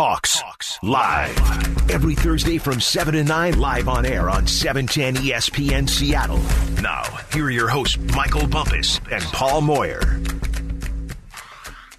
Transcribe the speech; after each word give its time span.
Hawks, 0.00 0.38
Hawks 0.38 0.78
live. 0.84 1.90
Every 1.90 2.14
Thursday 2.14 2.56
from 2.58 2.80
7 2.80 3.14
to 3.14 3.24
9, 3.24 3.58
live 3.58 3.88
on 3.88 4.06
air 4.06 4.30
on 4.30 4.46
710 4.46 5.24
ESPN 5.24 5.90
Seattle. 5.90 6.38
Now, 6.80 7.02
here 7.32 7.46
are 7.46 7.50
your 7.50 7.66
hosts, 7.66 7.98
Michael 8.14 8.46
Bumpus 8.46 9.00
and 9.10 9.24
Paul 9.24 9.60
Moyer. 9.60 10.00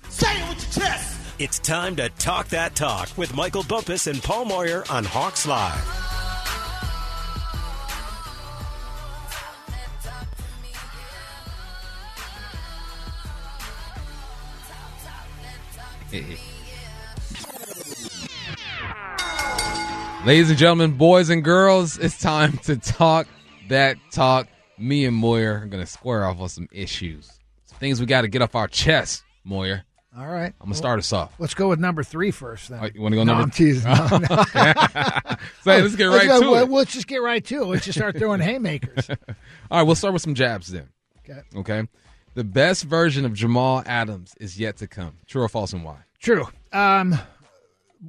Say 0.08 0.32
it 0.32 0.48
with 0.48 0.78
your 0.78 0.86
chest. 0.86 1.18
It's 1.40 1.60
time 1.60 1.98
to 1.98 2.08
talk 2.12 2.48
that 2.48 2.74
talk 2.74 3.10
with 3.18 3.36
Michael 3.36 3.64
Bumpus 3.64 4.08
and 4.08 4.24
Paul 4.24 4.46
Moyer 4.46 4.86
on 4.90 5.04
Hawks 5.04 5.46
Live. 5.46 6.00
Ladies 20.26 20.50
and 20.50 20.59
gentlemen, 20.59 20.91
boys 20.91 21.30
and 21.30 21.44
girls, 21.44 21.98
it's 21.98 22.20
time 22.20 22.58
to 22.59 22.76
talk 22.78 23.28
that 23.70 23.98
talk. 24.12 24.48
Me 24.78 25.05
and 25.05 25.16
Moyer 25.16 25.62
are 25.64 25.66
going 25.66 25.84
to 25.84 25.90
square 25.90 26.26
off 26.26 26.40
on 26.40 26.50
some 26.50 26.68
issues. 26.72 27.28
Some 27.66 27.78
things 27.80 28.00
we 28.00 28.05
got 28.05 28.22
to 28.22 28.28
get 28.28 28.42
off 28.42 28.54
our 28.55 28.68
chest, 28.68 29.23
Moyer. 29.44 29.84
All 30.18 30.28
right. 30.28 30.54
I'm 30.59 30.66
going 30.68 30.72
to 30.72 30.78
start 30.78 31.00
us 31.00 31.12
off. 31.14 31.34
Let's 31.40 31.54
go 31.54 31.70
with 31.70 31.80
number 31.80 32.04
three 32.04 32.32
first, 32.32 32.70
then. 32.70 32.80
Oh, 32.84 32.90
you 32.94 33.02
wanna 33.02 33.16
go 33.16 33.23
no, 33.23 33.34
number- 33.34 33.44
I'm 33.44 33.52
teasing. 33.52 33.90
No, 33.92 34.18
no. 34.18 34.44
So, 35.64 35.72
hey, 35.72 35.82
let's 35.82 35.95
get 35.95 36.05
right 36.05 36.28
Let's 36.28 36.40
to 36.42 36.45
go- 36.45 36.56
it. 36.58 36.70
Let's 36.70 36.94
just 36.94 37.08
get 37.08 37.17
right 37.22 37.44
to 37.45 37.62
it. 37.64 37.66
Let's 37.66 37.86
just 37.86 37.98
start 37.98 38.17
throwing 38.17 38.42
haymakers. 38.42 39.09
All 39.72 39.80
right, 39.80 39.84
we'll 39.84 39.95
start 39.95 40.14
with 40.14 40.22
some 40.22 40.36
jabs 40.36 40.67
then. 40.67 40.90
Okay. 41.20 41.42
Okay. 41.56 41.88
The 42.36 42.44
best 42.44 42.84
version 42.84 43.26
of 43.26 43.34
Jamal 43.34 43.84
Adams 43.86 44.36
is 44.40 44.59
yet 44.59 44.78
to 44.78 44.88
come. 44.88 45.14
True 45.28 45.44
or 45.44 45.50
false 45.50 45.73
and 45.73 45.84
why? 45.84 45.98
True. 46.20 46.48
Um, 46.73 47.17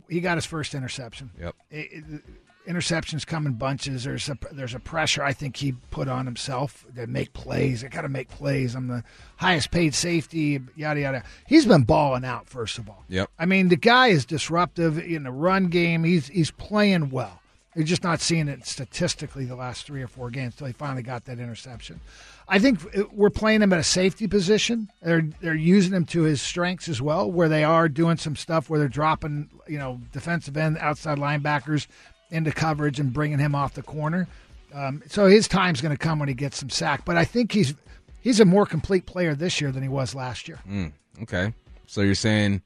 he 0.09 0.21
got 0.21 0.37
his 0.37 0.47
first 0.47 0.75
interception. 0.75 1.31
Yep. 1.41 1.55
It- 1.71 1.89
it- 1.93 2.23
interceptions 2.69 3.27
come 3.27 3.47
in 3.47 3.55
bunches. 3.55 4.05
There's 4.05 4.29
a 4.29 4.37
there's 4.53 4.75
a 4.75 4.79
pressure 4.79 5.25
I 5.25 5.33
think 5.33 5.57
he 5.57 5.73
put 5.91 6.09
on 6.09 6.27
himself 6.27 6.85
to 6.95 7.07
make 7.07 7.33
plays. 7.33 7.83
I 7.83 7.89
got 7.89 8.03
to 8.03 8.09
make 8.09 8.29
plays. 8.29 8.75
I'm 8.75 8.87
the 8.87 9.03
highest 9.37 9.71
paid 9.71 9.95
safety. 9.95 10.61
Yada 10.77 11.01
yada. 11.01 11.23
He's 11.47 11.65
been 11.67 11.83
balling 11.85 12.25
out. 12.25 12.49
First 12.49 12.79
of 12.79 12.89
all. 12.89 13.05
Yep. 13.09 13.31
I 13.39 13.47
mean, 13.47 13.69
the 13.71 13.77
guy 13.77 14.09
is 14.09 14.25
disruptive 14.27 14.99
in 14.99 15.23
the 15.25 15.33
run 15.33 15.67
game. 15.69 16.05
He's 16.05 16.29
he's 16.29 16.51
playing 16.51 17.11
well. 17.11 17.41
You're 17.75 17.85
just 17.85 18.03
not 18.03 18.21
seeing 18.21 18.49
it 18.49 18.67
statistically 18.67 19.45
the 19.45 19.55
last 19.55 19.87
three 19.87 20.03
or 20.03 20.09
four 20.09 20.31
games 20.31 20.55
until 20.55 20.67
he 20.67 20.73
finally 20.73 21.03
got 21.03 21.27
that 21.27 21.39
interception. 21.39 22.01
I 22.49 22.59
think 22.59 22.81
we're 23.13 23.31
playing 23.31 23.63
him 23.63 23.73
at 23.73 23.79
a 23.79 23.85
safety 23.85 24.27
position. 24.27 24.89
They're 25.03 25.29
they're 25.41 25.55
using 25.55 25.93
him 25.93 26.05
to 26.07 26.23
his 26.23 26.43
strengths 26.43 26.89
as 26.89 27.01
well, 27.01 27.31
where 27.31 27.49
they 27.49 27.63
are 27.63 27.89
doing 27.89 28.17
some 28.17 28.35
stuff 28.35 28.69
where 28.69 28.81
they're 28.81 28.89
dropping 28.89 29.51
you 29.69 29.79
know 29.79 30.01
defensive 30.13 30.57
end, 30.57 30.79
outside 30.79 31.19
linebackers 31.19 31.87
into 32.31 32.51
coverage 32.51 32.99
and 32.99 33.13
bringing 33.13 33.39
him 33.39 33.55
off 33.55 33.75
the 33.75 33.83
corner. 33.83 34.27
Um, 34.75 35.03
so 35.09 35.27
his 35.27 35.49
time's 35.49 35.81
going 35.81 35.95
to 35.95 35.99
come 35.99 36.19
when 36.19 36.29
he 36.29 36.35
gets 36.35 36.59
some 36.59 36.71
sack. 36.71 37.05
But 37.05 37.17
I 37.17 37.25
think 37.25 37.53
he's 37.53 37.75
he's 38.21 38.41
a 38.41 38.45
more 38.45 38.67
complete 38.67 39.07
player 39.07 39.35
this 39.37 39.61
year 39.61 39.71
than 39.71 39.83
he 39.83 39.89
was 39.89 40.15
last 40.15 40.49
year. 40.49 40.59
Mm, 40.69 40.93
okay. 41.23 41.55
So 41.87 42.01
you're 42.01 42.15
saying 42.17 42.63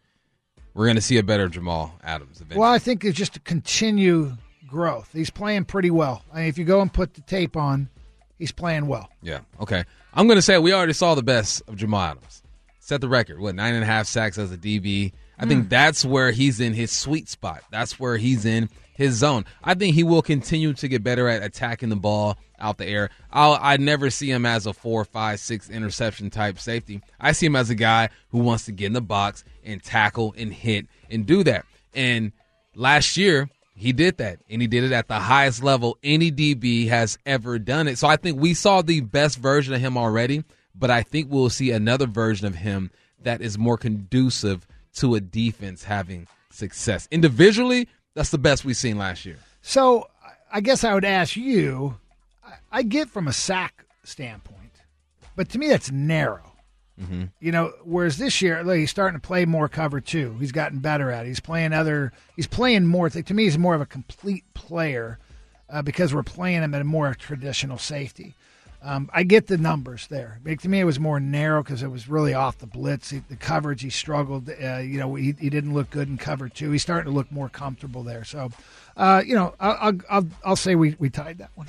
we're 0.74 0.86
going 0.86 0.96
to 0.96 1.02
see 1.02 1.18
a 1.18 1.22
better 1.22 1.48
Jamal 1.48 1.94
Adams 2.02 2.40
eventually. 2.40 2.60
Well, 2.60 2.72
I 2.72 2.78
think 2.78 3.04
it's 3.04 3.16
just 3.16 3.34
to 3.34 3.40
continue 3.40 4.36
growth. 4.66 5.10
He's 5.12 5.30
playing 5.30 5.64
pretty 5.64 5.90
well. 5.90 6.22
I 6.32 6.40
mean, 6.40 6.48
if 6.48 6.58
you 6.58 6.64
go 6.64 6.80
and 6.80 6.92
put 6.92 7.14
the 7.14 7.20
tape 7.22 7.56
on, 7.56 7.88
he's 8.38 8.52
playing 8.52 8.86
well. 8.86 9.08
Yeah. 9.22 9.40
Okay. 9.60 9.84
I'm 10.12 10.26
going 10.26 10.38
to 10.38 10.42
say 10.42 10.58
we 10.58 10.72
already 10.72 10.92
saw 10.92 11.14
the 11.14 11.22
best 11.22 11.62
of 11.68 11.76
Jamal 11.76 12.00
Adams. 12.00 12.42
Set 12.80 13.00
the 13.00 13.08
record. 13.08 13.40
What 13.40 13.54
nine 13.54 13.74
and 13.74 13.82
a 13.82 13.86
half 13.86 14.06
sacks 14.06 14.38
as 14.38 14.52
a 14.52 14.58
DB. 14.58 15.12
I 15.38 15.46
think 15.46 15.64
hmm. 15.64 15.68
that's 15.68 16.04
where 16.04 16.30
he's 16.30 16.60
in 16.60 16.74
his 16.74 16.92
sweet 16.92 17.28
spot. 17.28 17.62
That's 17.70 17.98
where 17.98 18.16
he's 18.16 18.44
in 18.44 18.68
his 18.94 19.14
zone. 19.14 19.44
I 19.62 19.74
think 19.74 19.94
he 19.94 20.04
will 20.04 20.22
continue 20.22 20.72
to 20.74 20.88
get 20.88 21.02
better 21.02 21.28
at 21.28 21.42
attacking 21.42 21.88
the 21.88 21.96
ball 21.96 22.38
out 22.58 22.78
the 22.78 22.86
air. 22.86 23.10
I'll, 23.32 23.58
I 23.60 23.76
never 23.76 24.10
see 24.10 24.30
him 24.30 24.46
as 24.46 24.66
a 24.66 24.72
four, 24.72 25.04
five, 25.04 25.40
six 25.40 25.68
interception 25.68 26.30
type 26.30 26.58
safety. 26.58 27.02
I 27.20 27.32
see 27.32 27.46
him 27.46 27.56
as 27.56 27.70
a 27.70 27.74
guy 27.74 28.10
who 28.30 28.38
wants 28.38 28.66
to 28.66 28.72
get 28.72 28.86
in 28.86 28.92
the 28.92 29.00
box 29.00 29.44
and 29.64 29.82
tackle 29.82 30.34
and 30.36 30.52
hit 30.52 30.86
and 31.10 31.26
do 31.26 31.42
that. 31.44 31.66
And 31.94 32.32
last 32.74 33.16
year 33.16 33.48
he 33.74 33.92
did 33.92 34.18
that, 34.18 34.38
and 34.48 34.62
he 34.62 34.68
did 34.68 34.84
it 34.84 34.92
at 34.92 35.08
the 35.08 35.18
highest 35.18 35.62
level 35.62 35.98
any 36.02 36.30
DB 36.30 36.88
has 36.88 37.18
ever 37.26 37.58
done 37.58 37.88
it. 37.88 37.98
So 37.98 38.06
I 38.06 38.16
think 38.16 38.40
we 38.40 38.54
saw 38.54 38.82
the 38.82 39.00
best 39.00 39.38
version 39.38 39.74
of 39.74 39.80
him 39.80 39.98
already, 39.98 40.44
but 40.74 40.90
I 40.90 41.02
think 41.02 41.30
we'll 41.30 41.50
see 41.50 41.70
another 41.72 42.06
version 42.06 42.46
of 42.46 42.54
him 42.54 42.90
that 43.22 43.40
is 43.40 43.58
more 43.58 43.76
conducive 43.76 44.66
to 44.94 45.16
a 45.16 45.20
defense 45.20 45.84
having 45.84 46.28
success. 46.50 47.08
Individually, 47.10 47.88
that's 48.14 48.30
the 48.30 48.38
best 48.38 48.64
we've 48.64 48.76
seen 48.76 48.96
last 48.96 49.24
year. 49.26 49.38
So 49.60 50.08
I 50.52 50.60
guess 50.60 50.84
I 50.84 50.94
would 50.94 51.04
ask 51.04 51.36
you. 51.36 51.98
I- 52.70 52.82
get 52.82 53.08
from 53.08 53.26
a 53.28 53.32
sack 53.32 53.84
standpoint, 54.04 54.72
but 55.34 55.48
to 55.50 55.58
me 55.58 55.68
that's 55.68 55.90
narrow. 55.90 56.53
Mm-hmm. 57.00 57.24
You 57.40 57.52
know, 57.52 57.72
whereas 57.82 58.18
this 58.18 58.40
year 58.40 58.62
he's 58.74 58.90
starting 58.90 59.20
to 59.20 59.26
play 59.26 59.44
more 59.44 59.68
cover 59.68 60.00
two. 60.00 60.36
He's 60.38 60.52
gotten 60.52 60.78
better 60.78 61.10
at 61.10 61.26
it. 61.26 61.28
He's 61.28 61.40
playing 61.40 61.72
other. 61.72 62.12
He's 62.36 62.46
playing 62.46 62.86
more. 62.86 63.10
To 63.10 63.34
me, 63.34 63.44
he's 63.44 63.58
more 63.58 63.74
of 63.74 63.80
a 63.80 63.86
complete 63.86 64.44
player 64.54 65.18
uh, 65.68 65.82
because 65.82 66.14
we're 66.14 66.22
playing 66.22 66.62
him 66.62 66.74
at 66.74 66.80
a 66.80 66.84
more 66.84 67.14
traditional 67.14 67.78
safety. 67.78 68.34
Um, 68.80 69.08
I 69.14 69.22
get 69.22 69.46
the 69.46 69.56
numbers 69.56 70.08
there. 70.08 70.40
But 70.44 70.60
to 70.60 70.68
me, 70.68 70.78
it 70.78 70.84
was 70.84 71.00
more 71.00 71.18
narrow 71.18 71.62
because 71.62 71.82
it 71.82 71.88
was 71.88 72.06
really 72.06 72.34
off 72.34 72.58
the 72.58 72.66
blitz. 72.66 73.10
He, 73.10 73.22
the 73.30 73.36
coverage, 73.36 73.80
he 73.80 73.88
struggled. 73.88 74.50
Uh, 74.50 74.76
you 74.76 74.98
know, 74.98 75.14
he, 75.14 75.34
he 75.40 75.48
didn't 75.48 75.72
look 75.72 75.88
good 75.88 76.06
in 76.06 76.18
cover 76.18 76.50
two. 76.50 76.70
He's 76.70 76.82
starting 76.82 77.10
to 77.10 77.16
look 77.16 77.32
more 77.32 77.48
comfortable 77.48 78.02
there. 78.02 78.24
So, 78.24 78.50
uh, 78.96 79.22
you 79.24 79.34
know, 79.34 79.54
I'll, 79.58 79.78
I'll, 79.80 79.98
I'll, 80.10 80.28
I'll 80.44 80.56
say 80.56 80.74
we, 80.74 80.96
we 80.98 81.08
tied 81.08 81.38
that 81.38 81.50
one. 81.54 81.66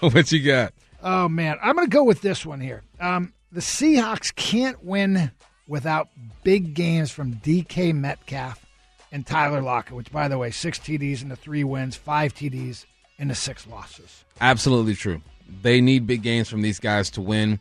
what 0.12 0.32
you 0.32 0.42
got? 0.42 0.74
Oh 1.02 1.28
man, 1.28 1.56
I'm 1.62 1.74
going 1.76 1.86
to 1.86 1.94
go 1.94 2.04
with 2.04 2.20
this 2.20 2.44
one 2.44 2.60
here. 2.60 2.82
Um, 3.00 3.32
the 3.52 3.60
Seahawks 3.60 4.34
can't 4.34 4.82
win 4.84 5.30
without 5.66 6.08
big 6.42 6.74
games 6.74 7.10
from 7.10 7.34
DK 7.34 7.94
Metcalf 7.94 8.64
and 9.12 9.26
Tyler 9.26 9.62
Lockett. 9.62 9.94
Which, 9.94 10.10
by 10.12 10.28
the 10.28 10.38
way, 10.38 10.50
six 10.50 10.78
TDs 10.78 11.22
in 11.22 11.28
the 11.28 11.36
three 11.36 11.64
wins, 11.64 11.96
five 11.96 12.34
TDs 12.34 12.84
in 13.18 13.28
the 13.28 13.34
six 13.34 13.66
losses. 13.66 14.24
Absolutely 14.40 14.94
true. 14.94 15.20
They 15.62 15.80
need 15.80 16.06
big 16.06 16.22
games 16.22 16.48
from 16.48 16.62
these 16.62 16.78
guys 16.78 17.10
to 17.10 17.20
win, 17.20 17.58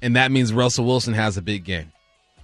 and 0.00 0.16
that 0.16 0.32
means 0.32 0.52
Russell 0.52 0.84
Wilson 0.86 1.14
has 1.14 1.36
a 1.36 1.42
big 1.42 1.64
game. 1.64 1.92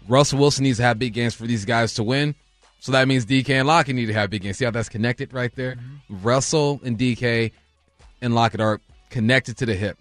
Russell 0.08 0.38
Wilson 0.38 0.62
needs 0.64 0.78
to 0.78 0.84
have 0.84 0.98
big 0.98 1.14
games 1.14 1.34
for 1.34 1.46
these 1.46 1.64
guys 1.64 1.94
to 1.94 2.02
win, 2.02 2.34
so 2.80 2.92
that 2.92 3.08
means 3.08 3.26
DK 3.26 3.50
and 3.50 3.66
Lockett 3.66 3.96
need 3.96 4.06
to 4.06 4.12
have 4.12 4.30
big 4.30 4.42
games. 4.42 4.58
See 4.58 4.64
how 4.64 4.70
that's 4.70 4.88
connected 4.88 5.32
right 5.32 5.54
there? 5.56 5.76
Russell 6.08 6.80
and 6.84 6.96
DK 6.96 7.50
and 8.22 8.34
Lockett 8.34 8.60
are 8.60 8.80
connected 9.10 9.56
to 9.58 9.66
the 9.66 9.74
hip. 9.74 9.98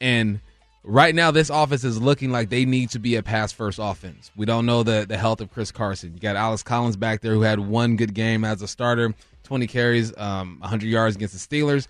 And 0.00 0.40
right 0.82 1.14
now, 1.14 1.30
this 1.30 1.50
offense 1.50 1.84
is 1.84 2.00
looking 2.00 2.30
like 2.30 2.50
they 2.50 2.64
need 2.64 2.90
to 2.90 2.98
be 2.98 3.16
a 3.16 3.22
pass 3.22 3.52
first 3.52 3.78
offense. 3.80 4.30
We 4.36 4.46
don't 4.46 4.66
know 4.66 4.82
the, 4.82 5.06
the 5.08 5.16
health 5.16 5.40
of 5.40 5.50
Chris 5.50 5.70
Carson. 5.70 6.14
You 6.14 6.20
got 6.20 6.36
Alex 6.36 6.62
Collins 6.62 6.96
back 6.96 7.20
there 7.20 7.32
who 7.32 7.42
had 7.42 7.60
one 7.60 7.96
good 7.96 8.14
game 8.14 8.44
as 8.44 8.62
a 8.62 8.68
starter, 8.68 9.14
20 9.44 9.66
carries, 9.66 10.16
um, 10.16 10.58
100 10.60 10.86
yards 10.86 11.16
against 11.16 11.34
the 11.34 11.56
Steelers. 11.56 11.86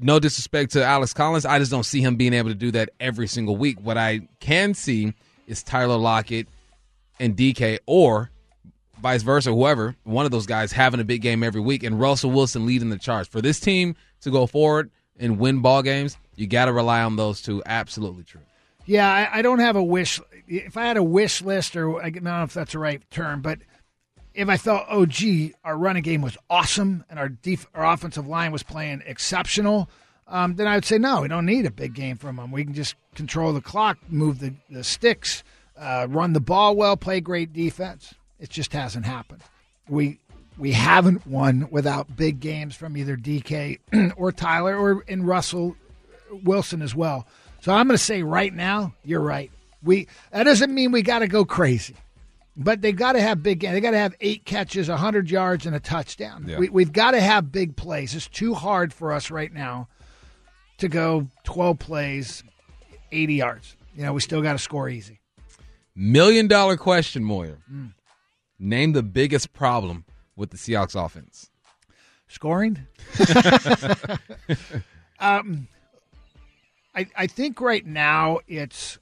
No 0.00 0.18
disrespect 0.18 0.72
to 0.72 0.84
Alex 0.84 1.12
Collins. 1.12 1.44
I 1.44 1.58
just 1.58 1.70
don't 1.70 1.84
see 1.84 2.00
him 2.00 2.16
being 2.16 2.32
able 2.32 2.48
to 2.48 2.54
do 2.54 2.70
that 2.72 2.90
every 2.98 3.28
single 3.28 3.56
week. 3.56 3.78
What 3.80 3.98
I 3.98 4.28
can 4.40 4.74
see 4.74 5.12
is 5.46 5.62
Tyler 5.62 5.96
Lockett 5.96 6.48
and 7.20 7.36
DK 7.36 7.78
or 7.86 8.30
vice 9.02 9.22
versa, 9.22 9.52
whoever, 9.52 9.96
one 10.04 10.24
of 10.24 10.30
those 10.30 10.46
guys 10.46 10.72
having 10.72 11.00
a 11.00 11.04
big 11.04 11.20
game 11.20 11.42
every 11.42 11.60
week, 11.60 11.82
and 11.82 12.00
Russell 12.00 12.30
Wilson 12.30 12.64
leading 12.64 12.88
the 12.88 12.98
charge. 12.98 13.28
For 13.28 13.42
this 13.42 13.60
team 13.60 13.96
to 14.22 14.30
go 14.30 14.46
forward 14.46 14.90
and 15.18 15.38
win 15.38 15.60
ball 15.60 15.82
games, 15.82 16.16
you 16.36 16.46
got 16.46 16.66
to 16.66 16.72
rely 16.72 17.02
on 17.02 17.16
those 17.16 17.42
two. 17.42 17.62
Absolutely 17.66 18.24
true. 18.24 18.40
Yeah, 18.86 19.10
I, 19.10 19.38
I 19.38 19.42
don't 19.42 19.60
have 19.60 19.76
a 19.76 19.82
wish. 19.82 20.20
If 20.48 20.76
I 20.76 20.86
had 20.86 20.96
a 20.96 21.02
wish 21.02 21.42
list, 21.42 21.76
or 21.76 22.02
I 22.02 22.10
don't 22.10 22.24
know 22.24 22.42
if 22.42 22.54
that's 22.54 22.72
the 22.72 22.78
right 22.78 23.02
term, 23.10 23.40
but 23.40 23.58
if 24.34 24.48
I 24.48 24.56
thought, 24.56 24.86
oh, 24.88 25.06
gee, 25.06 25.54
our 25.64 25.76
running 25.76 26.02
game 26.02 26.22
was 26.22 26.36
awesome 26.50 27.04
and 27.08 27.18
our 27.18 27.28
def- 27.28 27.68
our 27.74 27.84
offensive 27.84 28.26
line 28.26 28.50
was 28.50 28.62
playing 28.62 29.02
exceptional, 29.06 29.88
um, 30.26 30.56
then 30.56 30.66
I 30.66 30.74
would 30.74 30.84
say 30.84 30.98
no, 30.98 31.22
we 31.22 31.28
don't 31.28 31.46
need 31.46 31.66
a 31.66 31.70
big 31.70 31.94
game 31.94 32.16
from 32.16 32.36
them. 32.36 32.50
We 32.50 32.64
can 32.64 32.74
just 32.74 32.94
control 33.14 33.52
the 33.52 33.60
clock, 33.60 33.98
move 34.08 34.38
the, 34.38 34.54
the 34.70 34.82
sticks, 34.82 35.44
uh, 35.76 36.06
run 36.08 36.32
the 36.32 36.40
ball 36.40 36.74
well, 36.74 36.96
play 36.96 37.20
great 37.20 37.52
defense. 37.52 38.14
It 38.40 38.50
just 38.50 38.72
hasn't 38.72 39.04
happened. 39.04 39.42
We 39.88 40.18
we 40.58 40.72
haven't 40.72 41.26
won 41.26 41.68
without 41.70 42.14
big 42.16 42.40
games 42.40 42.76
from 42.76 42.96
either 42.96 43.16
DK 43.16 43.78
or 44.16 44.32
Tyler 44.32 44.76
or 44.76 45.02
in 45.02 45.24
Russell 45.24 45.76
Wilson 46.44 46.82
as 46.82 46.94
well. 46.94 47.26
So 47.60 47.72
I'm 47.72 47.86
going 47.86 47.96
to 47.96 48.02
say 48.02 48.22
right 48.22 48.52
now, 48.52 48.94
you're 49.04 49.20
right. 49.20 49.50
We 49.82 50.08
that 50.30 50.44
doesn't 50.44 50.72
mean 50.72 50.92
we 50.92 51.02
got 51.02 51.20
to 51.20 51.28
go 51.28 51.44
crazy, 51.44 51.96
but 52.56 52.82
they 52.82 52.92
got 52.92 53.12
to 53.12 53.20
have 53.20 53.42
big. 53.42 53.60
They 53.60 53.80
got 53.80 53.92
to 53.92 53.98
have 53.98 54.14
eight 54.20 54.44
catches, 54.44 54.88
hundred 54.88 55.30
yards, 55.30 55.66
and 55.66 55.74
a 55.74 55.80
touchdown. 55.80 56.44
Yeah. 56.46 56.58
We, 56.58 56.68
we've 56.68 56.92
got 56.92 57.12
to 57.12 57.20
have 57.20 57.50
big 57.50 57.76
plays. 57.76 58.14
It's 58.14 58.28
too 58.28 58.54
hard 58.54 58.92
for 58.92 59.12
us 59.12 59.30
right 59.30 59.52
now 59.52 59.88
to 60.78 60.88
go 60.88 61.28
12 61.44 61.78
plays, 61.78 62.44
80 63.10 63.34
yards. 63.34 63.76
You 63.96 64.04
know, 64.04 64.12
we 64.12 64.20
still 64.20 64.42
got 64.42 64.52
to 64.52 64.58
score 64.58 64.88
easy. 64.88 65.20
Million 65.94 66.46
dollar 66.46 66.76
question, 66.76 67.24
Moyer. 67.24 67.58
Mm. 67.70 67.92
Name 68.58 68.92
the 68.92 69.02
biggest 69.02 69.52
problem 69.52 70.04
with 70.36 70.50
the 70.50 70.56
Seahawks 70.56 70.94
offense. 70.94 71.50
Scoring. 72.28 72.86
um, 75.20 75.68
I 76.94 77.06
I 77.16 77.26
think 77.26 77.60
right 77.60 77.84
now 77.84 78.38
it's 78.48 78.98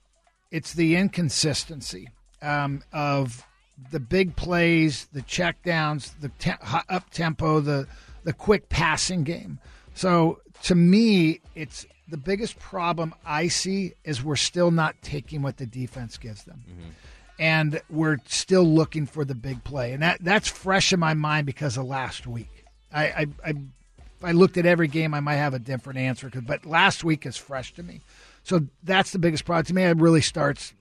it's 0.50 0.72
the 0.72 0.96
inconsistency 0.96 2.08
um, 2.42 2.82
of 2.92 3.46
the 3.90 4.00
big 4.00 4.36
plays, 4.36 5.06
the 5.12 5.22
checkdowns, 5.22 6.18
the 6.20 6.30
te- 6.40 6.52
up 6.88 7.10
tempo, 7.10 7.60
the 7.60 7.86
the 8.24 8.32
quick 8.32 8.68
passing 8.68 9.22
game. 9.22 9.58
So 9.94 10.40
to 10.64 10.74
me, 10.74 11.40
it's 11.54 11.86
the 12.08 12.16
biggest 12.16 12.58
problem 12.58 13.14
I 13.24 13.48
see 13.48 13.92
is 14.04 14.22
we're 14.22 14.36
still 14.36 14.70
not 14.70 14.96
taking 15.02 15.42
what 15.42 15.56
the 15.56 15.66
defense 15.66 16.18
gives 16.18 16.44
them. 16.44 16.64
Mm-hmm. 16.68 16.90
And 17.40 17.80
we're 17.90 18.18
still 18.26 18.64
looking 18.64 19.06
for 19.06 19.24
the 19.24 19.34
big 19.34 19.64
play. 19.64 19.92
And 19.92 20.02
that, 20.02 20.22
that's 20.22 20.46
fresh 20.46 20.92
in 20.92 21.00
my 21.00 21.14
mind 21.14 21.46
because 21.46 21.76
of 21.76 21.86
last 21.86 22.26
week. 22.26 22.66
I, 22.92 23.04
I, 23.06 23.26
I 23.44 23.54
I 24.22 24.32
looked 24.32 24.58
at 24.58 24.66
every 24.66 24.88
game, 24.88 25.14
I 25.14 25.20
might 25.20 25.36
have 25.36 25.54
a 25.54 25.58
different 25.58 25.98
answer. 25.98 26.30
But 26.30 26.66
last 26.66 27.04
week 27.04 27.24
is 27.24 27.36
fresh 27.36 27.72
to 27.74 27.82
me. 27.82 28.02
So 28.42 28.66
that's 28.82 29.12
the 29.12 29.18
biggest 29.18 29.44
problem. 29.44 29.64
To 29.66 29.74
me, 29.74 29.84
it 29.84 29.96
really 29.96 30.20
starts 30.20 30.74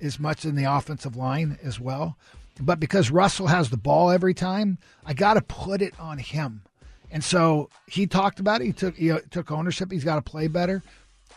as 0.00 0.18
much 0.18 0.44
in 0.44 0.54
the 0.54 0.64
offensive 0.64 1.16
line 1.16 1.58
as 1.62 1.80
well. 1.80 2.16
But 2.60 2.78
because 2.78 3.10
Russell 3.10 3.46
has 3.46 3.70
the 3.70 3.76
ball 3.76 4.10
every 4.10 4.34
time, 4.34 4.78
I 5.04 5.14
got 5.14 5.34
to 5.34 5.42
put 5.42 5.82
it 5.82 5.98
on 5.98 6.18
him. 6.18 6.62
And 7.10 7.24
so 7.24 7.70
he 7.86 8.06
talked 8.06 8.38
about 8.38 8.60
it. 8.60 8.66
He 8.66 8.72
took 8.72 8.96
he 8.96 9.10
uh, 9.10 9.20
took 9.30 9.50
ownership. 9.50 9.90
He's 9.90 10.04
got 10.04 10.16
to 10.16 10.22
play 10.22 10.46
better. 10.46 10.82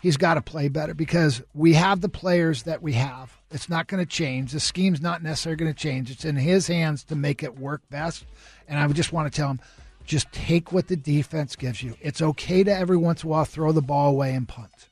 He's 0.01 0.17
got 0.17 0.35
to 0.35 0.41
play 0.41 0.67
better 0.67 0.93
because 0.93 1.41
we 1.53 1.73
have 1.73 2.01
the 2.01 2.09
players 2.09 2.63
that 2.63 2.81
we 2.81 2.93
have. 2.93 3.35
It's 3.53 3.69
not 3.69 3.87
going 3.87 4.03
to 4.03 4.09
change. 4.09 4.51
The 4.51 4.59
scheme's 4.59 5.01
not 5.01 5.23
necessarily 5.23 5.57
going 5.57 5.73
to 5.73 5.79
change. 5.79 6.11
It's 6.11 6.25
in 6.25 6.35
his 6.35 6.67
hands 6.67 7.03
to 7.05 7.15
make 7.15 7.43
it 7.43 7.57
work 7.57 7.81
best. 7.89 8.25
And 8.67 8.79
I 8.79 8.87
just 8.89 9.13
want 9.13 9.31
to 9.31 9.35
tell 9.35 9.49
him, 9.49 9.59
just 10.05 10.31
take 10.31 10.71
what 10.71 10.87
the 10.87 10.95
defense 10.95 11.55
gives 11.55 11.81
you. 11.81 11.95
It's 12.01 12.21
okay 12.21 12.63
to 12.63 12.75
every 12.75 12.97
once 12.97 13.23
in 13.23 13.27
a 13.27 13.31
while 13.31 13.45
throw 13.45 13.71
the 13.71 13.81
ball 13.81 14.09
away 14.09 14.33
and 14.33 14.47
punt. 14.47 14.89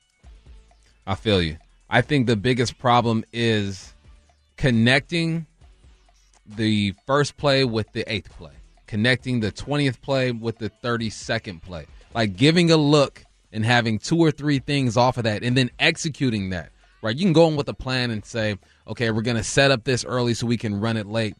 I 1.05 1.15
feel 1.15 1.41
you. 1.41 1.57
I 1.89 2.01
think 2.01 2.27
the 2.27 2.37
biggest 2.37 2.77
problem 2.77 3.25
is 3.33 3.93
connecting 4.55 5.47
the 6.47 6.93
first 7.05 7.35
play 7.35 7.65
with 7.65 7.91
the 7.91 8.09
eighth 8.11 8.29
play 8.37 8.51
connecting 8.91 9.39
the 9.39 9.53
20th 9.53 10.01
play 10.01 10.33
with 10.33 10.57
the 10.57 10.69
32nd 10.83 11.61
play. 11.61 11.85
Like 12.13 12.35
giving 12.35 12.71
a 12.71 12.75
look 12.75 13.23
and 13.53 13.63
having 13.63 13.99
two 13.99 14.17
or 14.17 14.31
three 14.31 14.59
things 14.59 14.97
off 14.97 15.17
of 15.17 15.23
that 15.23 15.43
and 15.43 15.55
then 15.55 15.71
executing 15.79 16.49
that. 16.49 16.73
Right? 17.01 17.15
You 17.15 17.25
can 17.25 17.33
go 17.33 17.47
in 17.47 17.55
with 17.55 17.67
a 17.67 17.73
plan 17.73 18.11
and 18.11 18.23
say, 18.23 18.57
okay, 18.87 19.09
we're 19.11 19.23
going 19.23 19.37
to 19.37 19.43
set 19.43 19.71
up 19.71 19.83
this 19.83 20.05
early 20.05 20.33
so 20.33 20.45
we 20.45 20.57
can 20.57 20.79
run 20.79 20.97
it 20.97 21.07
late. 21.07 21.35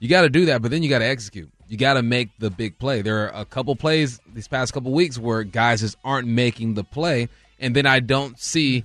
You 0.00 0.08
got 0.08 0.22
to 0.22 0.30
do 0.30 0.46
that, 0.46 0.62
but 0.62 0.70
then 0.70 0.82
you 0.82 0.88
got 0.88 0.98
to 0.98 1.06
execute. 1.06 1.50
You 1.66 1.76
got 1.76 1.94
to 1.94 2.02
make 2.02 2.30
the 2.38 2.50
big 2.50 2.78
play. 2.78 3.02
There 3.02 3.24
are 3.24 3.40
a 3.40 3.44
couple 3.44 3.74
plays 3.74 4.20
these 4.32 4.48
past 4.48 4.72
couple 4.72 4.92
weeks 4.92 5.18
where 5.18 5.42
guys 5.44 5.80
just 5.80 5.96
aren't 6.04 6.28
making 6.28 6.74
the 6.74 6.84
play, 6.84 7.28
and 7.58 7.74
then 7.74 7.86
I 7.86 8.00
don't 8.00 8.38
see 8.38 8.84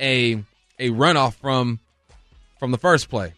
a 0.00 0.42
a 0.78 0.90
runoff 0.90 1.34
from 1.34 1.80
from 2.58 2.70
the 2.70 2.78
first 2.78 3.10
play. 3.10 3.34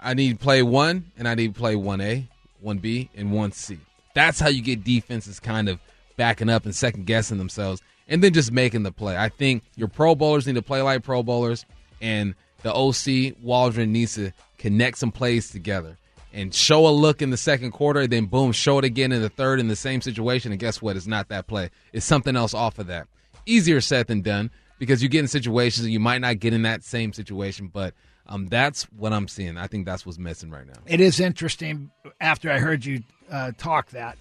I 0.00 0.14
need 0.14 0.40
play 0.40 0.62
one, 0.62 1.10
and 1.18 1.26
I 1.28 1.34
need 1.34 1.54
play 1.54 1.74
one 1.74 2.00
A, 2.00 2.28
one 2.60 2.78
B, 2.78 3.10
and 3.14 3.32
one 3.32 3.52
C. 3.52 3.78
That's 4.14 4.40
how 4.40 4.48
you 4.48 4.62
get 4.62 4.84
defenses 4.84 5.40
kind 5.40 5.68
of 5.68 5.80
backing 6.16 6.48
up 6.48 6.64
and 6.64 6.74
second 6.74 7.06
guessing 7.06 7.38
themselves 7.38 7.82
and 8.08 8.22
then 8.22 8.32
just 8.32 8.50
making 8.50 8.82
the 8.82 8.92
play. 8.92 9.16
I 9.16 9.28
think 9.28 9.62
your 9.76 9.88
Pro 9.88 10.14
Bowlers 10.14 10.46
need 10.46 10.56
to 10.56 10.62
play 10.62 10.82
like 10.82 11.02
Pro 11.02 11.22
Bowlers, 11.22 11.64
and 12.00 12.34
the 12.62 12.74
OC 12.74 13.36
Waldron 13.42 13.92
needs 13.92 14.14
to 14.14 14.32
connect 14.58 14.98
some 14.98 15.12
plays 15.12 15.50
together 15.50 15.96
and 16.32 16.54
show 16.54 16.86
a 16.86 16.90
look 16.90 17.22
in 17.22 17.30
the 17.30 17.36
second 17.36 17.72
quarter, 17.72 18.06
then 18.06 18.26
boom, 18.26 18.52
show 18.52 18.78
it 18.78 18.84
again 18.84 19.12
in 19.12 19.22
the 19.22 19.28
third 19.28 19.60
in 19.60 19.68
the 19.68 19.76
same 19.76 20.00
situation. 20.00 20.52
And 20.52 20.60
guess 20.60 20.82
what? 20.82 20.96
It's 20.96 21.06
not 21.06 21.28
that 21.28 21.46
play, 21.46 21.70
it's 21.92 22.06
something 22.06 22.36
else 22.36 22.54
off 22.54 22.78
of 22.78 22.86
that. 22.88 23.08
Easier 23.46 23.80
said 23.80 24.08
than 24.08 24.20
done 24.20 24.50
because 24.78 25.02
you 25.02 25.08
get 25.08 25.20
in 25.20 25.28
situations 25.28 25.84
and 25.84 25.92
you 25.92 26.00
might 26.00 26.20
not 26.20 26.38
get 26.38 26.52
in 26.52 26.62
that 26.62 26.84
same 26.84 27.12
situation, 27.12 27.68
but 27.72 27.94
um, 28.26 28.46
that's 28.46 28.84
what 28.92 29.12
I'm 29.12 29.26
seeing. 29.26 29.56
I 29.56 29.66
think 29.66 29.86
that's 29.86 30.04
what's 30.04 30.18
missing 30.18 30.50
right 30.50 30.66
now. 30.66 30.74
It 30.86 31.00
is 31.00 31.18
interesting. 31.18 31.90
After 32.20 32.50
I 32.50 32.58
heard 32.58 32.84
you 32.84 33.02
uh, 33.30 33.52
talk 33.56 33.90
that, 33.90 34.18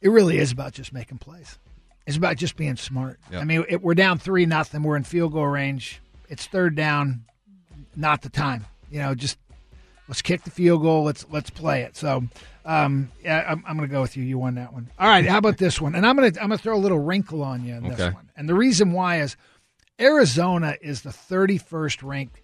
it 0.00 0.10
really 0.10 0.38
is 0.38 0.52
about 0.52 0.72
just 0.72 0.92
making 0.92 1.18
plays. 1.18 1.58
It's 2.06 2.16
about 2.16 2.36
just 2.36 2.56
being 2.56 2.76
smart. 2.76 3.18
Yep. 3.32 3.40
I 3.40 3.44
mean, 3.44 3.64
it, 3.68 3.82
we're 3.82 3.94
down 3.94 4.18
three 4.18 4.46
nothing. 4.46 4.82
We're 4.82 4.96
in 4.96 5.04
field 5.04 5.32
goal 5.32 5.46
range. 5.46 6.00
It's 6.28 6.46
third 6.46 6.74
down. 6.74 7.24
Not 7.96 8.22
the 8.22 8.28
time. 8.28 8.66
You 8.90 9.00
know, 9.00 9.14
just 9.14 9.38
let's 10.08 10.22
kick 10.22 10.42
the 10.42 10.50
field 10.50 10.82
goal. 10.82 11.04
Let's 11.04 11.26
let's 11.30 11.50
play 11.50 11.82
it. 11.82 11.96
So, 11.96 12.24
um, 12.64 13.10
yeah, 13.22 13.44
I'm, 13.48 13.64
I'm 13.66 13.76
going 13.76 13.88
to 13.88 13.92
go 13.92 14.00
with 14.00 14.16
you. 14.16 14.24
You 14.24 14.38
won 14.38 14.54
that 14.56 14.72
one. 14.72 14.88
All 14.98 15.08
right. 15.08 15.24
How 15.24 15.38
about 15.38 15.58
this 15.58 15.80
one? 15.80 15.94
And 15.94 16.06
I'm 16.06 16.16
going 16.16 16.32
to 16.32 16.40
I'm 16.40 16.48
going 16.48 16.58
to 16.58 16.62
throw 16.62 16.76
a 16.76 16.78
little 16.78 16.98
wrinkle 16.98 17.42
on 17.42 17.64
you 17.64 17.74
in 17.74 17.84
this 17.84 18.00
okay. 18.00 18.14
one. 18.14 18.30
And 18.36 18.48
the 18.48 18.54
reason 18.54 18.92
why 18.92 19.20
is 19.20 19.36
Arizona 20.00 20.76
is 20.80 21.02
the 21.02 21.10
31st 21.10 22.02
ranked 22.02 22.40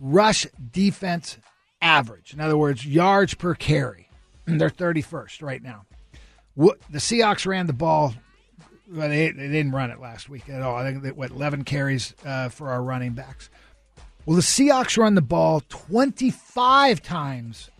rush 0.00 0.46
defense 0.72 1.38
average. 1.80 2.32
In 2.32 2.40
other 2.40 2.56
words, 2.56 2.86
yards 2.86 3.34
per 3.34 3.54
carry. 3.54 4.08
And 4.46 4.60
they're 4.60 4.70
31st 4.70 5.42
right 5.42 5.62
now. 5.62 5.84
The 6.56 6.98
Seahawks 6.98 7.46
ran 7.46 7.66
the 7.66 7.72
ball. 7.72 8.14
Well, 8.90 9.08
they, 9.08 9.30
they 9.30 9.48
didn't 9.48 9.72
run 9.72 9.90
it 9.90 10.00
last 10.00 10.28
week 10.28 10.48
at 10.48 10.62
all. 10.62 10.76
I 10.76 10.84
think 10.84 11.02
they 11.02 11.12
what 11.12 11.30
11 11.30 11.64
carries 11.64 12.14
uh, 12.24 12.48
for 12.48 12.68
our 12.70 12.82
running 12.82 13.12
backs. 13.12 13.48
Well, 14.26 14.36
the 14.36 14.42
Seahawks 14.42 14.96
run 14.96 15.14
the 15.14 15.22
ball 15.22 15.62
25 15.68 17.02
times 17.02 17.70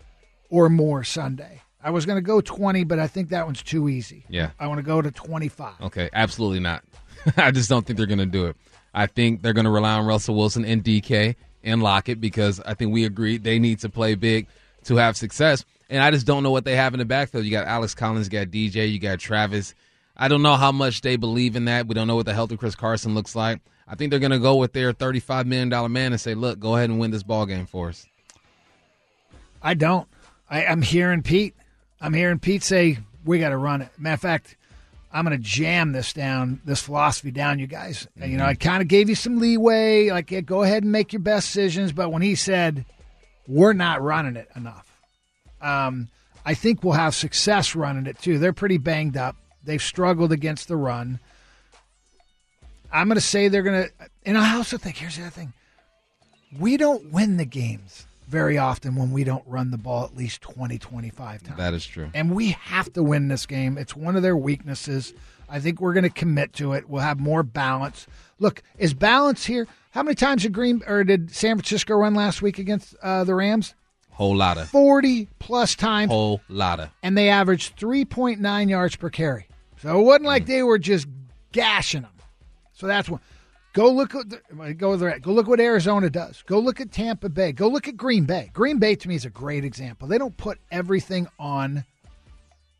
or 0.49 0.69
more 0.69 1.03
Sunday. 1.03 1.61
I 1.83 1.91
was 1.91 2.05
going 2.05 2.17
to 2.17 2.21
go 2.21 2.41
20, 2.41 2.83
but 2.83 2.97
I 2.97 3.07
think 3.07 3.29
that 3.29 3.45
one's 3.45 3.61
too 3.61 3.89
easy. 3.89 4.25
Yeah. 4.29 4.51
I 4.59 4.67
want 4.67 4.79
to 4.79 4.83
go 4.83 5.01
to 5.01 5.11
25. 5.11 5.81
Okay, 5.81 6.09
absolutely 6.13 6.59
not. 6.59 6.83
I 7.37 7.51
just 7.51 7.69
don't 7.69 7.85
think 7.85 7.97
they're 7.97 8.07
going 8.07 8.17
to 8.19 8.25
do 8.25 8.47
it. 8.47 8.55
I 8.93 9.07
think 9.07 9.41
they're 9.41 9.53
going 9.53 9.65
to 9.65 9.71
rely 9.71 9.93
on 9.93 10.05
Russell 10.05 10.35
Wilson 10.35 10.65
and 10.65 10.83
DK 10.83 11.35
and 11.63 11.83
Lockett 11.83 12.21
because 12.21 12.59
I 12.61 12.73
think 12.73 12.93
we 12.93 13.05
agree 13.05 13.37
they 13.37 13.59
need 13.59 13.79
to 13.79 13.89
play 13.89 14.15
big 14.15 14.47
to 14.85 14.95
have 14.95 15.17
success. 15.17 15.65
And 15.89 16.01
I 16.01 16.11
just 16.11 16.25
don't 16.25 16.43
know 16.43 16.51
what 16.51 16.65
they 16.65 16.75
have 16.75 16.93
in 16.93 16.99
the 16.99 17.05
backfield. 17.05 17.45
You 17.45 17.51
got 17.51 17.67
Alex 17.67 17.93
Collins, 17.93 18.27
you 18.27 18.31
got 18.31 18.47
DJ, 18.47 18.91
you 18.91 18.99
got 18.99 19.19
Travis. 19.19 19.75
I 20.17 20.27
don't 20.27 20.41
know 20.41 20.55
how 20.55 20.71
much 20.71 21.01
they 21.01 21.15
believe 21.15 21.55
in 21.55 21.65
that. 21.65 21.87
We 21.87 21.93
don't 21.93 22.07
know 22.07 22.15
what 22.15 22.25
the 22.25 22.33
health 22.33 22.51
of 22.51 22.59
Chris 22.59 22.75
Carson 22.75 23.13
looks 23.15 23.35
like. 23.35 23.59
I 23.87 23.95
think 23.95 24.09
they're 24.09 24.19
going 24.19 24.31
to 24.31 24.39
go 24.39 24.55
with 24.55 24.73
their 24.73 24.93
$35 24.93 25.45
million 25.45 25.69
man 25.91 26.11
and 26.11 26.19
say, 26.19 26.33
look, 26.33 26.59
go 26.59 26.75
ahead 26.75 26.89
and 26.89 26.99
win 26.99 27.11
this 27.11 27.23
ball 27.23 27.45
game 27.45 27.65
for 27.65 27.89
us. 27.89 28.05
I 29.61 29.73
don't. 29.73 30.07
I, 30.49 30.65
I'm 30.65 30.81
hearing 30.81 31.21
Pete. 31.21 31.55
I'm 31.99 32.13
hearing 32.13 32.39
Pete 32.39 32.63
say, 32.63 32.99
we 33.23 33.39
got 33.39 33.49
to 33.49 33.57
run 33.57 33.81
it. 33.81 33.89
Matter 33.97 34.13
of 34.13 34.21
fact, 34.21 34.57
I'm 35.11 35.25
going 35.25 35.37
to 35.37 35.43
jam 35.43 35.91
this 35.91 36.13
down, 36.13 36.61
this 36.65 36.81
philosophy 36.81 37.31
down, 37.31 37.59
you 37.59 37.67
guys. 37.67 38.07
Mm-hmm. 38.19 38.31
You 38.31 38.37
know, 38.37 38.45
I 38.45 38.53
kind 38.55 38.81
of 38.81 38.87
gave 38.87 39.09
you 39.09 39.15
some 39.15 39.39
leeway, 39.39 40.09
like 40.09 40.29
yeah, 40.29 40.41
go 40.41 40.63
ahead 40.63 40.83
and 40.83 40.91
make 40.91 41.13
your 41.13 41.21
best 41.21 41.47
decisions. 41.47 41.91
But 41.91 42.11
when 42.11 42.21
he 42.21 42.35
said 42.35 42.85
we're 43.47 43.73
not 43.73 44.01
running 44.01 44.35
it 44.35 44.49
enough, 44.55 44.85
um, 45.61 46.09
I 46.45 46.53
think 46.53 46.83
we'll 46.83 46.93
have 46.93 47.15
success 47.15 47.75
running 47.75 48.07
it 48.07 48.19
too. 48.19 48.39
They're 48.39 48.53
pretty 48.53 48.77
banged 48.77 49.17
up. 49.17 49.35
They've 49.65 49.81
struggled 49.81 50.31
against 50.31 50.67
the 50.67 50.75
run. 50.75 51.19
I'm 52.91 53.07
going 53.07 53.15
to 53.15 53.21
say 53.21 53.47
they're 53.47 53.63
going 53.63 53.83
to, 53.85 53.91
and 54.25 54.37
I 54.37 54.55
also 54.55 54.77
think 54.77 54.97
here's 54.97 55.17
the 55.17 55.23
other 55.23 55.31
thing: 55.31 55.53
we 56.57 56.77
don't 56.77 57.11
win 57.11 57.37
the 57.37 57.45
games 57.45 58.07
very 58.27 58.57
often 58.57 58.95
when 58.95 59.11
we 59.11 59.23
don't 59.23 59.43
run 59.45 59.71
the 59.71 59.77
ball 59.77 60.03
at 60.03 60.15
least 60.15 60.41
20, 60.41 60.77
25 60.77 61.43
times. 61.43 61.57
That 61.57 61.73
is 61.73 61.85
true. 61.85 62.09
And 62.13 62.33
we 62.33 62.51
have 62.51 62.91
to 62.93 63.03
win 63.03 63.27
this 63.27 63.45
game. 63.45 63.77
It's 63.77 63.95
one 63.95 64.15
of 64.15 64.23
their 64.23 64.37
weaknesses. 64.37 65.13
I 65.47 65.59
think 65.59 65.79
we're 65.79 65.93
going 65.93 66.03
to 66.03 66.09
commit 66.09 66.53
to 66.53 66.73
it. 66.73 66.89
We'll 66.89 67.03
have 67.03 67.19
more 67.19 67.43
balance. 67.43 68.07
Look, 68.39 68.63
is 68.77 68.93
balance 68.93 69.45
here? 69.45 69.67
How 69.91 70.03
many 70.03 70.15
times 70.15 70.41
did 70.41 70.53
Green 70.53 70.81
or 70.87 71.03
did 71.03 71.31
San 71.31 71.55
Francisco 71.57 71.95
run 71.95 72.15
last 72.15 72.41
week 72.41 72.59
against 72.59 72.95
uh, 73.01 73.23
the 73.23 73.35
Rams? 73.35 73.75
Whole 74.11 74.35
lot 74.35 74.57
of 74.57 74.69
40 74.69 75.27
plus 75.39 75.75
times. 75.75 76.09
Whole 76.09 76.41
lot 76.49 76.79
of. 76.79 76.89
And 77.03 77.17
they 77.17 77.29
averaged 77.29 77.77
3.9 77.77 78.69
yards 78.69 78.95
per 78.95 79.09
carry. 79.09 79.47
So 79.85 79.99
it 79.99 80.03
wasn't 80.03 80.25
like 80.25 80.47
they 80.47 80.63
were 80.63 80.79
just 80.79 81.05
gashing 81.51 82.01
them. 82.01 82.11
So 82.73 82.87
that's 82.87 83.07
one. 83.07 83.21
Go 83.73 83.91
look 83.91 84.15
at 84.15 84.27
the, 84.31 84.73
go 84.73 84.97
there. 84.97 85.19
Go 85.19 85.31
look 85.31 85.47
what 85.47 85.59
Arizona 85.59 86.09
does. 86.09 86.41
Go 86.47 86.57
look 86.57 86.81
at 86.81 86.91
Tampa 86.91 87.29
Bay. 87.29 87.51
Go 87.51 87.67
look 87.67 87.87
at 87.87 87.95
Green 87.95 88.25
Bay. 88.25 88.49
Green 88.51 88.79
Bay 88.79 88.95
to 88.95 89.07
me 89.07 89.13
is 89.13 89.25
a 89.25 89.29
great 89.29 89.63
example. 89.63 90.07
They 90.07 90.17
don't 90.17 90.35
put 90.35 90.57
everything 90.71 91.27
on 91.37 91.85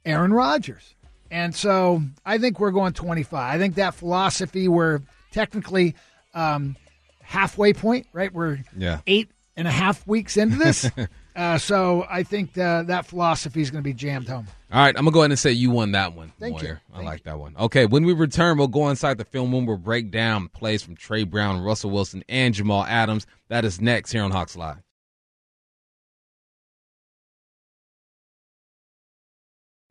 Aaron 0.03 0.33
Rodgers, 0.33 0.95
and 1.29 1.53
so 1.53 2.01
I 2.25 2.39
think 2.39 2.59
we're 2.59 2.71
going 2.71 2.93
25. 2.93 3.53
I 3.53 3.59
think 3.59 3.75
that 3.75 3.93
philosophy 3.93 4.67
we're 4.67 5.01
technically 5.31 5.93
um, 6.33 6.75
halfway 7.21 7.73
point, 7.73 8.07
right? 8.13 8.33
We're 8.33 8.61
yeah. 8.75 9.01
eight 9.05 9.29
and 9.55 9.67
a 9.67 9.71
half 9.71 10.07
weeks 10.07 10.37
into 10.37 10.57
this. 10.57 10.89
Uh, 11.35 11.57
so 11.57 12.05
I 12.09 12.23
think 12.23 12.57
uh, 12.57 12.83
that 12.83 13.05
philosophy 13.05 13.61
is 13.61 13.69
going 13.69 13.83
to 13.83 13.87
be 13.87 13.93
jammed 13.93 14.29
home. 14.29 14.47
All 14.71 14.81
right, 14.81 14.95
I'm 14.97 15.05
gonna 15.05 15.13
go 15.13 15.21
ahead 15.21 15.31
and 15.31 15.39
say 15.39 15.51
you 15.51 15.69
won 15.69 15.91
that 15.93 16.13
one. 16.15 16.33
Thank 16.39 16.61
Moyer. 16.61 16.81
you. 16.93 16.97
I 16.99 17.01
like 17.01 17.23
that 17.23 17.39
one. 17.39 17.55
Okay, 17.57 17.85
when 17.85 18.03
we 18.03 18.13
return, 18.13 18.57
we'll 18.57 18.67
go 18.67 18.89
inside 18.89 19.17
the 19.17 19.25
film 19.25 19.51
room. 19.51 19.65
We'll 19.65 19.77
break 19.77 20.11
down 20.11 20.49
plays 20.49 20.83
from 20.83 20.95
Tre 20.95 21.23
Brown, 21.23 21.61
Russell 21.61 21.91
Wilson, 21.91 22.23
and 22.27 22.53
Jamal 22.53 22.83
Adams. 22.83 23.25
That 23.47 23.63
is 23.63 23.79
next 23.79 24.11
here 24.11 24.23
on 24.23 24.31
Hawks 24.31 24.55
Live. 24.55 24.77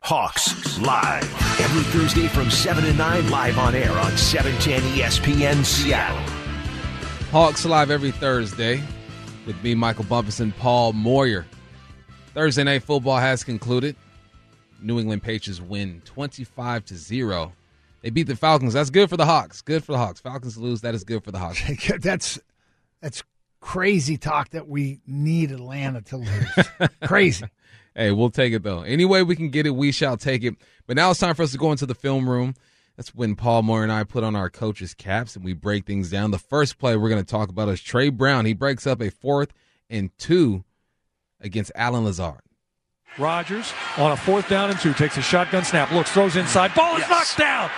Hawks 0.02 0.78
Live. 0.80 1.24
Every 1.60 1.82
Thursday 1.84 2.26
from 2.28 2.50
7 2.50 2.84
to 2.84 2.92
9, 2.92 3.30
live 3.30 3.58
on 3.58 3.74
air 3.74 3.92
on 3.92 4.14
710 4.18 4.82
ESPN 4.98 5.64
Seattle. 5.64 6.18
Hawks 7.30 7.64
Live 7.64 7.90
every 7.90 8.10
Thursday 8.10 8.82
with 9.46 9.62
me, 9.62 9.74
Michael 9.74 10.04
Bumpus, 10.04 10.40
and 10.40 10.56
Paul 10.56 10.92
Moyer. 10.92 11.46
Thursday 12.34 12.64
night 12.64 12.82
football 12.82 13.18
has 13.18 13.44
concluded. 13.44 13.96
New 14.80 14.98
England 14.98 15.22
Patriots 15.22 15.60
win 15.60 16.02
25 16.04 16.84
to 16.86 16.96
0. 16.96 17.52
They 18.02 18.10
beat 18.10 18.24
the 18.24 18.36
Falcons. 18.36 18.74
That's 18.74 18.90
good 18.90 19.08
for 19.08 19.16
the 19.16 19.24
Hawks. 19.24 19.62
Good 19.62 19.82
for 19.82 19.92
the 19.92 19.98
Hawks. 19.98 20.20
Falcons 20.20 20.58
lose. 20.58 20.82
That 20.82 20.94
is 20.94 21.04
good 21.04 21.24
for 21.24 21.30
the 21.30 21.38
Hawks. 21.38 21.62
that's 22.00 22.38
that's 23.00 23.22
crazy 23.60 24.18
talk 24.18 24.50
that 24.50 24.68
we 24.68 25.00
need 25.06 25.50
Atlanta 25.50 26.02
to 26.02 26.18
lose. 26.18 26.90
crazy. 27.04 27.46
Hey, 27.94 28.10
we'll 28.10 28.30
take 28.30 28.52
it 28.52 28.62
though. 28.62 28.82
Any 28.82 29.04
way 29.04 29.22
we 29.22 29.36
can 29.36 29.48
get 29.48 29.66
it, 29.66 29.70
we 29.70 29.90
shall 29.90 30.16
take 30.16 30.44
it. 30.44 30.54
But 30.86 30.96
now 30.96 31.10
it's 31.10 31.20
time 31.20 31.34
for 31.34 31.42
us 31.42 31.52
to 31.52 31.58
go 31.58 31.70
into 31.70 31.86
the 31.86 31.94
film 31.94 32.28
room. 32.28 32.54
That's 32.96 33.14
when 33.14 33.34
Paul 33.34 33.62
Moyer 33.62 33.82
and 33.82 33.92
I 33.92 34.04
put 34.04 34.22
on 34.22 34.36
our 34.36 34.48
coaches' 34.48 34.94
caps 34.94 35.34
and 35.34 35.44
we 35.44 35.52
break 35.52 35.84
things 35.84 36.10
down. 36.10 36.30
The 36.30 36.38
first 36.38 36.78
play 36.78 36.96
we're 36.96 37.08
going 37.08 37.24
to 37.24 37.30
talk 37.30 37.48
about 37.48 37.68
is 37.68 37.80
Tre 37.80 38.08
Brown. 38.08 38.46
He 38.46 38.54
breaks 38.54 38.86
up 38.86 39.00
a 39.00 39.10
fourth 39.10 39.52
and 39.90 40.16
two 40.16 40.64
against 41.40 41.72
Allen 41.74 42.04
Lazard. 42.04 42.40
Rodgers 43.18 43.72
on 43.96 44.12
a 44.12 44.16
fourth 44.16 44.48
down 44.48 44.70
and 44.70 44.78
two 44.78 44.92
takes 44.92 45.16
a 45.16 45.22
shotgun 45.22 45.64
snap, 45.64 45.92
looks, 45.92 46.10
throws 46.10 46.36
inside, 46.36 46.74
ball 46.74 46.94
is 46.94 47.00
yes. 47.00 47.10
knocked 47.10 47.38
down. 47.38 47.70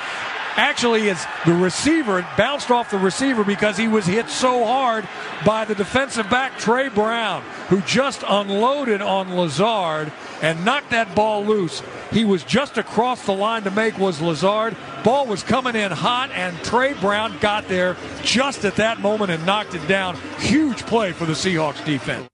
Actually, 0.57 1.09
is 1.09 1.23
the 1.45 1.53
receiver 1.53 2.19
it 2.19 2.25
bounced 2.37 2.71
off 2.71 2.91
the 2.91 2.99
receiver 2.99 3.45
because 3.45 3.77
he 3.77 3.89
was 3.89 4.07
hit 4.07 4.29
so 4.31 4.65
hard 4.65 5.07
by 5.45 5.67
the 5.67 5.75
defensive 5.75 6.29
back 6.31 6.59
Tre 6.59 6.89
Brown, 6.89 7.43
who 7.69 7.83
just 7.83 8.25
unloaded 8.27 9.03
on 9.03 9.37
Lazard 9.37 10.11
and 10.41 10.65
knocked 10.65 10.91
that 10.91 11.15
ball 11.15 11.45
loose. 11.45 11.83
He 12.11 12.25
was 12.25 12.43
just 12.43 12.79
across 12.79 13.27
the 13.27 13.33
line 13.33 13.65
to 13.65 13.71
make 13.71 13.99
was 13.99 14.23
Lazard. 14.23 14.77
Ball 15.05 15.27
was 15.27 15.43
coming 15.43 15.77
in 15.77 15.93
hot, 15.93 16.31
and 16.33 16.57
Tre 16.65 16.95
Brown 16.95 17.37
got 17.41 17.69
there 17.69 17.97
just 18.23 18.65
at 18.65 18.77
that 18.77 19.01
moment 19.01 19.31
and 19.31 19.45
knocked 19.45 19.75
it 19.75 19.87
down. 19.87 20.17
Huge 20.39 20.87
play 20.87 21.13
for 21.13 21.27
the 21.27 21.35
Seahawks 21.35 21.85
defense. 21.85 22.29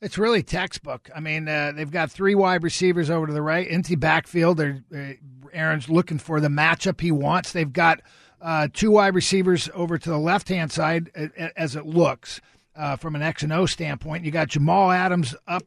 It's 0.00 0.18
really 0.18 0.42
textbook. 0.42 1.10
I 1.14 1.20
mean, 1.20 1.48
uh, 1.48 1.72
they've 1.74 1.90
got 1.90 2.10
three 2.10 2.34
wide 2.34 2.62
receivers 2.62 3.10
over 3.10 3.26
to 3.26 3.32
the 3.32 3.42
right, 3.42 3.66
empty 3.68 3.96
backfield. 3.96 4.58
They're, 4.58 4.84
uh, 4.94 5.12
Aaron's 5.56 5.88
looking 5.88 6.18
for 6.18 6.40
the 6.40 6.48
matchup 6.48 7.00
he 7.00 7.10
wants. 7.10 7.52
They've 7.52 7.72
got 7.72 8.02
uh, 8.40 8.68
two 8.72 8.92
wide 8.92 9.14
receivers 9.14 9.68
over 9.74 9.98
to 9.98 10.10
the 10.10 10.18
left 10.18 10.48
hand 10.48 10.70
side, 10.70 11.10
as 11.56 11.76
it 11.76 11.86
looks 11.86 12.40
uh, 12.76 12.96
from 12.96 13.14
an 13.14 13.22
X 13.22 13.42
and 13.42 13.52
O 13.52 13.66
standpoint. 13.66 14.24
You 14.24 14.30
got 14.30 14.48
Jamal 14.48 14.90
Adams 14.90 15.34
up 15.46 15.64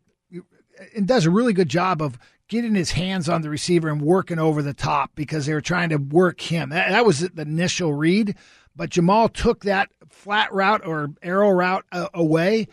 and 0.96 1.08
does 1.08 1.26
a 1.26 1.32
really 1.32 1.54
good 1.54 1.70
job 1.70 2.02
of 2.02 2.18
getting 2.48 2.76
his 2.76 2.92
hands 2.92 3.28
on 3.28 3.42
the 3.42 3.50
receiver 3.50 3.90
and 3.90 4.02
working 4.02 4.40
over 4.40 4.62
the 4.62 4.74
top 4.74 5.12
because 5.16 5.46
they 5.46 5.54
were 5.54 5.62
trying 5.62 5.90
to 5.90 5.98
work 5.98 6.42
him. 6.42 6.70
That, 6.70 6.90
that 6.90 7.06
was 7.06 7.20
the 7.20 7.42
initial 7.42 7.94
read, 7.94 8.36
but 8.76 8.90
Jamal 8.90 9.30
took 9.30 9.66
that 9.66 9.90
flat 10.08 10.52
route 10.54 10.86
or 10.86 11.10
arrow 11.22 11.52
route 11.52 11.86
uh, 11.92 12.08
away 12.14 12.68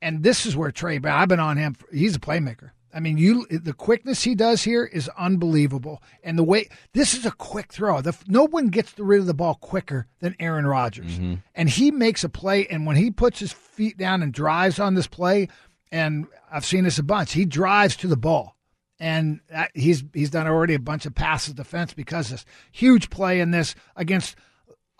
and 0.00 0.22
this 0.22 0.46
is 0.46 0.56
where 0.56 0.70
Tre 0.70 0.98
Brown. 0.98 1.20
I've 1.20 1.28
been 1.28 1.40
on 1.40 1.56
him. 1.56 1.76
He's 1.92 2.16
a 2.16 2.20
playmaker. 2.20 2.70
I 2.92 3.00
mean, 3.00 3.18
you 3.18 3.46
the 3.50 3.74
quickness 3.74 4.22
he 4.22 4.34
does 4.34 4.62
here 4.62 4.84
is 4.84 5.10
unbelievable, 5.18 6.02
and 6.22 6.38
the 6.38 6.44
way 6.44 6.68
this 6.94 7.14
is 7.14 7.26
a 7.26 7.30
quick 7.30 7.72
throw. 7.72 8.00
The, 8.00 8.16
no 8.26 8.44
one 8.44 8.68
gets 8.68 8.98
rid 8.98 9.20
of 9.20 9.26
the 9.26 9.34
ball 9.34 9.54
quicker 9.54 10.06
than 10.20 10.34
Aaron 10.40 10.66
Rodgers, 10.66 11.18
mm-hmm. 11.18 11.34
and 11.54 11.68
he 11.68 11.90
makes 11.90 12.24
a 12.24 12.28
play. 12.28 12.66
And 12.66 12.86
when 12.86 12.96
he 12.96 13.10
puts 13.10 13.40
his 13.40 13.52
feet 13.52 13.98
down 13.98 14.22
and 14.22 14.32
drives 14.32 14.78
on 14.78 14.94
this 14.94 15.06
play, 15.06 15.48
and 15.92 16.26
I've 16.50 16.64
seen 16.64 16.84
this 16.84 16.98
a 16.98 17.02
bunch, 17.02 17.32
he 17.32 17.44
drives 17.44 17.96
to 17.96 18.08
the 18.08 18.16
ball, 18.16 18.56
and 18.98 19.40
that, 19.50 19.70
he's 19.74 20.02
he's 20.14 20.30
done 20.30 20.46
already 20.46 20.74
a 20.74 20.80
bunch 20.80 21.04
of 21.04 21.14
passes 21.14 21.54
defense 21.54 21.92
because 21.92 22.30
this 22.30 22.44
huge 22.72 23.10
play 23.10 23.40
in 23.40 23.50
this 23.50 23.74
against. 23.96 24.36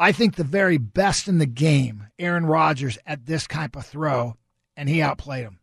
I 0.01 0.13
think 0.13 0.37
the 0.37 0.45
very 0.45 0.79
best 0.79 1.27
in 1.27 1.39
the 1.39 1.47
game, 1.47 2.07
Aaron 2.21 2.47
Rodgers 2.47 2.99
at 3.05 3.27
this 3.27 3.49
type 3.49 3.75
of 3.75 3.85
throw 3.85 4.37
and 4.79 4.89
he 4.89 5.03
outplayed 5.03 5.43
him. 5.43 5.58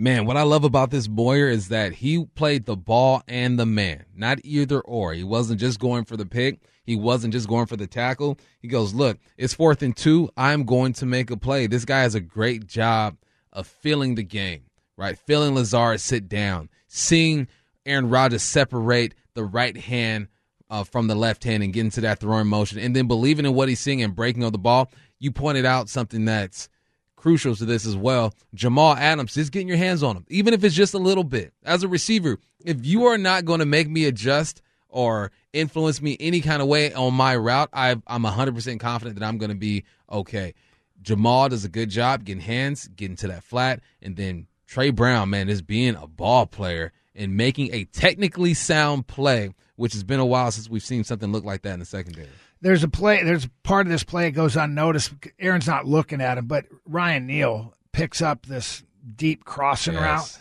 Man, 0.00 0.26
what 0.26 0.36
I 0.36 0.42
love 0.42 0.62
about 0.62 0.92
this 0.92 1.08
Moyer 1.08 1.48
is 1.48 1.70
that 1.70 1.92
he 1.92 2.24
played 2.24 2.66
the 2.66 2.76
ball 2.76 3.24
and 3.26 3.58
the 3.58 3.66
man, 3.66 4.04
not 4.14 4.38
either 4.44 4.78
or. 4.80 5.12
He 5.12 5.24
wasn't 5.24 5.58
just 5.58 5.80
going 5.80 6.04
for 6.04 6.16
the 6.16 6.24
pick. 6.24 6.60
He 6.84 6.94
wasn't 6.94 7.32
just 7.32 7.48
going 7.48 7.66
for 7.66 7.74
the 7.74 7.88
tackle. 7.88 8.38
He 8.60 8.68
goes, 8.68 8.94
Look, 8.94 9.18
it's 9.36 9.54
fourth 9.54 9.82
and 9.82 9.96
two. 9.96 10.30
I'm 10.36 10.62
going 10.62 10.92
to 10.94 11.06
make 11.06 11.32
a 11.32 11.36
play. 11.36 11.66
This 11.66 11.84
guy 11.84 12.02
has 12.02 12.14
a 12.14 12.20
great 12.20 12.68
job 12.68 13.16
of 13.52 13.66
feeling 13.66 14.14
the 14.14 14.22
game, 14.22 14.66
right? 14.96 15.18
Feeling 15.18 15.56
Lazard 15.56 16.00
sit 16.00 16.28
down, 16.28 16.68
seeing 16.86 17.48
Aaron 17.84 18.08
Rodgers 18.08 18.44
separate 18.44 19.16
the 19.34 19.42
right 19.42 19.76
hand 19.76 20.28
uh, 20.70 20.84
from 20.84 21.08
the 21.08 21.16
left 21.16 21.42
hand 21.42 21.64
and 21.64 21.72
get 21.72 21.80
into 21.80 22.02
that 22.02 22.20
throwing 22.20 22.46
motion, 22.46 22.78
and 22.78 22.94
then 22.94 23.08
believing 23.08 23.46
in 23.46 23.54
what 23.54 23.68
he's 23.68 23.80
seeing 23.80 24.00
and 24.00 24.14
breaking 24.14 24.44
on 24.44 24.52
the 24.52 24.58
ball. 24.58 24.92
You 25.18 25.32
pointed 25.32 25.66
out 25.66 25.88
something 25.88 26.24
that's 26.24 26.68
crucial 27.18 27.54
to 27.56 27.64
this 27.64 27.84
as 27.84 27.96
well. 27.96 28.32
Jamal 28.54 28.94
Adams, 28.94 29.34
just 29.34 29.52
getting 29.52 29.68
your 29.68 29.76
hands 29.76 30.02
on 30.02 30.16
him, 30.16 30.24
even 30.28 30.54
if 30.54 30.62
it's 30.62 30.74
just 30.74 30.94
a 30.94 30.98
little 30.98 31.24
bit. 31.24 31.52
As 31.64 31.82
a 31.82 31.88
receiver, 31.88 32.38
if 32.64 32.86
you 32.86 33.06
are 33.06 33.18
not 33.18 33.44
going 33.44 33.58
to 33.58 33.66
make 33.66 33.90
me 33.90 34.04
adjust 34.04 34.62
or 34.88 35.32
influence 35.52 36.00
me 36.00 36.16
any 36.20 36.40
kind 36.40 36.62
of 36.62 36.68
way 36.68 36.92
on 36.94 37.12
my 37.12 37.36
route, 37.36 37.68
I, 37.72 37.96
I'm 38.06 38.22
100% 38.22 38.80
confident 38.80 39.18
that 39.18 39.26
I'm 39.26 39.36
going 39.36 39.50
to 39.50 39.56
be 39.56 39.84
okay. 40.10 40.54
Jamal 41.02 41.48
does 41.48 41.64
a 41.64 41.68
good 41.68 41.90
job 41.90 42.24
getting 42.24 42.40
hands, 42.40 42.88
getting 42.88 43.16
to 43.16 43.28
that 43.28 43.42
flat, 43.42 43.80
and 44.00 44.16
then 44.16 44.46
Tre 44.66 44.90
Brown, 44.90 45.30
man, 45.30 45.48
is 45.48 45.60
being 45.60 45.96
a 45.96 46.06
ball 46.06 46.46
player 46.46 46.92
and 47.14 47.36
making 47.36 47.74
a 47.74 47.84
technically 47.84 48.54
sound 48.54 49.06
play, 49.06 49.50
which 49.76 49.92
has 49.92 50.04
been 50.04 50.20
a 50.20 50.26
while 50.26 50.50
since 50.50 50.68
we've 50.68 50.82
seen 50.84 51.04
something 51.04 51.32
look 51.32 51.44
like 51.44 51.62
that 51.62 51.72
in 51.72 51.80
the 51.80 51.84
secondary 51.84 52.28
there's 52.60 52.82
a 52.82 52.88
play. 52.88 53.22
There's 53.22 53.46
part 53.62 53.86
of 53.86 53.90
this 53.90 54.04
play 54.04 54.24
that 54.24 54.32
goes 54.32 54.56
unnoticed. 54.56 55.12
Aaron's 55.38 55.66
not 55.66 55.86
looking 55.86 56.20
at 56.20 56.38
him, 56.38 56.46
but 56.46 56.66
Ryan 56.86 57.26
Neal 57.26 57.74
picks 57.92 58.22
up 58.22 58.46
this 58.46 58.82
deep 59.16 59.44
crossing 59.44 59.94
yes. 59.94 60.02
route. 60.02 60.38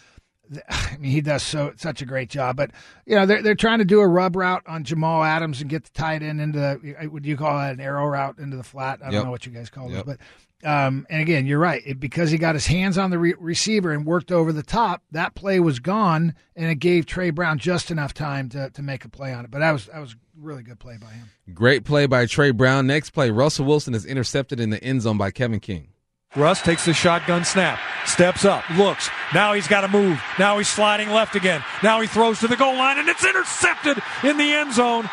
I 0.70 0.98
mean, 1.00 1.12
he 1.12 1.22
does 1.22 1.44
so 1.44 1.74
such 1.77 2.01
a 2.01 2.06
great 2.06 2.30
job. 2.30 2.58
But 2.58 2.72
you 3.06 3.16
know, 3.16 3.25
they're 3.25 3.42
they're 3.42 3.56
trying 3.56 3.80
to 3.80 3.86
do 3.86 4.00
a 4.00 4.08
rub 4.08 4.36
route 4.36 4.63
on 4.68 4.84
Jamal 4.84 5.24
Adams 5.24 5.62
and 5.62 5.70
get 5.70 5.84
the 5.84 5.92
tight 5.92 6.24
end 6.24 6.42
into 6.42 6.60
the. 6.60 7.08
Would 7.08 7.25
you 7.25 7.38
call 7.38 7.58
that 7.58 7.74
an 7.74 7.82
arrow 7.82 8.06
route 8.06 8.39
into 8.39 8.58
the 8.58 8.63
flat? 8.63 9.00
I 9.01 9.06
don't 9.06 9.13
yep. 9.13 9.24
know 9.25 9.32
what 9.32 9.46
you 9.46 9.51
guys 9.51 9.70
call 9.70 9.92
yep. 9.92 10.01
it, 10.01 10.06
but 10.06 10.20
um, 10.63 11.06
and 11.10 11.22
again, 11.22 11.46
you're 11.46 11.60
right. 11.60 11.84
It, 11.86 12.00
because 12.00 12.32
he 12.32 12.38
got 12.38 12.56
his 12.56 12.66
hands 12.66 12.98
on 12.98 13.12
the 13.12 13.20
re- 13.20 13.36
receiver 13.38 13.92
and 13.92 14.06
worked 14.06 14.32
over 14.32 14.51
the 14.51 14.63
top, 14.63 15.04
that 15.12 15.36
play 15.36 15.60
was 15.60 15.80
gone, 15.80 16.34
and 16.56 16.72
it 16.72 16.75
gave 16.75 17.06
Tre 17.06 17.30
Brown 17.30 17.60
just 17.60 17.92
enough 17.92 18.13
time 18.13 18.50
to, 18.50 18.72
to 18.72 18.82
make 18.82 19.06
a 19.06 19.10
play 19.10 19.34
on 19.34 19.46
it. 19.46 19.51
But 19.51 19.60
that 19.60 19.72
was 19.72 19.86
that 19.88 20.00
was 20.00 20.16
really 20.36 20.63
good 20.63 20.80
play 20.80 20.98
by 20.98 21.12
him. 21.12 21.30
Great 21.54 21.84
play 21.84 22.08
by 22.08 22.25
Tre 22.25 22.51
Brown. 22.51 22.88
Next 22.88 23.12
play, 23.12 23.30
Russell 23.30 23.66
Wilson 23.66 23.94
is 23.94 24.06
intercepted 24.06 24.60
in 24.60 24.72
the 24.72 24.84
end 24.84 25.04
zone 25.04 25.18
by 25.18 25.30
Kevin 25.30 25.60
King. 25.60 25.89
Russ 26.38 26.62
takes 26.62 26.86
the 26.86 26.94
shotgun 26.94 27.44
snap, 27.44 27.79
steps 28.06 28.46
up, 28.46 28.63
looks. 28.77 29.10
Now 29.34 29.53
he's 29.53 29.67
got 29.67 29.82
to 29.82 29.88
move. 29.88 30.22
Now 30.38 30.60
he's 30.60 30.67
sliding 30.67 31.10
left 31.10 31.36
again. 31.36 31.63
Now 31.82 32.00
he 32.00 32.08
throws 32.08 32.39
to 32.41 32.48
the 32.48 32.56
goal 32.56 32.75
line, 32.75 33.00
and 33.00 33.10
it's 33.10 33.25
intercepted 33.25 33.98
in 34.24 34.38
the 34.38 34.53
end 34.53 34.72
zone. 34.72 35.10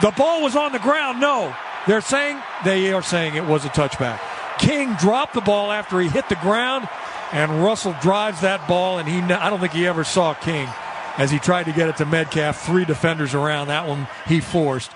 The 0.00 0.12
ball 0.12 0.40
was 0.42 0.54
on 0.54 0.70
the 0.70 0.78
ground. 0.78 1.20
No, 1.20 1.52
they're 1.88 2.00
saying 2.00 2.40
they 2.64 2.92
are 2.92 3.02
saying 3.02 3.34
it 3.34 3.44
was 3.44 3.64
a 3.64 3.70
touchback. 3.70 4.20
King 4.58 4.94
dropped 4.94 5.34
the 5.34 5.40
ball 5.40 5.72
after 5.72 6.00
he 6.00 6.08
hit 6.08 6.28
the 6.28 6.36
ground, 6.36 6.88
and 7.32 7.64
Russell 7.64 7.96
drives 8.00 8.40
that 8.42 8.68
ball, 8.68 8.98
and 8.98 9.08
he 9.08 9.18
I 9.18 9.50
don't 9.50 9.58
think 9.58 9.72
he 9.72 9.86
ever 9.86 10.04
saw 10.04 10.32
King 10.34 10.68
as 11.16 11.32
he 11.32 11.40
tried 11.40 11.64
to 11.64 11.72
get 11.72 11.88
it 11.88 11.96
to 11.96 12.06
Metcalf. 12.06 12.64
Three 12.64 12.84
defenders 12.84 13.34
around 13.34 13.66
that 13.66 13.88
one 13.88 14.06
he 14.28 14.40
forced. 14.40 14.92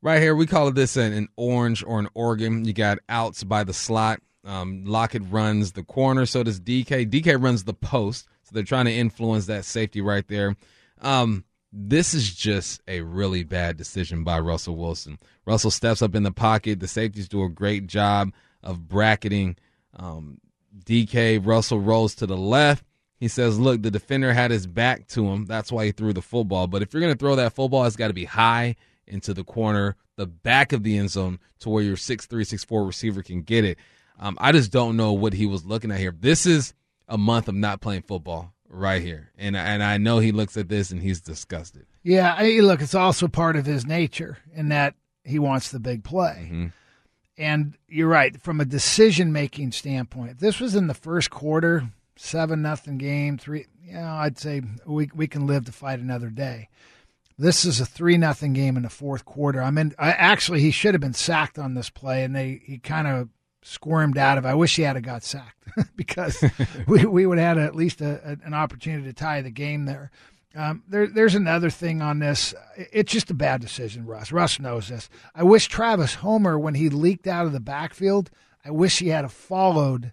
Right 0.00 0.22
here, 0.22 0.36
we 0.36 0.46
call 0.46 0.70
this 0.70 0.96
an, 0.96 1.12
an 1.12 1.28
orange 1.36 1.82
or 1.84 1.98
an 1.98 2.08
organ. 2.14 2.64
You 2.64 2.72
got 2.72 2.98
outs 3.08 3.42
by 3.42 3.64
the 3.64 3.74
slot. 3.74 4.20
Um, 4.44 4.84
Lockett 4.84 5.22
runs 5.30 5.72
the 5.72 5.82
corner, 5.82 6.26
so 6.26 6.42
does 6.42 6.60
DK. 6.60 7.10
DK 7.10 7.42
runs 7.42 7.64
the 7.64 7.74
post, 7.74 8.26
so 8.42 8.50
they're 8.52 8.62
trying 8.62 8.86
to 8.86 8.92
influence 8.92 9.46
that 9.46 9.64
safety 9.64 10.00
right 10.00 10.26
there. 10.28 10.56
Um, 11.00 11.44
this 11.72 12.14
is 12.14 12.34
just 12.34 12.82
a 12.88 13.00
really 13.02 13.44
bad 13.44 13.76
decision 13.76 14.24
by 14.24 14.40
Russell 14.40 14.76
Wilson. 14.76 15.18
Russell 15.46 15.70
steps 15.70 16.02
up 16.02 16.14
in 16.14 16.22
the 16.22 16.32
pocket. 16.32 16.80
The 16.80 16.88
safeties 16.88 17.28
do 17.28 17.44
a 17.44 17.48
great 17.48 17.86
job 17.86 18.32
of 18.62 18.88
bracketing 18.88 19.56
um, 19.94 20.40
DK. 20.84 21.44
Russell 21.44 21.80
rolls 21.80 22.14
to 22.16 22.26
the 22.26 22.36
left. 22.36 22.84
He 23.18 23.28
says, 23.28 23.58
Look, 23.58 23.82
the 23.82 23.90
defender 23.90 24.32
had 24.32 24.50
his 24.50 24.66
back 24.66 25.06
to 25.08 25.28
him. 25.28 25.44
That's 25.44 25.70
why 25.70 25.84
he 25.84 25.92
threw 25.92 26.12
the 26.12 26.22
football. 26.22 26.66
But 26.66 26.82
if 26.82 26.92
you're 26.92 27.02
going 27.02 27.12
to 27.12 27.18
throw 27.18 27.36
that 27.36 27.52
football, 27.52 27.84
it's 27.84 27.96
got 27.96 28.08
to 28.08 28.14
be 28.14 28.24
high 28.24 28.76
into 29.06 29.34
the 29.34 29.44
corner, 29.44 29.96
the 30.16 30.26
back 30.26 30.72
of 30.72 30.82
the 30.82 30.96
end 30.96 31.10
zone, 31.10 31.38
to 31.60 31.68
where 31.68 31.82
your 31.82 31.96
6'3, 31.96 32.28
6'4 32.28 32.86
receiver 32.86 33.22
can 33.22 33.42
get 33.42 33.64
it. 33.64 33.78
Um, 34.20 34.36
I 34.38 34.52
just 34.52 34.70
don't 34.70 34.96
know 34.96 35.14
what 35.14 35.32
he 35.32 35.46
was 35.46 35.64
looking 35.64 35.90
at 35.90 35.98
here. 35.98 36.14
This 36.16 36.44
is 36.44 36.74
a 37.08 37.16
month 37.16 37.48
of 37.48 37.54
not 37.54 37.80
playing 37.80 38.02
football 38.02 38.52
right 38.68 39.02
here, 39.02 39.32
and 39.38 39.56
and 39.56 39.82
I 39.82 39.96
know 39.96 40.18
he 40.18 40.30
looks 40.30 40.56
at 40.58 40.68
this 40.68 40.90
and 40.90 41.02
he's 41.02 41.22
disgusted. 41.22 41.86
Yeah, 42.02 42.34
I, 42.36 42.60
look, 42.60 42.82
it's 42.82 42.94
also 42.94 43.28
part 43.28 43.56
of 43.56 43.64
his 43.66 43.86
nature 43.86 44.38
in 44.54 44.68
that 44.68 44.94
he 45.24 45.38
wants 45.38 45.70
the 45.70 45.80
big 45.80 46.04
play. 46.04 46.44
Mm-hmm. 46.44 46.66
And 47.38 47.74
you're 47.88 48.08
right 48.08 48.38
from 48.40 48.60
a 48.60 48.66
decision 48.66 49.32
making 49.32 49.72
standpoint. 49.72 50.32
If 50.32 50.38
this 50.38 50.60
was 50.60 50.74
in 50.74 50.86
the 50.86 50.94
first 50.94 51.30
quarter, 51.30 51.88
seven 52.16 52.60
nothing 52.60 52.98
game, 52.98 53.38
three. 53.38 53.66
you 53.82 53.94
know, 53.94 54.06
I'd 54.06 54.38
say 54.38 54.60
we 54.86 55.10
we 55.14 55.26
can 55.26 55.46
live 55.46 55.64
to 55.64 55.72
fight 55.72 55.98
another 55.98 56.28
day. 56.28 56.68
This 57.38 57.64
is 57.64 57.80
a 57.80 57.86
three 57.86 58.18
nothing 58.18 58.52
game 58.52 58.76
in 58.76 58.82
the 58.82 58.90
fourth 58.90 59.24
quarter. 59.24 59.62
I 59.62 59.70
mean, 59.70 59.94
I, 59.98 60.10
actually 60.12 60.60
he 60.60 60.70
should 60.70 60.92
have 60.92 61.00
been 61.00 61.14
sacked 61.14 61.58
on 61.58 61.72
this 61.72 61.88
play, 61.88 62.22
and 62.22 62.36
they 62.36 62.60
he 62.66 62.76
kind 62.76 63.08
of 63.08 63.30
squirmed 63.62 64.18
out 64.18 64.38
of. 64.38 64.44
it. 64.44 64.48
I 64.48 64.54
wish 64.54 64.76
he 64.76 64.82
had 64.82 65.02
got 65.02 65.22
sacked 65.22 65.64
because 65.96 66.42
we 66.86 67.04
we 67.06 67.26
would 67.26 67.38
have 67.38 67.58
had 67.58 67.66
at 67.66 67.76
least 67.76 68.00
a, 68.00 68.20
a, 68.24 68.46
an 68.46 68.54
opportunity 68.54 69.04
to 69.04 69.12
tie 69.12 69.42
the 69.42 69.50
game 69.50 69.84
there. 69.84 70.10
Um, 70.54 70.82
there, 70.88 71.06
there's 71.06 71.36
another 71.36 71.70
thing 71.70 72.02
on 72.02 72.18
this. 72.18 72.54
It's 72.76 73.12
just 73.12 73.30
a 73.30 73.34
bad 73.34 73.60
decision, 73.60 74.04
Russ. 74.04 74.32
Russ 74.32 74.58
knows 74.58 74.88
this. 74.88 75.08
I 75.34 75.44
wish 75.44 75.68
Travis 75.68 76.14
Homer, 76.14 76.58
when 76.58 76.74
he 76.74 76.88
leaked 76.88 77.28
out 77.28 77.46
of 77.46 77.52
the 77.52 77.60
backfield, 77.60 78.30
I 78.64 78.72
wish 78.72 78.98
he 78.98 79.08
had 79.08 79.30
followed 79.30 80.12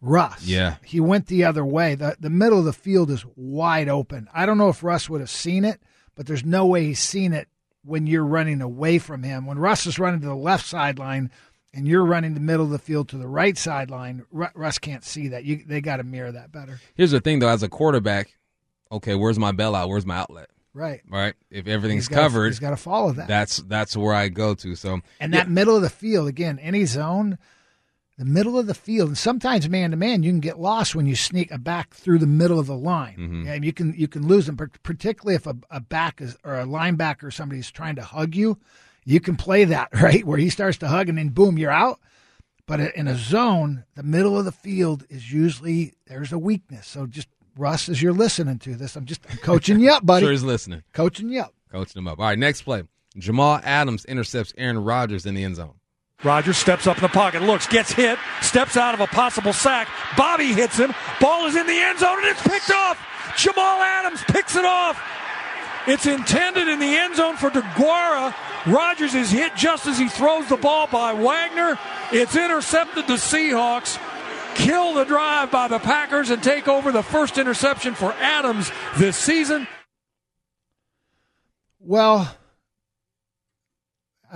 Russ. 0.00 0.46
Yeah. 0.46 0.76
He 0.82 0.98
went 0.98 1.26
the 1.26 1.44
other 1.44 1.64
way. 1.64 1.94
The, 1.94 2.16
the 2.18 2.30
middle 2.30 2.58
of 2.58 2.64
the 2.64 2.72
field 2.72 3.10
is 3.10 3.26
wide 3.36 3.88
open. 3.88 4.28
I 4.32 4.46
don't 4.46 4.56
know 4.56 4.70
if 4.70 4.82
Russ 4.82 5.10
would 5.10 5.20
have 5.20 5.30
seen 5.30 5.64
it, 5.64 5.82
but 6.14 6.26
there's 6.26 6.44
no 6.44 6.64
way 6.64 6.84
he's 6.84 7.00
seen 7.00 7.34
it 7.34 7.48
when 7.84 8.06
you're 8.06 8.24
running 8.24 8.62
away 8.62 8.98
from 8.98 9.22
him. 9.22 9.44
When 9.44 9.58
Russ 9.58 9.86
is 9.86 9.98
running 9.98 10.20
to 10.20 10.26
the 10.26 10.34
left 10.34 10.66
sideline 10.66 11.30
and 11.74 11.86
you're 11.86 12.04
running 12.04 12.34
the 12.34 12.40
middle 12.40 12.64
of 12.64 12.70
the 12.70 12.78
field 12.78 13.08
to 13.10 13.18
the 13.18 13.28
right 13.28 13.56
sideline, 13.56 14.24
Russ 14.30 14.78
can't 14.78 15.04
see 15.04 15.28
that. 15.28 15.44
You, 15.44 15.62
they 15.66 15.80
got 15.80 15.96
to 15.98 16.04
mirror 16.04 16.32
that 16.32 16.52
better. 16.52 16.80
Here's 16.94 17.10
the 17.10 17.20
thing, 17.20 17.38
though, 17.38 17.48
as 17.48 17.62
a 17.62 17.68
quarterback, 17.68 18.36
okay, 18.90 19.14
where's 19.14 19.38
my 19.38 19.52
bailout? 19.52 19.88
Where's 19.88 20.06
my 20.06 20.16
outlet? 20.16 20.48
Right. 20.76 21.00
Right. 21.08 21.34
If 21.50 21.66
everything's 21.66 22.06
gotta, 22.06 22.22
covered, 22.22 22.46
he's 22.48 22.58
got 22.58 22.70
to 22.70 22.76
follow 22.76 23.12
that. 23.12 23.28
That's 23.28 23.56
that's 23.58 23.96
where 23.96 24.12
I 24.12 24.28
go 24.28 24.54
to. 24.56 24.74
So 24.74 25.00
and 25.18 25.32
that 25.32 25.48
middle 25.48 25.74
of 25.74 25.80
the 25.80 25.88
field 25.88 26.28
again, 26.28 26.58
any 26.58 26.84
zone, 26.84 27.38
the 28.18 28.26
middle 28.26 28.58
of 28.58 28.66
the 28.66 28.74
field, 28.74 29.08
and 29.08 29.16
sometimes 29.16 29.70
man 29.70 29.92
to 29.92 29.96
man, 29.96 30.22
you 30.22 30.30
can 30.30 30.40
get 30.40 30.60
lost 30.60 30.94
when 30.94 31.06
you 31.06 31.16
sneak 31.16 31.50
a 31.50 31.56
back 31.56 31.94
through 31.94 32.18
the 32.18 32.26
middle 32.26 32.58
of 32.58 32.66
the 32.66 32.76
line, 32.76 33.16
mm-hmm. 33.16 33.48
and 33.48 33.64
you 33.64 33.72
can 33.72 33.94
you 33.96 34.06
can 34.06 34.28
lose 34.28 34.44
them. 34.44 34.56
Particularly 34.56 35.34
if 35.36 35.46
a, 35.46 35.56
a 35.70 35.80
back 35.80 36.20
is 36.20 36.36
or 36.44 36.60
a 36.60 36.66
linebacker 36.66 37.24
or 37.24 37.30
somebody's 37.30 37.70
trying 37.70 37.96
to 37.96 38.02
hug 38.02 38.34
you, 38.34 38.58
you 39.06 39.20
can 39.20 39.36
play 39.36 39.64
that 39.64 39.88
right 40.02 40.24
where 40.26 40.36
he 40.36 40.50
starts 40.50 40.76
to 40.78 40.88
hug 40.88 41.08
and 41.08 41.16
then 41.16 41.30
boom, 41.30 41.56
you're 41.56 41.70
out. 41.70 41.98
But 42.66 42.80
in 42.80 43.06
a 43.06 43.16
zone, 43.16 43.84
the 43.94 44.02
middle 44.02 44.36
of 44.36 44.44
the 44.44 44.52
field 44.52 45.04
is 45.08 45.32
usually 45.32 45.94
there's 46.08 46.32
a 46.32 46.38
weakness. 46.38 46.88
So 46.88 47.06
just 47.06 47.28
Russ, 47.56 47.88
as 47.88 48.02
you're 48.02 48.12
listening 48.12 48.58
to 48.58 48.74
this, 48.74 48.96
I'm 48.96 49.06
just 49.06 49.20
I'm 49.30 49.38
coaching 49.38 49.78
you 49.80 49.90
up, 49.90 50.04
buddy. 50.06 50.24
sure 50.24 50.32
he's 50.32 50.42
listening. 50.42 50.82
Coaching 50.92 51.30
you 51.30 51.40
up. 51.40 51.54
Coaching 51.70 52.00
him 52.00 52.08
up. 52.08 52.18
All 52.18 52.26
right, 52.26 52.38
next 52.38 52.62
play. 52.62 52.82
Jamal 53.16 53.60
Adams 53.62 54.04
intercepts 54.04 54.52
Aaron 54.58 54.78
Rodgers 54.84 55.24
in 55.24 55.34
the 55.34 55.44
end 55.44 55.56
zone. 55.56 55.74
Rodgers 56.24 56.56
steps 56.56 56.86
up 56.86 56.96
in 56.96 57.02
the 57.02 57.08
pocket, 57.08 57.42
looks, 57.42 57.66
gets 57.66 57.92
hit, 57.92 58.18
steps 58.40 58.76
out 58.76 58.94
of 58.94 59.00
a 59.00 59.06
possible 59.06 59.52
sack. 59.52 59.88
Bobby 60.16 60.46
hits 60.52 60.76
him. 60.76 60.92
Ball 61.20 61.46
is 61.46 61.56
in 61.56 61.66
the 61.66 61.78
end 61.78 61.98
zone 61.98 62.18
and 62.18 62.26
it's 62.26 62.42
picked 62.42 62.70
off. 62.70 62.98
Jamal 63.36 63.82
Adams 63.82 64.22
picks 64.24 64.56
it 64.56 64.64
off. 64.64 65.00
It's 65.86 66.06
intended 66.06 66.68
in 66.68 66.78
the 66.80 66.86
end 66.86 67.16
zone 67.16 67.36
for 67.36 67.50
DeGuara. 67.50 68.34
Rodgers 68.66 69.14
is 69.14 69.30
hit 69.30 69.54
just 69.56 69.86
as 69.86 69.98
he 69.98 70.08
throws 70.08 70.48
the 70.48 70.56
ball 70.56 70.86
by 70.86 71.12
Wagner. 71.12 71.78
It's 72.12 72.36
intercepted 72.36 73.06
the 73.06 73.14
Seahawks 73.14 73.98
kill 74.56 74.94
the 74.94 75.04
drive 75.04 75.50
by 75.50 75.68
the 75.68 75.78
Packers 75.78 76.30
and 76.30 76.42
take 76.42 76.66
over 76.66 76.90
the 76.90 77.02
first 77.02 77.38
interception 77.38 77.94
for 77.94 78.12
Adams 78.14 78.70
this 78.96 79.16
season? 79.16 79.68
Well, 81.78 82.34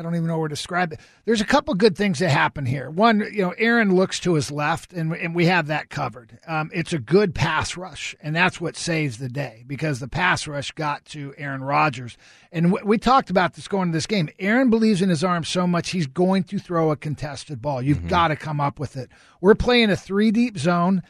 I 0.01 0.03
don't 0.03 0.15
even 0.15 0.29
know 0.29 0.39
where 0.39 0.49
to 0.49 0.55
describe 0.55 0.95
it. 0.95 1.01
There's 1.27 1.43
a 1.43 1.47
couple 1.47 1.75
good 1.75 1.95
things 1.95 2.21
that 2.21 2.31
happen 2.31 2.65
here. 2.65 2.89
One, 2.89 3.21
you 3.31 3.43
know, 3.43 3.55
Aaron 3.59 3.95
looks 3.95 4.19
to 4.21 4.33
his 4.33 4.51
left, 4.51 4.95
and, 4.95 5.13
and 5.13 5.35
we 5.35 5.45
have 5.45 5.67
that 5.67 5.91
covered. 5.91 6.39
Um, 6.47 6.71
it's 6.73 6.95
a 6.95 6.99
good 6.99 7.35
pass 7.35 7.77
rush, 7.77 8.17
and 8.23 8.35
that's 8.35 8.63
what 8.63 8.79
saves 8.79 9.19
the 9.19 9.29
day 9.29 9.63
because 9.67 10.01
the 10.01 10.09
pass 10.09 10.49
rush 10.49 10.73
got 10.73 11.05
to 11.07 11.35
Aaron 11.37 11.63
Rodgers. 11.63 12.17
And 12.51 12.71
w- 12.71 12.87
we 12.87 12.97
talked 12.97 13.29
about 13.29 13.53
this 13.53 13.69
going 13.69 13.91
to 13.91 13.93
this 13.93 14.07
game. 14.07 14.31
Aaron 14.39 14.71
believes 14.71 15.03
in 15.03 15.11
his 15.11 15.23
arm 15.23 15.45
so 15.45 15.67
much, 15.67 15.91
he's 15.91 16.07
going 16.07 16.45
to 16.45 16.59
throw 16.59 16.91
a 16.91 16.97
contested 16.97 17.61
ball. 17.61 17.83
You've 17.83 17.99
mm-hmm. 17.99 18.09
got 18.09 18.29
to 18.29 18.37
come 18.37 18.59
up 18.59 18.81
with 18.81 18.97
it. 18.97 19.11
We're 19.43 19.55
playing 19.55 19.91
a 19.91 19.97
three 19.97 20.31
deep 20.31 20.57
zone. 20.57 21.03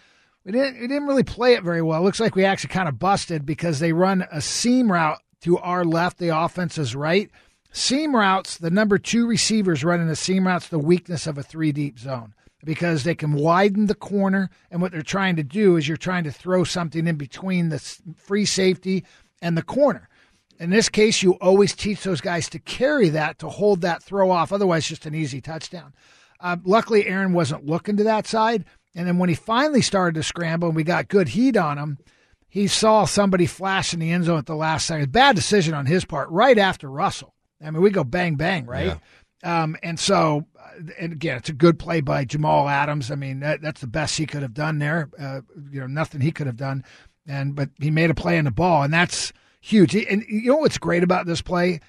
We 0.45 0.51
didn't, 0.51 0.81
we 0.81 0.89
didn't 0.89 1.07
really 1.07 1.23
play 1.23 1.55
it 1.55 1.63
very 1.63 1.83
well. 1.83 2.01
It 2.01 2.05
looks 2.05 2.19
like 2.19 2.35
we 2.35 2.45
actually 2.45 2.71
kind 2.71 2.89
of 2.89 2.99
busted 2.99 3.47
because 3.47 3.79
they 3.79 3.93
run 3.93 4.27
a 4.33 4.41
seam 4.41 4.91
route 4.91 5.21
to 5.43 5.59
our 5.59 5.85
left, 5.85 6.19
the 6.19 6.37
offense 6.37 6.77
is 6.77 6.95
right 6.97 7.31
Seam 7.73 8.17
routes, 8.17 8.59
the 8.59 8.71
number 8.71 8.99
two 8.99 9.27
receivers 9.27 9.85
running 9.85 10.09
the 10.09 10.17
seam 10.17 10.47
routes, 10.47 10.69
the 10.69 10.79
weakness 10.79 11.27
of 11.27 11.39
a 11.39 11.43
three 11.43 11.73
deep 11.73 11.99
zone 11.99 12.35
because 12.65 13.05
they 13.05 13.15
can 13.15 13.35
widen 13.35 13.87
the 13.87 13.95
corner. 13.95 14.51
And 14.71 14.83
what 14.83 14.93
they're 14.93 15.03
trying 15.03 15.37
to 15.37 15.43
do 15.43 15.77
is 15.77 15.89
you're 15.89 15.97
trying 15.97 16.25
to 16.25 16.33
throw 16.33 16.65
something 16.65 17.07
in 17.07 17.17
between 17.17 17.69
the 17.69 17.79
free 18.17 18.45
safety 18.45 19.05
and 19.41 19.57
the 19.57 19.63
corner. 19.63 20.09
In 20.59 20.71
this 20.71 20.89
case, 20.89 21.23
you 21.23 21.33
always 21.35 21.75
teach 21.75 22.03
those 22.03 22.21
guys 22.21 22.49
to 22.51 22.59
carry 22.59 23.09
that, 23.11 23.39
to 23.39 23.49
hold 23.49 23.81
that 23.81 24.03
throw 24.03 24.31
off. 24.31 24.53
Otherwise, 24.53 24.87
just 24.87 25.07
an 25.07 25.15
easy 25.15 25.41
touchdown. 25.41 25.95
Uh, 26.39 26.57
luckily, 26.65 27.07
Aaron 27.07 27.33
wasn't 27.33 27.67
looking 27.67 27.97
to 27.97 28.05
that 28.05 28.27
side. 28.27 28.65
And 28.95 29.07
then 29.07 29.19
when 29.19 29.29
he 29.29 29.35
finally 29.35 29.81
started 29.81 30.17
to 30.17 30.23
scramble 30.23 30.69
and 30.69 30.77
we 30.77 30.85
got 30.85 31.09
good 31.09 31.29
heat 31.29 31.57
on 31.57 31.79
him, 31.79 31.99
he 32.49 32.67
saw 32.67 33.05
somebody 33.05 33.47
flash 33.47 33.95
in 33.95 34.01
the 34.01 34.11
end 34.11 34.25
zone 34.25 34.39
at 34.39 34.47
the 34.47 34.57
last 34.57 34.87
second. 34.87 35.13
Bad 35.13 35.37
decision 35.37 35.73
on 35.73 35.87
his 35.87 36.05
part, 36.05 36.29
right 36.31 36.59
after 36.59 36.91
Russell. 36.91 37.35
I 37.65 37.71
mean, 37.71 37.83
we 37.83 37.91
go 37.91 38.05
bang 38.05 38.37
bang, 38.37 38.67
right? 38.67 38.87
Yeah. 39.43 39.63
Um, 39.63 39.77
and 39.83 39.99
so, 39.99 40.47
uh, 40.59 40.93
and 40.99 41.13
again, 41.13 41.37
it's 41.37 41.49
a 41.49 41.55
good 41.55 41.79
play 41.79 42.01
by 42.01 42.25
Jamal 42.25 42.69
Adams. 42.69 43.11
I 43.11 43.15
mean, 43.15 43.41
that, 43.41 43.63
that's 43.63 43.81
the 43.81 43.87
best 43.87 44.19
he 44.19 44.27
could 44.27 44.43
have 44.43 44.55
done 44.55 44.79
there. 44.79 45.09
Uh, 45.19 45.41
you 45.71 45.81
know, 45.81 45.87
nothing 45.87 46.21
he 46.21 46.31
could 46.31 46.47
have 46.47 46.57
done. 46.57 46.85
And 47.27 47.55
but 47.55 47.71
he 47.79 47.91
made 47.91 48.11
a 48.11 48.15
play 48.15 48.39
in 48.39 48.45
the 48.45 48.51
ball, 48.51 48.83
and 48.83 48.93
that's 48.93 49.33
huge. 49.61 49.95
And 49.95 50.25
you 50.29 50.51
know 50.51 50.57
what's 50.57 50.79
great 50.79 51.03
about 51.03 51.27
this 51.27 51.43
play? 51.43 51.81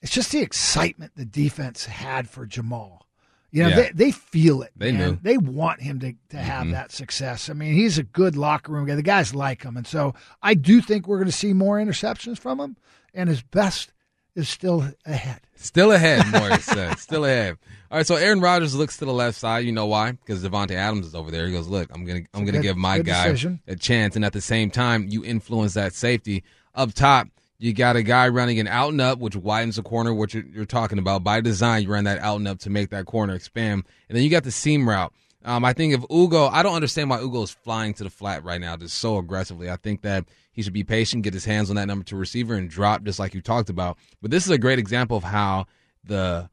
It's 0.00 0.12
just 0.12 0.32
the 0.32 0.40
excitement 0.40 1.12
the 1.14 1.24
defense 1.24 1.86
had 1.86 2.28
for 2.28 2.46
Jamal. 2.46 3.06
You 3.50 3.62
know, 3.62 3.68
yeah. 3.70 3.76
they, 3.76 3.90
they 3.94 4.10
feel 4.10 4.62
it. 4.62 4.72
They 4.76 4.92
man. 4.92 5.10
knew. 5.10 5.18
They 5.22 5.38
want 5.38 5.80
him 5.80 6.00
to, 6.00 6.12
to 6.30 6.36
have 6.36 6.64
mm-hmm. 6.64 6.72
that 6.72 6.92
success. 6.92 7.48
I 7.48 7.54
mean, 7.54 7.72
he's 7.72 7.96
a 7.96 8.02
good 8.02 8.36
locker 8.36 8.72
room 8.72 8.86
guy. 8.86 8.94
The 8.94 9.02
guys 9.02 9.34
like 9.34 9.62
him. 9.62 9.76
And 9.76 9.86
so 9.86 10.14
I 10.42 10.54
do 10.54 10.82
think 10.82 11.06
we're 11.06 11.16
going 11.16 11.30
to 11.30 11.32
see 11.32 11.54
more 11.54 11.78
interceptions 11.78 12.38
from 12.38 12.60
him. 12.60 12.76
And 13.14 13.28
his 13.28 13.42
best 13.42 13.92
is 14.38 14.48
still 14.48 14.84
ahead. 15.04 15.40
Still 15.56 15.92
ahead, 15.92 16.26
Morris 16.32 16.64
said. 16.64 16.98
Still 16.98 17.24
ahead. 17.24 17.58
All 17.90 17.98
right, 17.98 18.06
so 18.06 18.16
Aaron 18.16 18.40
Rodgers 18.40 18.74
looks 18.74 18.98
to 18.98 19.04
the 19.04 19.12
left 19.12 19.36
side. 19.38 19.64
You 19.64 19.72
know 19.72 19.86
why? 19.86 20.12
Because 20.12 20.42
Davante 20.44 20.72
Adams 20.72 21.06
is 21.06 21.14
over 21.14 21.30
there. 21.30 21.46
He 21.46 21.52
goes, 21.52 21.68
"Look, 21.68 21.90
I'm 21.92 22.04
gonna, 22.04 22.20
I'm 22.34 22.44
gonna 22.44 22.58
good, 22.58 22.62
give 22.62 22.76
my 22.76 22.98
guy 23.00 23.24
decision. 23.24 23.60
a 23.66 23.76
chance." 23.76 24.14
And 24.14 24.24
at 24.24 24.32
the 24.32 24.40
same 24.40 24.70
time, 24.70 25.06
you 25.08 25.24
influence 25.24 25.74
that 25.74 25.94
safety 25.94 26.44
up 26.74 26.92
top. 26.94 27.28
You 27.58 27.72
got 27.72 27.96
a 27.96 28.02
guy 28.04 28.28
running 28.28 28.60
an 28.60 28.68
out 28.68 28.90
and 28.92 29.00
up, 29.00 29.18
which 29.18 29.34
widens 29.34 29.76
the 29.76 29.82
corner, 29.82 30.14
which 30.14 30.32
you're, 30.34 30.44
you're 30.44 30.64
talking 30.64 30.98
about. 30.98 31.24
By 31.24 31.40
design, 31.40 31.82
you 31.82 31.88
run 31.88 32.04
that 32.04 32.20
out 32.20 32.36
and 32.36 32.46
up 32.46 32.60
to 32.60 32.70
make 32.70 32.90
that 32.90 33.06
corner 33.06 33.34
expand. 33.34 33.82
And 34.08 34.16
then 34.16 34.22
you 34.22 34.30
got 34.30 34.44
the 34.44 34.52
seam 34.52 34.88
route. 34.88 35.12
Um, 35.48 35.64
I 35.64 35.72
think 35.72 35.94
if 35.94 36.04
Ugo, 36.12 36.48
I 36.48 36.62
don't 36.62 36.74
understand 36.74 37.08
why 37.08 37.22
Ugo 37.22 37.42
is 37.42 37.50
flying 37.50 37.94
to 37.94 38.04
the 38.04 38.10
flat 38.10 38.44
right 38.44 38.60
now 38.60 38.76
just 38.76 38.98
so 38.98 39.16
aggressively. 39.16 39.70
I 39.70 39.76
think 39.76 40.02
that 40.02 40.26
he 40.52 40.60
should 40.60 40.74
be 40.74 40.84
patient, 40.84 41.22
get 41.22 41.32
his 41.32 41.46
hands 41.46 41.70
on 41.70 41.76
that 41.76 41.86
number 41.86 42.04
two 42.04 42.16
receiver, 42.16 42.54
and 42.54 42.68
drop 42.68 43.02
just 43.02 43.18
like 43.18 43.32
you 43.32 43.40
talked 43.40 43.70
about. 43.70 43.96
But 44.20 44.30
this 44.30 44.44
is 44.44 44.50
a 44.50 44.58
great 44.58 44.78
example 44.78 45.16
of 45.16 45.24
how 45.24 45.64
the 46.04 46.50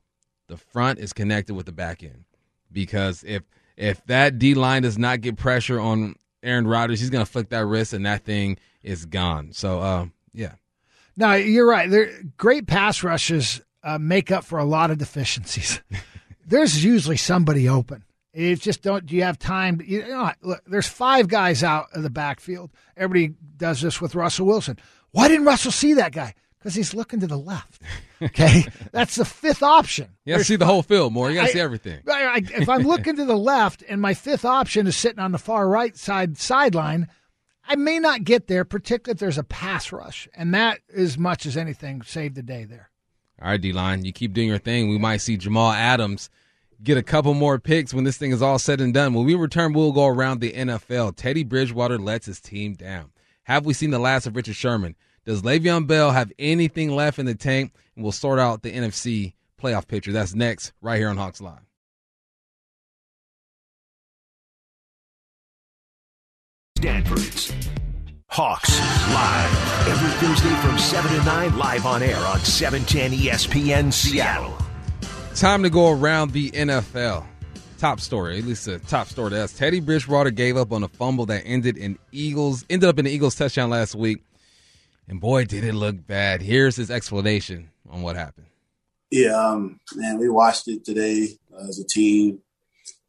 the 0.48 0.56
front 0.56 1.00
is 1.00 1.12
connected 1.12 1.56
with 1.56 1.66
the 1.66 1.74
back 1.74 2.04
end. 2.04 2.24
Because 2.72 3.22
if 3.28 3.44
if 3.76 4.02
that 4.06 4.40
D 4.40 4.54
line 4.54 4.84
does 4.84 4.98
not 4.98 5.20
get 5.20 5.36
pressure 5.36 5.78
on 5.78 6.16
Aaron 6.42 6.66
Rodgers, 6.66 7.02
he's 7.02 7.10
going 7.10 7.26
to 7.26 7.30
flick 7.30 7.50
that 7.50 7.66
wrist, 7.66 7.92
and 7.92 8.06
that 8.06 8.24
thing 8.24 8.58
is 8.82 9.06
gone. 9.06 9.52
So, 9.52 9.80
uh, 9.80 10.06
yeah. 10.34 10.54
No, 11.18 11.34
you're 11.34 11.68
right. 11.68 11.90
There, 11.90 12.12
great 12.38 12.66
pass 12.66 13.04
rushes 13.04 13.62
uh, 13.84 13.98
make 13.98 14.32
up 14.32 14.46
for 14.46 14.58
a 14.58 14.66
lot 14.66 14.90
of 14.90 15.00
deficiencies. 15.00 15.82
There's 16.46 16.82
usually 16.82 17.18
somebody 17.18 17.68
open. 17.68 18.06
It's 18.36 18.62
just 18.62 18.82
don't. 18.82 19.06
Do 19.06 19.16
you 19.16 19.24
have 19.24 19.40
time? 19.40 19.78
To, 19.78 19.90
you 19.90 20.06
know, 20.06 20.30
look, 20.42 20.62
there's 20.68 20.88
five 20.88 21.30
guys 21.30 21.64
out 21.64 21.88
of 21.94 22.04
the 22.04 22.10
backfield. 22.10 22.70
Everybody 22.98 23.34
does 23.56 23.82
this 23.82 24.02
with 24.02 24.14
Russell 24.14 24.46
Wilson. 24.46 24.78
Why 25.12 25.30
didn't 25.30 25.46
Russell 25.46 25.72
see 25.72 25.94
that 25.94 26.12
guy? 26.12 26.34
Because 26.60 26.76
he's 26.76 26.94
looking 26.94 27.22
to 27.22 27.28
the 27.28 27.38
left. 27.38 27.82
Okay, 28.22 28.66
that's 28.92 29.16
the 29.16 29.24
fifth 29.24 29.64
option. 29.64 30.10
You 30.26 30.34
got 30.34 30.40
to 30.40 30.44
see 30.44 30.58
the 30.58 30.66
whole 30.66 30.84
field 30.84 31.14
more. 31.14 31.30
You 31.30 31.36
got 31.36 31.48
to 31.48 31.54
see 31.54 31.62
everything. 31.62 32.02
I, 32.10 32.26
I, 32.26 32.42
if 32.60 32.68
I'm 32.68 32.82
looking 32.82 33.16
to 33.16 33.24
the 33.24 33.38
left 33.38 33.84
and 33.88 34.02
my 34.02 34.14
fifth 34.14 34.44
option 34.44 34.86
is 34.86 34.98
sitting 34.98 35.20
on 35.20 35.32
the 35.32 35.38
far 35.38 35.70
right 35.70 35.96
side 35.96 36.38
sideline, 36.38 37.08
I 37.66 37.78
may 37.78 38.00
not 38.00 38.26
get 38.26 38.48
there, 38.48 38.66
particularly 38.66 39.16
if 39.16 39.20
there's 39.20 39.38
a 39.38 39.44
pass 39.44 39.94
rush, 39.94 40.28
and 40.36 40.54
that 40.54 40.80
as 40.94 41.18
much 41.18 41.46
as 41.46 41.56
anything 41.56 42.02
saved 42.02 42.36
the 42.36 42.44
day 42.44 42.66
there. 42.66 42.90
All 43.42 43.50
right, 43.50 43.62
D 43.62 43.72
line, 43.72 44.04
you 44.04 44.12
keep 44.12 44.34
doing 44.34 44.50
your 44.50 44.58
thing. 44.58 44.90
We 44.90 44.98
might 44.98 45.18
see 45.18 45.38
Jamal 45.38 45.72
Adams 45.72 46.30
get 46.84 46.98
a 46.98 47.04
couple 47.04 47.34
more 47.34 47.60
picks 47.60 47.94
when 47.94 48.04
this 48.04 48.18
thing 48.18 48.32
is 48.32 48.42
all 48.42 48.60
said 48.60 48.82
and 48.82 48.94
done. 48.94 49.14
When 49.14 49.26
we 49.26 49.36
return, 49.36 49.74
we'll 49.74 49.92
go 49.92 50.08
around 50.08 50.40
the 50.40 50.54
NFL. 50.54 51.16
Teddy 51.16 51.44
Bridgewater 51.44 51.98
lets 51.98 52.26
his 52.26 52.40
team 52.40 52.74
down. 52.74 53.12
Have 53.44 53.66
we 53.66 53.74
seen 53.74 53.92
the 53.92 54.00
last 54.00 54.28
of 54.28 54.36
Richard 54.36 54.56
Sherman? 54.56 54.96
Does 55.26 55.42
Le'Veon 55.42 55.88
Bell 55.88 56.12
have 56.12 56.32
anything 56.38 56.96
left 56.96 57.20
in 57.20 57.26
the 57.26 57.36
tank? 57.36 57.74
And 57.96 58.04
we'll 58.04 58.12
sort 58.12 58.40
out 58.40 58.62
the 58.62 58.72
NFC 58.72 59.34
playoff 59.62 59.88
picture. 59.88 60.12
That's 60.12 60.36
next, 60.36 60.74
right 60.82 60.98
here 60.98 61.10
on 61.10 61.18
Hawks 61.18 61.42
Live. 61.42 61.60
Stanford's 66.78 67.54
Hawks 68.28 68.78
live 69.14 69.88
every 69.88 70.28
Thursday 70.28 70.54
from 70.62 70.78
7 70.78 71.10
to 71.10 71.24
9 71.24 71.58
live 71.58 71.86
on 71.86 72.04
air 72.04 72.18
on 72.18 72.40
710 72.42 73.18
ESPN 73.18 73.94
Seattle. 73.94 74.65
Time 75.36 75.64
to 75.64 75.70
go 75.70 75.92
around 75.92 76.32
the 76.32 76.50
NFL. 76.52 77.26
Top 77.78 78.00
story, 78.00 78.38
at 78.38 78.46
least 78.46 78.64
the 78.64 78.80
top 78.80 79.08
story 79.08 79.32
to 79.32 79.44
us. 79.44 79.52
Teddy 79.52 79.82
Bridgewater 79.82 80.32
gave 80.32 80.56
up 80.56 80.72
on 80.72 80.82
a 80.82 80.88
fumble 80.88 81.26
that 81.26 81.44
ended 81.46 81.76
in 81.76 82.00
Eagles, 82.14 82.64
ended 82.70 82.88
up 82.88 82.98
in 83.00 83.04
the 83.04 83.12
Eagles 83.12 83.36
touchdown 83.36 83.70
last 83.70 83.96
week. 83.96 84.24
And 85.10 85.20
boy, 85.20 85.44
did 85.44 85.66
it 85.66 85.74
look 85.74 86.08
bad. 86.08 86.42
Here's 86.42 86.78
his 86.78 86.90
explanation 86.90 87.70
on 87.90 88.02
what 88.02 88.16
happened. 88.16 88.46
Yeah, 89.12 89.34
um, 89.34 89.82
man, 89.94 90.20
we 90.20 90.30
watched 90.30 90.70
it 90.70 90.86
today 90.86 91.28
as 91.68 91.80
a 91.80 91.86
team, 91.86 92.40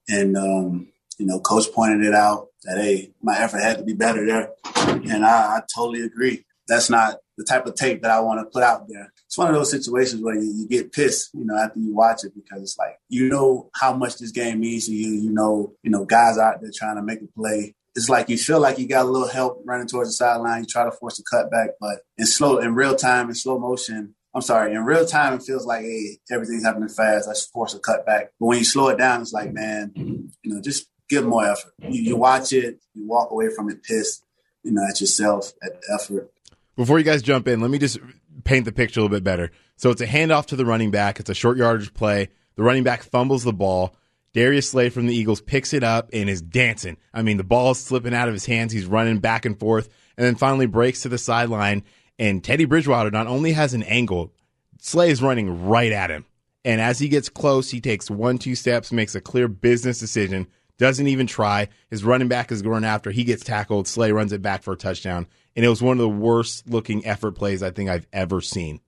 and 0.09 0.37
um, 0.37 0.89
you 1.19 1.27
know, 1.27 1.39
coach 1.39 1.73
pointed 1.73 2.05
it 2.05 2.13
out 2.13 2.49
that 2.65 2.77
hey, 2.79 3.13
my 3.23 3.39
effort 3.39 3.61
had 3.61 3.79
to 3.79 3.85
be 3.85 3.95
better 3.95 4.27
there, 4.27 4.51
and 4.75 5.25
I, 5.25 5.59
I 5.59 5.63
totally 5.73 6.03
agree. 6.03 6.45
That's 6.67 6.91
not 6.91 7.19
the 7.37 7.45
type 7.45 7.67
of 7.67 7.75
tape 7.75 8.03
that 8.03 8.11
I 8.11 8.21
want 8.21 8.41
to 8.41 8.51
put 8.51 8.63
out 8.63 8.89
there. 8.89 9.13
It's 9.27 9.37
one 9.37 9.49
of 9.49 9.55
those 9.55 9.71
situations 9.71 10.23
where 10.23 10.35
you, 10.35 10.51
you, 10.55 10.69
get 10.69 10.93
pissed, 10.93 11.31
you 11.35 11.45
know, 11.45 11.57
after 11.57 11.79
you 11.79 11.95
watch 11.95 12.25
it 12.25 12.33
because 12.35 12.63
it's 12.63 12.79
like 12.79 12.99
you 13.09 13.29
know 13.29 13.71
how 13.75 13.95
much 13.95 14.19
this 14.19 14.33
game 14.33 14.61
means 14.61 14.87
to 14.87 14.93
you. 14.95 15.13
You 15.21 15.33
know, 15.33 15.75
you 15.83 15.91
know, 15.91 16.05
guys 16.05 16.39
out 16.39 16.61
there 16.61 16.71
trying 16.75 16.97
to 16.97 17.03
make 17.03 17.21
a 17.21 17.27
play. 17.27 17.75
It's 17.95 18.09
like 18.09 18.29
you 18.29 18.37
feel 18.37 18.61
like 18.61 18.79
you 18.79 18.87
got 18.87 19.07
a 19.07 19.09
little 19.09 19.29
help 19.29 19.63
running 19.65 19.89
towards 19.89 20.11
the 20.11 20.15
sideline. 20.15 20.63
You 20.63 20.67
try 20.67 20.85
to 20.85 20.93
force 20.93 21.19
a 21.19 21.23
cutback, 21.35 21.69
but 21.81 22.01
in 22.19 22.27
slow, 22.27 22.59
in 22.59 22.75
real 22.75 22.95
time, 22.95 23.29
in 23.29 23.35
slow 23.35 23.59
motion, 23.59 24.15
I'm 24.37 24.43
sorry, 24.43 24.75
in 24.75 24.85
real 24.85 25.07
time, 25.07 25.33
it 25.33 25.43
feels 25.43 25.65
like, 25.65 25.81
hey, 25.81 26.19
everything's 26.31 26.63
happening 26.63 26.91
fast. 26.91 27.27
Let's 27.27 27.47
force 27.47 27.73
a 27.73 27.79
cutback. 27.79 28.29
But 28.39 28.47
when 28.47 28.59
you 28.59 28.65
slow 28.65 28.89
it 28.89 28.99
down, 28.99 29.23
it's 29.23 29.33
like, 29.33 29.51
man, 29.51 29.93
you 29.97 30.31
know, 30.45 30.61
just 30.61 30.89
give 31.09 31.25
more 31.25 31.47
effort. 31.47 31.73
You, 31.81 32.03
you 32.03 32.17
watch 32.17 32.53
it, 32.53 32.79
you 32.93 33.07
walk 33.07 33.31
away 33.31 33.49
from 33.49 33.71
it 33.71 33.83
pissed, 33.83 34.27
you 34.63 34.73
know, 34.73 34.83
at 34.87 35.01
yourself, 35.01 35.53
at 35.63 35.81
the 35.81 35.99
effort. 35.99 36.31
Before 36.77 36.99
you 36.99 37.05
guys 37.05 37.23
jump 37.23 37.49
in, 37.49 37.61
let 37.61 37.71
me 37.71 37.79
just 37.79 37.99
paint 38.45 38.67
the 38.67 38.73
picture 38.73 39.01
a 39.01 39.03
little 39.03 39.17
bit 39.17 39.25
better. 39.25 39.51
So 39.77 39.91
it's 39.91 40.03
a 40.03 40.07
handoff 40.07 40.47
to 40.47 40.57
the 40.57 40.67
running 40.67 40.91
back. 40.91 41.19
It's 41.19 41.31
a 41.31 41.35
short 41.35 41.57
yardage 41.57 41.95
play. 41.95 42.29
The 42.57 42.63
running 42.63 42.85
back 42.85 43.03
fumbles 43.03 43.45
the 43.45 43.53
ball. 43.53 43.97
Darius 44.35 44.71
Slay 44.71 44.91
from 44.91 45.07
the 45.07 45.15
Eagles 45.15 45.41
picks 45.41 45.73
it 45.73 45.83
up 45.83 46.11
and 46.13 46.29
is 46.29 46.43
dancing. 46.43 46.99
I 47.15 47.23
mean, 47.23 47.39
the 47.39 47.45
ball 47.45 47.71
is 47.71 47.81
slipping 47.81 48.15
out 48.15 48.29
of 48.29 48.35
his 48.35 48.45
hands. 48.45 48.73
He's 48.73 48.85
running 48.85 49.19
back 49.19 49.47
and 49.47 49.59
forth 49.59 49.89
and 50.17 50.27
then 50.27 50.35
finally 50.35 50.67
breaks 50.67 51.03
to 51.03 51.09
the 51.09 51.19
sideline. 51.19 51.83
And 52.19 52.45
Teddy 52.45 52.67
Bridgewater 52.67 53.11
not 53.11 53.27
only 53.27 53.53
has 53.53 53.73
an 53.73 53.83
angle, 53.85 54.33
Slay 54.79 55.11
is 55.11 55.23
running 55.23 55.67
right 55.67 55.93
at 55.93 56.11
him. 56.11 56.27
And 56.65 56.81
as 56.81 56.99
he 56.99 57.09
gets 57.09 57.29
close, 57.29 57.71
he 57.71 57.81
takes 57.81 58.11
one, 58.11 58.39
two 58.39 58.55
steps, 58.55 58.93
makes 58.93 59.15
a 59.15 59.21
clear 59.21 59.49
business 59.49 59.99
decision, 59.99 60.49
doesn't 60.79 61.07
even 61.07 61.27
try. 61.27 61.69
His 61.89 62.05
running 62.05 62.29
back 62.29 62.53
is 62.53 62.61
going 62.61 62.85
after. 62.85 63.11
He 63.11 63.25
gets 63.25 63.45
tackled. 63.45 63.89
Slay 63.89 64.13
runs 64.13 64.33
it 64.33 64.43
back 64.43 64.63
for 64.63 64.73
a 64.73 64.77
touchdown. 64.77 65.27
And 65.57 65.65
it 65.65 65.69
was 65.69 65.83
one 65.83 65.97
of 65.97 66.03
the 66.03 66.09
worst 66.09 66.69
looking 66.69 67.05
effort 67.07 67.33
plays 67.33 67.63
I 67.63 67.71
think 67.71 67.91
I've 67.91 68.07
ever 68.13 68.41
seen. 68.41 68.81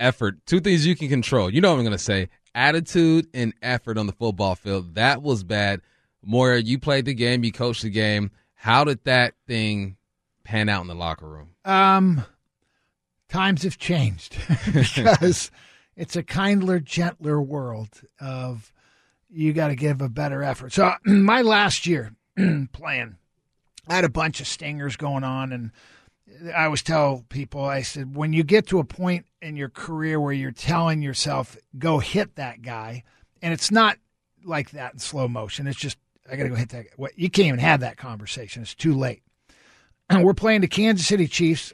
Effort. 0.00 0.44
Two 0.46 0.60
things 0.60 0.86
you 0.86 0.96
can 0.96 1.08
control. 1.08 1.50
You 1.50 1.60
know 1.60 1.70
what 1.70 1.78
I'm 1.78 1.84
going 1.84 1.92
to 1.92 1.98
say 1.98 2.30
attitude 2.54 3.26
and 3.34 3.52
effort 3.62 3.98
on 3.98 4.06
the 4.06 4.12
football 4.12 4.54
field. 4.54 4.94
That 4.94 5.22
was 5.22 5.44
bad. 5.44 5.80
Moyer, 6.22 6.56
you 6.56 6.78
played 6.78 7.04
the 7.04 7.14
game, 7.14 7.44
you 7.44 7.52
coached 7.52 7.82
the 7.82 7.90
game. 7.90 8.30
How 8.54 8.84
did 8.84 9.04
that 9.04 9.34
thing 9.46 9.96
pan 10.44 10.68
out 10.68 10.82
in 10.82 10.86
the 10.86 10.94
locker 10.94 11.28
room? 11.28 11.50
Um, 11.64 12.24
times 13.28 13.64
have 13.64 13.78
changed 13.78 14.36
because 14.72 15.50
it's 15.96 16.16
a 16.16 16.22
kindler, 16.22 16.80
gentler 16.80 17.42
world 17.42 18.00
of 18.20 18.72
you 19.28 19.52
got 19.52 19.68
to 19.68 19.76
give 19.76 20.00
a 20.00 20.08
better 20.08 20.42
effort. 20.42 20.72
So 20.72 20.94
my 21.04 21.42
last 21.42 21.86
year 21.86 22.14
playing, 22.72 23.16
I 23.88 23.94
had 23.94 24.04
a 24.04 24.10
bunch 24.10 24.40
of 24.40 24.46
stingers 24.46 24.96
going 24.96 25.24
on, 25.24 25.52
and 25.52 25.70
I 26.54 26.64
always 26.64 26.82
tell 26.82 27.24
people, 27.28 27.64
I 27.64 27.82
said, 27.82 28.16
when 28.16 28.32
you 28.32 28.42
get 28.42 28.66
to 28.68 28.78
a 28.78 28.84
point 28.84 29.26
in 29.42 29.56
your 29.56 29.68
career 29.68 30.20
where 30.20 30.32
you're 30.32 30.52
telling 30.52 31.02
yourself, 31.02 31.56
go 31.78 31.98
hit 31.98 32.36
that 32.36 32.62
guy, 32.62 33.04
and 33.42 33.52
it's 33.52 33.70
not 33.70 33.98
like 34.44 34.70
that 34.70 34.94
in 34.94 34.98
slow 34.98 35.28
motion. 35.28 35.66
It's 35.66 35.78
just 35.78 35.98
I 36.30 36.36
got 36.36 36.44
to 36.44 36.48
go 36.48 36.54
hit 36.54 36.70
that. 36.70 36.86
What 36.96 37.18
you 37.18 37.28
can't 37.28 37.48
even 37.48 37.60
have 37.60 37.80
that 37.80 37.96
conversation. 37.96 38.62
It's 38.62 38.74
too 38.74 38.94
late. 38.94 39.22
And 40.08 40.24
we're 40.24 40.34
playing 40.34 40.62
the 40.62 40.68
Kansas 40.68 41.06
City 41.06 41.26
Chiefs. 41.26 41.72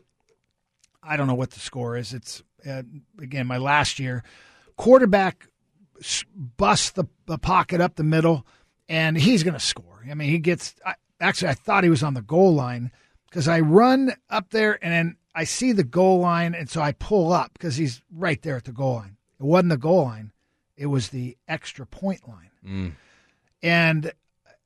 I 1.03 1.17
don't 1.17 1.27
know 1.27 1.35
what 1.35 1.53
the 1.53 1.61
score 1.61 1.97
is. 1.97 2.13
It's 2.13 2.43
uh, 2.69 2.83
again 3.21 3.47
my 3.47 3.59
last 3.59 3.99
year. 3.99 4.23
Quarterback 4.77 5.47
busts 6.35 6.91
the, 6.91 7.05
the 7.27 7.39
pocket 7.39 7.81
up 7.81 7.97
the 7.97 8.05
middle, 8.05 8.47
and 8.89 9.17
he's 9.17 9.43
going 9.43 9.55
to 9.55 9.61
score. 9.61 10.05
I 10.11 10.15
mean, 10.15 10.31
he 10.31 10.39
gets. 10.39 10.75
I, 10.85 10.95
actually, 11.21 11.49
I 11.49 11.55
thought 11.55 11.85
he 11.85 11.91
was 11.91 12.03
on 12.03 12.15
the 12.15 12.23
goal 12.23 12.55
line 12.55 12.91
because 13.29 13.49
I 13.49 13.61
run 13.61 14.13
up 14.29 14.51
there 14.51 14.79
and 14.83 14.93
then 14.93 15.17
I 15.35 15.45
see 15.45 15.73
the 15.73 15.85
goal 15.85 16.21
line, 16.21 16.55
and 16.55 16.69
so 16.69 16.81
I 16.81 16.93
pull 16.93 17.33
up 17.33 17.53
because 17.53 17.77
he's 17.77 18.03
right 18.13 18.41
there 18.43 18.57
at 18.57 18.65
the 18.65 18.73
goal 18.73 18.97
line. 18.97 19.17
It 19.39 19.45
wasn't 19.45 19.71
the 19.71 19.79
goal 19.79 20.05
line; 20.05 20.33
it 20.77 20.87
was 20.87 21.09
the 21.09 21.37
extra 21.47 21.87
point 21.87 22.29
line. 22.29 22.51
Mm. 22.67 22.93
And 23.63 24.13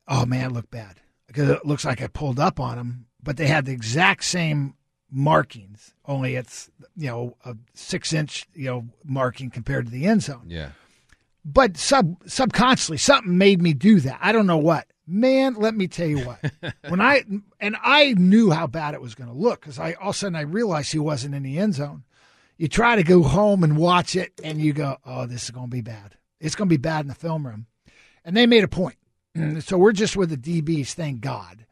oh 0.09 0.27
man, 0.27 0.51
it 0.51 0.53
looked 0.53 0.71
bad 0.71 1.01
because 1.27 1.51
it 1.51 1.67
looks 1.67 1.85
like 1.85 2.01
I 2.01 2.07
pulled 2.07 2.41
up 2.41 2.59
on 2.59 2.79
him, 2.79 3.07
but 3.23 3.37
they 3.37 3.47
had 3.47 3.67
the 3.67 3.73
exact 3.73 4.25
same 4.25 4.75
markings, 5.11 5.95
only 6.07 6.35
it's 6.35 6.71
you 6.97 7.09
know 7.09 7.37
a 7.45 7.57
six 7.75 8.13
inch 8.13 8.47
you 8.55 8.67
know 8.67 8.87
marking 9.05 9.51
compared 9.51 9.87
to 9.87 9.93
the 9.93 10.07
end 10.07 10.23
zone. 10.23 10.47
Yeah. 10.49 10.71
But 11.45 11.77
sub 11.77 12.17
subconsciously, 12.27 12.97
something 12.97 13.37
made 13.37 13.61
me 13.61 13.75
do 13.75 14.01
that. 14.01 14.19
I 14.23 14.33
don't 14.33 14.47
know 14.47 14.59
what. 14.59 14.87
Man, 15.07 15.55
let 15.55 15.75
me 15.75 15.87
tell 15.87 16.07
you 16.07 16.21
what. 16.21 16.39
when 16.89 17.01
I 17.01 17.25
and 17.61 17.77
I 17.83 18.15
knew 18.15 18.51
how 18.51 18.67
bad 18.67 18.95
it 18.95 19.03
was 19.03 19.15
going 19.15 19.29
to 19.29 19.37
look 19.37 19.61
because 19.61 19.79
I 19.79 19.93
all 19.95 20.11
of 20.11 20.15
a 20.15 20.19
sudden 20.19 20.37
I 20.37 20.43
realized 20.43 20.93
he 20.93 20.99
wasn't 20.99 21.35
in 21.35 21.43
the 21.43 21.59
end 21.59 21.75
zone. 21.75 22.05
You 22.57 22.69
try 22.69 22.97
to 22.97 23.03
go 23.03 23.23
home 23.23 23.65
and 23.65 23.77
watch 23.77 24.15
it, 24.17 24.33
and 24.43 24.61
you 24.61 24.73
go, 24.73 24.97
"Oh, 25.05 25.27
this 25.27 25.45
is 25.45 25.51
going 25.51 25.67
to 25.67 25.71
be 25.71 25.81
bad. 25.81 26.17
It's 26.41 26.55
going 26.55 26.69
to 26.69 26.73
be 26.73 26.81
bad 26.81 27.01
in 27.01 27.09
the 27.09 27.15
film 27.15 27.47
room." 27.47 27.67
And 28.25 28.37
they 28.37 28.47
made 28.47 28.65
a 28.65 28.69
point. 28.69 28.97
so 29.61 29.77
we're 29.77 29.93
just 29.93 30.17
with 30.17 30.31
the 30.31 30.63
DBs. 30.63 30.93
Thank 30.93 31.21
God. 31.21 31.67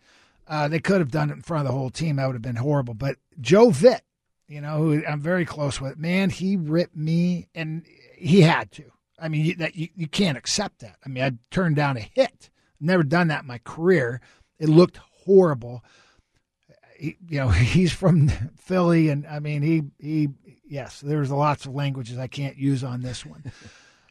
Uh, 0.47 0.69
they 0.69 0.81
could 0.81 1.01
have 1.01 1.11
done 1.11 1.31
it 1.31 1.35
in 1.35 1.43
front 1.43 1.67
of 1.67 1.73
the 1.73 1.79
whole 1.79 1.89
team. 1.89 2.17
That 2.17 2.27
would 2.27 2.35
have 2.35 2.43
been 2.43 2.57
horrible. 2.57 2.95
But 2.95 3.17
Joe 3.41 3.69
Vitt, 3.69 4.01
you 4.49 4.61
know, 4.61 4.79
who 4.79 5.03
I'm 5.07 5.21
very 5.21 5.47
close 5.47 5.81
with, 5.81 5.97
man, 5.97 6.29
he 6.29 6.57
ripped 6.57 6.97
me, 6.97 7.49
and 7.55 7.87
he 8.15 8.43
had 8.43 8.71
to. 8.73 8.85
I 9.19 9.29
mean, 9.29 9.57
that 9.59 9.77
you, 9.77 9.89
you 9.95 10.09
can't 10.09 10.37
accept 10.37 10.81
that. 10.81 10.97
I 11.07 11.09
mean, 11.09 11.23
I 11.23 11.31
turned 11.51 11.77
down 11.77 11.97
a 11.97 12.01
hit. 12.01 12.51
Never 12.83 13.03
done 13.03 13.29
that 13.29 13.43
in 13.43 13.47
my 13.47 13.59
career. 13.59 14.21
It 14.59 14.69
looked 14.69 14.99
horrible. 15.25 15.85
He, 16.99 17.17
you 17.29 17.39
know, 17.39 17.49
he's 17.49 17.93
from 17.93 18.29
Philly, 18.57 19.09
and 19.09 19.27
I 19.27 19.39
mean, 19.39 19.63
he 19.63 19.83
he 19.99 20.29
yes, 20.67 21.01
there's 21.01 21.31
lots 21.31 21.67
of 21.67 21.75
languages 21.75 22.19
I 22.19 22.27
can't 22.27 22.57
use 22.57 22.85
on 22.85 23.03
this 23.03 23.25
one. 23.25 23.45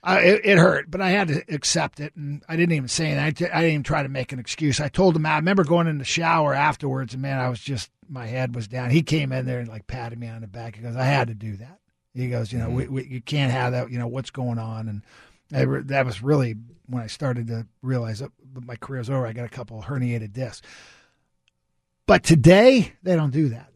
Uh, 0.03 0.19
it, 0.19 0.41
it, 0.43 0.57
hurt, 0.57 0.89
but 0.89 0.99
I 0.99 1.11
had 1.11 1.27
to 1.27 1.43
accept 1.47 1.99
it, 1.99 2.15
and 2.15 2.43
I 2.49 2.55
didn't 2.55 2.75
even 2.75 2.87
say 2.87 3.11
it. 3.11 3.19
I 3.19 3.29
t- 3.29 3.45
I 3.45 3.61
didn't 3.61 3.71
even 3.71 3.83
try 3.83 4.01
to 4.01 4.09
make 4.09 4.31
an 4.31 4.39
excuse. 4.39 4.79
I 4.79 4.87
told 4.87 5.15
him. 5.15 5.27
I 5.27 5.35
remember 5.35 5.63
going 5.63 5.85
in 5.85 5.99
the 5.99 6.05
shower 6.05 6.55
afterwards, 6.55 7.13
and 7.13 7.21
man, 7.21 7.39
I 7.39 7.49
was 7.49 7.59
just 7.59 7.91
my 8.09 8.25
head 8.25 8.55
was 8.55 8.67
down. 8.67 8.89
He 8.89 9.03
came 9.03 9.31
in 9.31 9.45
there 9.45 9.59
and 9.59 9.69
like 9.69 9.85
patted 9.85 10.17
me 10.17 10.27
on 10.27 10.41
the 10.41 10.47
back. 10.47 10.75
He 10.75 10.81
goes, 10.81 10.95
"I 10.95 11.03
had 11.03 11.27
to 11.27 11.35
do 11.35 11.55
that." 11.57 11.81
He 12.15 12.29
goes, 12.29 12.51
"You 12.51 12.57
know, 12.57 12.69
mm-hmm. 12.69 12.93
we, 12.93 13.03
we, 13.03 13.07
you 13.09 13.21
can't 13.21 13.51
have 13.51 13.73
that. 13.73 13.91
You 13.91 13.99
know, 13.99 14.07
what's 14.07 14.31
going 14.31 14.57
on?" 14.57 14.87
And 14.89 15.03
I 15.53 15.81
that 15.83 16.03
was 16.03 16.23
really 16.23 16.55
when 16.91 17.03
I 17.03 17.07
started 17.07 17.47
to 17.47 17.67
realize 17.81 18.19
that 18.19 18.31
my 18.53 18.75
career's 18.75 19.09
over. 19.09 19.25
I 19.25 19.33
got 19.33 19.45
a 19.45 19.49
couple 19.49 19.81
herniated 19.81 20.33
discs. 20.33 20.61
But 22.05 22.23
today 22.23 22.93
they 23.03 23.15
don't 23.15 23.31
do 23.31 23.49
that. 23.49 23.71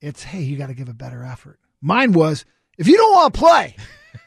It's 0.00 0.22
hey, 0.22 0.42
you 0.42 0.56
got 0.56 0.68
to 0.68 0.74
give 0.74 0.88
a 0.88 0.94
better 0.94 1.24
effort. 1.24 1.58
Mine 1.80 2.12
was 2.12 2.44
if 2.78 2.86
you 2.88 2.96
don't 2.96 3.12
want 3.12 3.34
to 3.34 3.38
play. 3.38 3.76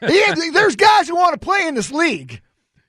there's 0.00 0.76
guys 0.76 1.08
who 1.08 1.16
want 1.16 1.32
to 1.34 1.44
play 1.44 1.66
in 1.66 1.74
this 1.74 1.90
league. 1.90 2.40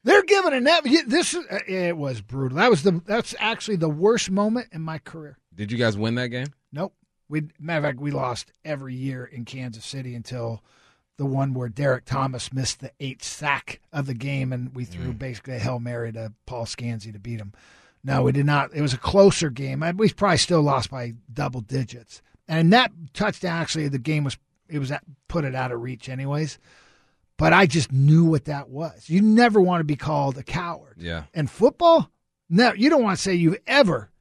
They're 0.03 0.23
giving 0.23 0.53
a 0.53 0.59
net. 0.61 0.83
This 1.07 1.33
uh, 1.35 1.59
it 1.67 1.97
was 1.97 2.21
brutal. 2.21 2.57
That 2.57 2.69
was 2.69 2.83
the 2.83 3.01
that's 3.05 3.33
actually 3.39 3.77
the 3.77 3.89
worst 3.89 4.29
moment 4.29 4.67
in 4.71 4.81
my 4.81 4.99
career. 4.99 5.39
Did 5.53 5.71
you 5.71 5.77
guys 5.77 5.97
win 5.97 6.15
that 6.15 6.27
game? 6.27 6.47
Nope. 6.71 6.93
We 7.27 7.47
matter 7.59 7.79
of 7.79 7.83
fact, 7.85 7.99
we 7.99 8.11
lost 8.11 8.51
every 8.63 8.93
year 8.93 9.25
in 9.25 9.45
Kansas 9.45 9.83
City 9.83 10.13
until 10.13 10.63
the 11.17 11.25
one 11.25 11.53
where 11.53 11.69
Derrick 11.69 12.05
Thomas 12.05 12.51
missed 12.51 12.79
the 12.81 12.91
eighth 12.99 13.23
sack 13.23 13.79
of 13.93 14.05
the 14.05 14.13
game, 14.13 14.51
and 14.51 14.75
we 14.75 14.85
threw 14.85 15.13
mm. 15.13 15.19
basically 15.19 15.55
a 15.55 15.59
hail 15.59 15.79
mary 15.79 16.11
to 16.13 16.33
Paul 16.45 16.65
Skansi 16.65 17.13
to 17.13 17.19
beat 17.19 17.39
him. 17.39 17.53
No, 18.03 18.21
we 18.21 18.31
did 18.31 18.45
not. 18.45 18.71
It 18.73 18.81
was 18.81 18.93
a 18.93 18.99
closer 18.99 19.49
game. 19.49 19.83
We 19.97 20.09
probably 20.09 20.37
still 20.37 20.61
lost 20.61 20.91
by 20.91 21.13
double 21.33 21.61
digits. 21.61 22.21
And 22.47 22.71
that 22.71 22.91
touchdown, 23.13 23.59
actually, 23.59 23.87
the 23.87 23.97
game 23.97 24.23
was 24.23 24.37
it 24.69 24.79
was 24.79 24.91
at, 24.91 25.03
put 25.27 25.43
it 25.43 25.55
out 25.55 25.71
of 25.71 25.81
reach, 25.81 26.09
anyways. 26.09 26.59
But 27.37 27.53
I 27.53 27.65
just 27.65 27.91
knew 27.91 28.25
what 28.25 28.45
that 28.45 28.69
was. 28.69 29.09
You 29.09 29.21
never 29.21 29.59
want 29.59 29.81
to 29.81 29.85
be 29.85 29.95
called 29.95 30.37
a 30.37 30.43
coward. 30.43 30.95
Yeah. 30.97 31.23
And 31.33 31.49
football, 31.49 32.09
no, 32.49 32.73
you 32.73 32.89
don't 32.89 33.03
want 33.03 33.17
to 33.17 33.21
say 33.21 33.33
you've 33.33 33.57
ever 33.67 34.11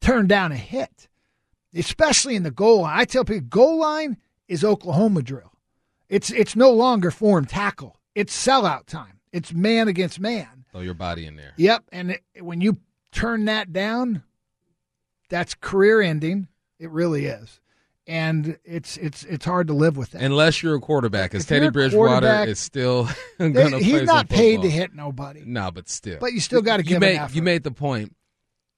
turned 0.00 0.28
down 0.28 0.50
a 0.50 0.56
hit, 0.56 1.08
especially 1.74 2.36
in 2.36 2.42
the 2.42 2.50
goal 2.50 2.80
line. 2.82 2.98
I 2.98 3.04
tell 3.04 3.24
people, 3.24 3.48
goal 3.48 3.78
line 3.78 4.16
is 4.48 4.64
Oklahoma 4.64 5.22
drill. 5.22 5.49
It's 6.10 6.30
it's 6.30 6.54
no 6.56 6.70
longer 6.70 7.10
form 7.10 7.46
tackle. 7.46 7.96
It's 8.14 8.36
sellout 8.36 8.84
time. 8.86 9.20
It's 9.32 9.52
man 9.54 9.88
against 9.88 10.20
man. 10.20 10.66
Throw 10.72 10.80
your 10.82 10.94
body 10.94 11.24
in 11.26 11.36
there. 11.36 11.54
Yep. 11.56 11.84
And 11.92 12.10
it, 12.10 12.22
when 12.42 12.60
you 12.60 12.78
turn 13.12 13.46
that 13.46 13.72
down, 13.72 14.22
that's 15.30 15.54
career 15.54 16.02
ending. 16.02 16.48
It 16.80 16.90
really 16.90 17.26
is, 17.26 17.60
and 18.06 18.58
it's 18.64 18.96
it's 18.96 19.22
it's 19.24 19.44
hard 19.44 19.68
to 19.68 19.72
live 19.74 19.96
with 19.96 20.10
that. 20.10 20.22
Unless 20.22 20.62
you're 20.62 20.74
a 20.74 20.80
quarterback, 20.80 21.30
because 21.30 21.46
Teddy 21.46 21.70
Bridgewater 21.70 22.44
is 22.44 22.58
still 22.58 23.04
going 23.38 23.52
to 23.54 23.68
play 23.70 23.82
he's 23.82 24.02
not 24.02 24.28
paid 24.28 24.56
football. 24.56 24.62
to 24.64 24.70
hit 24.70 24.94
nobody. 24.94 25.42
No, 25.46 25.70
but 25.70 25.88
still. 25.88 26.18
But 26.20 26.32
you 26.32 26.40
still 26.40 26.62
gotta 26.62 26.82
You 26.82 26.88
give 26.88 26.96
an 26.96 27.00
made 27.08 27.16
effort. 27.18 27.34
you 27.36 27.42
made 27.42 27.62
the 27.62 27.70
point 27.70 28.16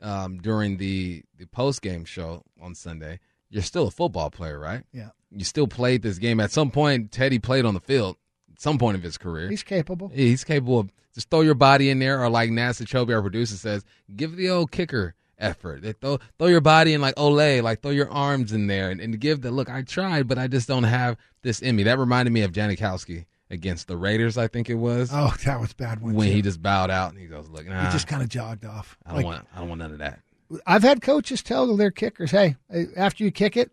um, 0.03 0.39
during 0.39 0.77
the 0.79 1.23
the 1.39 1.47
post 1.47 1.81
game 1.81 2.05
show 2.05 2.43
on 2.61 2.75
Sunday. 2.75 3.21
You're 3.49 3.63
still 3.63 3.87
a 3.87 3.91
football 3.91 4.31
player, 4.31 4.59
right? 4.59 4.83
Yeah, 4.93 5.11
You 5.35 5.45
still 5.45 5.67
played 5.67 6.03
this 6.03 6.19
game. 6.19 6.41
At 6.41 6.51
some 6.51 6.71
point, 6.71 7.11
Teddy 7.13 7.39
played 7.39 7.65
on 7.65 7.75
the 7.75 7.81
field. 7.81 8.17
At 8.53 8.61
some 8.61 8.79
point 8.79 8.97
of 8.97 9.03
his 9.03 9.17
career, 9.19 9.49
he's 9.49 9.63
capable. 9.63 10.09
He's 10.15 10.45
capable 10.45 10.79
of 10.81 10.93
just 11.15 11.31
throw 11.31 11.41
your 11.43 11.55
body 11.55 11.91
in 11.91 11.99
there, 11.99 12.23
or 12.23 12.29
like 12.31 12.51
NASA 12.51 12.87
Chobe, 12.87 13.15
our 13.15 13.21
producer, 13.23 13.57
says, 13.57 13.85
give 14.17 14.37
the 14.37 14.49
old 14.51 14.71
kicker 14.71 15.15
effort. 15.39 15.83
They 15.83 15.93
throw 15.93 16.19
throw 16.39 16.49
your 16.49 16.61
body 16.61 16.95
in 16.95 17.01
like 17.01 17.15
Olay, 17.17 17.63
like 17.63 17.83
throw 17.83 17.91
your 17.91 18.11
arms 18.11 18.53
in 18.53 18.67
there, 18.67 18.91
and, 18.91 19.01
and 19.01 19.19
give 19.21 19.41
the 19.43 19.51
look. 19.51 19.69
I 19.71 19.83
tried, 19.83 20.29
but 20.29 20.39
I 20.39 20.47
just 20.47 20.69
don't 20.69 20.85
have 20.85 21.17
this 21.43 21.61
in 21.61 21.77
me. 21.77 21.83
That 21.83 21.99
reminded 21.99 22.31
me 22.33 22.43
of 22.43 22.53
Janikowski 22.53 23.27
against 23.51 23.87
the 23.89 23.97
Raiders, 23.99 24.39
I 24.39 24.49
think 24.49 24.71
it 24.71 24.77
was, 24.77 25.11
Oh, 25.13 25.35
that 25.45 25.61
was 25.61 25.75
bad 25.75 26.01
one. 26.01 26.15
when 26.15 26.29
too. 26.29 26.35
he 26.35 26.41
just 26.41 26.63
bowed 26.63 26.91
out 26.91 27.11
and 27.11 27.21
he 27.21 27.27
goes, 27.27 27.51
look, 27.51 27.67
nah, 27.67 27.85
he 27.85 27.93
just 27.93 28.07
kind 28.07 28.23
of 28.23 28.31
jogged 28.31 28.65
off. 28.65 28.97
I 29.05 29.11
don't 29.11 29.17
Like, 29.19 29.27
want, 29.27 29.47
I 29.55 29.59
don't 29.59 29.69
want 29.69 29.81
none 29.81 29.93
of 29.93 29.99
that. 29.99 30.21
I've 30.67 30.83
had 30.83 31.03
coaches 31.03 31.43
tell 31.43 31.77
their 31.77 31.91
kickers, 31.91 32.31
"Hey, 32.31 32.57
after 32.97 33.25
you 33.25 33.31
kick 33.31 33.57
it, 33.59 33.71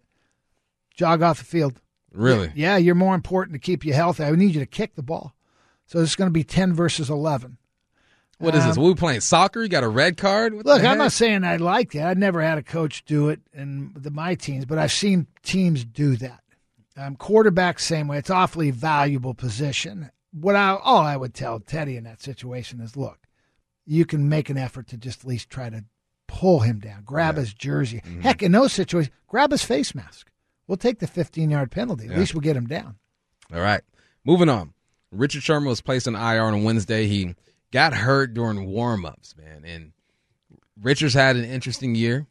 jog 0.99 1.21
off 1.21 1.39
the 1.39 1.45
field." 1.45 1.81
Really? 2.11 2.51
Yeah, 2.55 2.77
you're 2.77 2.95
more 2.95 3.15
important 3.15 3.53
to 3.53 3.59
keep 3.59 3.85
you 3.85 3.93
healthy. 3.93 4.23
I 4.23 4.31
need 4.31 4.53
you 4.53 4.59
to 4.59 4.65
kick 4.65 4.95
the 4.95 5.03
ball. 5.03 5.33
So 5.85 5.99
it's 5.99 6.15
going 6.15 6.27
to 6.27 6.33
be 6.33 6.43
ten 6.43 6.73
versus 6.73 7.09
eleven. 7.09 7.57
What 8.39 8.55
is 8.55 8.65
this? 8.65 8.77
Um, 8.77 8.83
we 8.83 8.93
playing 8.95 9.21
soccer? 9.21 9.61
You 9.61 9.69
got 9.69 9.83
a 9.83 9.89
red 9.89 10.15
card? 10.15 10.53
What 10.53 10.65
Look, 10.65 10.83
I'm 10.83 10.97
not 10.97 11.11
saying 11.11 11.43
I 11.43 11.57
like 11.57 11.91
that. 11.91 12.07
I've 12.07 12.17
never 12.17 12.41
had 12.41 12.57
a 12.57 12.63
coach 12.63 13.03
do 13.03 13.29
it 13.29 13.41
in 13.53 13.91
the, 13.95 14.11
my 14.11 14.35
teams, 14.35 14.65
but 14.65 14.77
I've 14.77 14.93
seen 14.93 15.27
teams 15.43 15.83
do 15.83 16.15
that. 16.17 16.41
Um, 16.95 17.15
quarterback, 17.15 17.79
same 17.79 18.07
way. 18.07 18.17
It's 18.17 18.29
awfully 18.29 18.71
valuable 18.71 19.33
position. 19.33 20.09
What 20.31 20.55
I 20.55 20.77
all 20.81 21.01
I 21.01 21.17
would 21.17 21.33
tell 21.33 21.59
Teddy 21.59 21.97
in 21.97 22.03
that 22.05 22.21
situation 22.21 22.79
is, 22.81 22.95
look, 22.95 23.19
you 23.85 24.05
can 24.05 24.29
make 24.29 24.49
an 24.49 24.57
effort 24.57 24.87
to 24.89 24.97
just 24.97 25.21
at 25.21 25.27
least 25.27 25.49
try 25.49 25.69
to 25.69 25.85
pull 26.27 26.59
him 26.59 26.79
down, 26.79 27.03
grab 27.03 27.35
his 27.37 27.53
jersey. 27.53 28.01
Mm-hmm. 28.05 28.21
Heck, 28.21 28.41
in 28.43 28.51
those 28.51 28.71
situations, 28.71 29.13
grab 29.27 29.51
his 29.51 29.63
face 29.63 29.93
mask. 29.95 30.28
We'll 30.69 30.77
take 30.77 30.99
the 30.99 31.07
15 31.07 31.49
yard 31.49 31.71
penalty. 31.71 32.05
At 32.05 32.11
Yeah. 32.11 32.19
least 32.19 32.35
we'll 32.35 32.41
get 32.41 32.55
him 32.55 32.67
down. 32.67 32.95
All 33.51 33.59
right. 33.59 33.81
Moving 34.23 34.49
on. 34.49 34.73
Richard 35.11 35.41
Sherman 35.41 35.67
was 35.67 35.81
placed 35.81 36.07
on 36.07 36.13
IR 36.15 36.43
on 36.43 36.63
Wednesday. 36.63 37.07
He 37.07 37.33
got 37.71 37.91
hurt 37.95 38.35
during 38.35 38.67
warm-ups, 38.67 39.35
man. 39.35 39.65
And 39.65 39.93
Richards 40.79 41.15
had 41.15 41.35
an 41.37 41.43
interesting 41.45 41.95
year. 41.95 42.27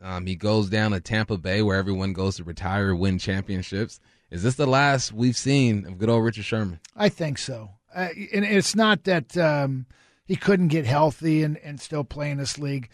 Um, 0.00 0.24
he 0.24 0.34
goes 0.36 0.70
down 0.70 0.92
to 0.92 1.00
Tampa 1.00 1.36
Bay 1.36 1.60
where 1.60 1.76
everyone 1.76 2.14
goes 2.14 2.36
to 2.36 2.44
retire, 2.44 2.94
win 2.94 3.18
championships. 3.18 4.00
Is 4.30 4.42
this 4.42 4.54
the 4.54 4.66
last 4.66 5.12
we've 5.12 5.36
seen 5.36 5.84
of 5.86 5.98
good 5.98 6.08
old 6.08 6.24
Richard 6.24 6.46
Sherman? 6.46 6.80
I 6.96 7.10
think 7.10 7.36
so. 7.36 7.72
Uh, 7.94 8.08
and 8.32 8.46
it's 8.46 8.74
not 8.74 9.04
that 9.04 9.36
um, 9.36 9.84
he 10.24 10.34
couldn't 10.34 10.68
get 10.68 10.86
healthy 10.86 11.42
and, 11.42 11.58
and 11.58 11.78
still 11.78 12.04
play 12.04 12.30
in 12.30 12.38
this 12.38 12.58
league. 12.58 12.88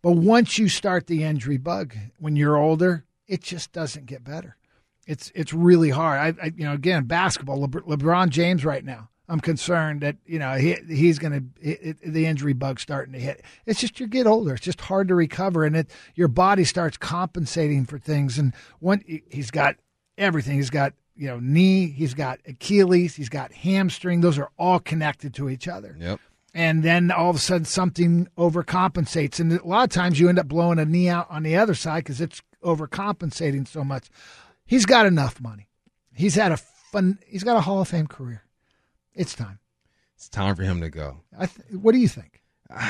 But 0.00 0.12
once 0.12 0.58
you 0.58 0.68
start 0.68 1.08
the 1.08 1.24
injury 1.24 1.56
bug 1.56 1.96
when 2.20 2.36
you're 2.36 2.56
older, 2.56 3.04
it 3.28 3.42
just 3.42 3.72
doesn't 3.72 4.06
get 4.06 4.24
better. 4.24 4.56
It's 5.06 5.30
it's 5.34 5.52
really 5.52 5.90
hard. 5.90 6.18
I, 6.38 6.44
I 6.46 6.52
you 6.56 6.64
know 6.64 6.72
again 6.72 7.04
basketball. 7.04 7.66
LeBron, 7.66 7.82
LeBron 7.86 8.28
James 8.30 8.64
right 8.64 8.84
now. 8.84 9.08
I'm 9.28 9.40
concerned 9.40 10.02
that 10.02 10.16
you 10.26 10.38
know 10.38 10.52
he 10.54 10.76
he's 10.88 11.18
going 11.18 11.52
to 11.62 11.94
the 12.06 12.26
injury 12.26 12.52
bug 12.52 12.78
starting 12.80 13.12
to 13.14 13.18
hit. 13.20 13.42
It's 13.66 13.80
just 13.80 13.98
you 14.00 14.06
get 14.06 14.26
older. 14.26 14.54
It's 14.54 14.64
just 14.64 14.80
hard 14.82 15.08
to 15.08 15.14
recover, 15.14 15.64
and 15.64 15.76
it 15.76 15.90
your 16.14 16.28
body 16.28 16.64
starts 16.64 16.96
compensating 16.96 17.84
for 17.86 17.98
things. 17.98 18.38
And 18.38 18.54
one 18.80 19.02
he's 19.06 19.50
got 19.50 19.76
everything. 20.18 20.56
He's 20.56 20.70
got 20.70 20.92
you 21.16 21.26
know 21.26 21.38
knee. 21.40 21.88
He's 21.88 22.12
got 22.14 22.40
Achilles. 22.46 23.14
He's 23.16 23.28
got 23.30 23.52
hamstring. 23.52 24.20
Those 24.20 24.38
are 24.38 24.50
all 24.58 24.78
connected 24.78 25.32
to 25.34 25.48
each 25.48 25.68
other 25.68 25.96
Yep. 25.98 26.20
and 26.54 26.82
then 26.82 27.10
all 27.10 27.30
of 27.30 27.36
a 27.36 27.38
sudden 27.38 27.64
something 27.64 28.28
overcompensates 28.38 29.38
and 29.40 29.52
a 29.52 29.66
lot 29.66 29.84
of 29.84 29.90
times 29.90 30.18
you 30.20 30.28
end 30.28 30.38
up 30.38 30.48
blowing 30.48 30.78
a 30.78 30.84
knee 30.84 31.08
out 31.08 31.26
on 31.30 31.42
the 31.42 31.56
other 31.56 31.74
side 31.74 32.04
because 32.04 32.20
it's 32.20 32.42
overcompensating 32.64 33.66
so 33.68 33.84
much 33.84 34.08
he's 34.64 34.86
got 34.86 35.06
enough 35.06 35.40
money 35.40 35.68
he's 36.14 36.34
had 36.34 36.52
a 36.52 36.56
fun 36.56 37.18
he's 37.26 37.44
got 37.44 37.56
a 37.56 37.60
hall 37.60 37.80
of 37.80 37.88
fame 37.88 38.06
career 38.06 38.42
it's 39.14 39.34
time 39.34 39.58
It's 40.16 40.28
time 40.28 40.56
for 40.56 40.62
him 40.62 40.80
to 40.80 40.90
go. 40.90 41.20
I 41.38 41.46
th- 41.46 41.80
what 41.80 41.92
do 41.92 41.98
you 41.98 42.08
think 42.08 42.42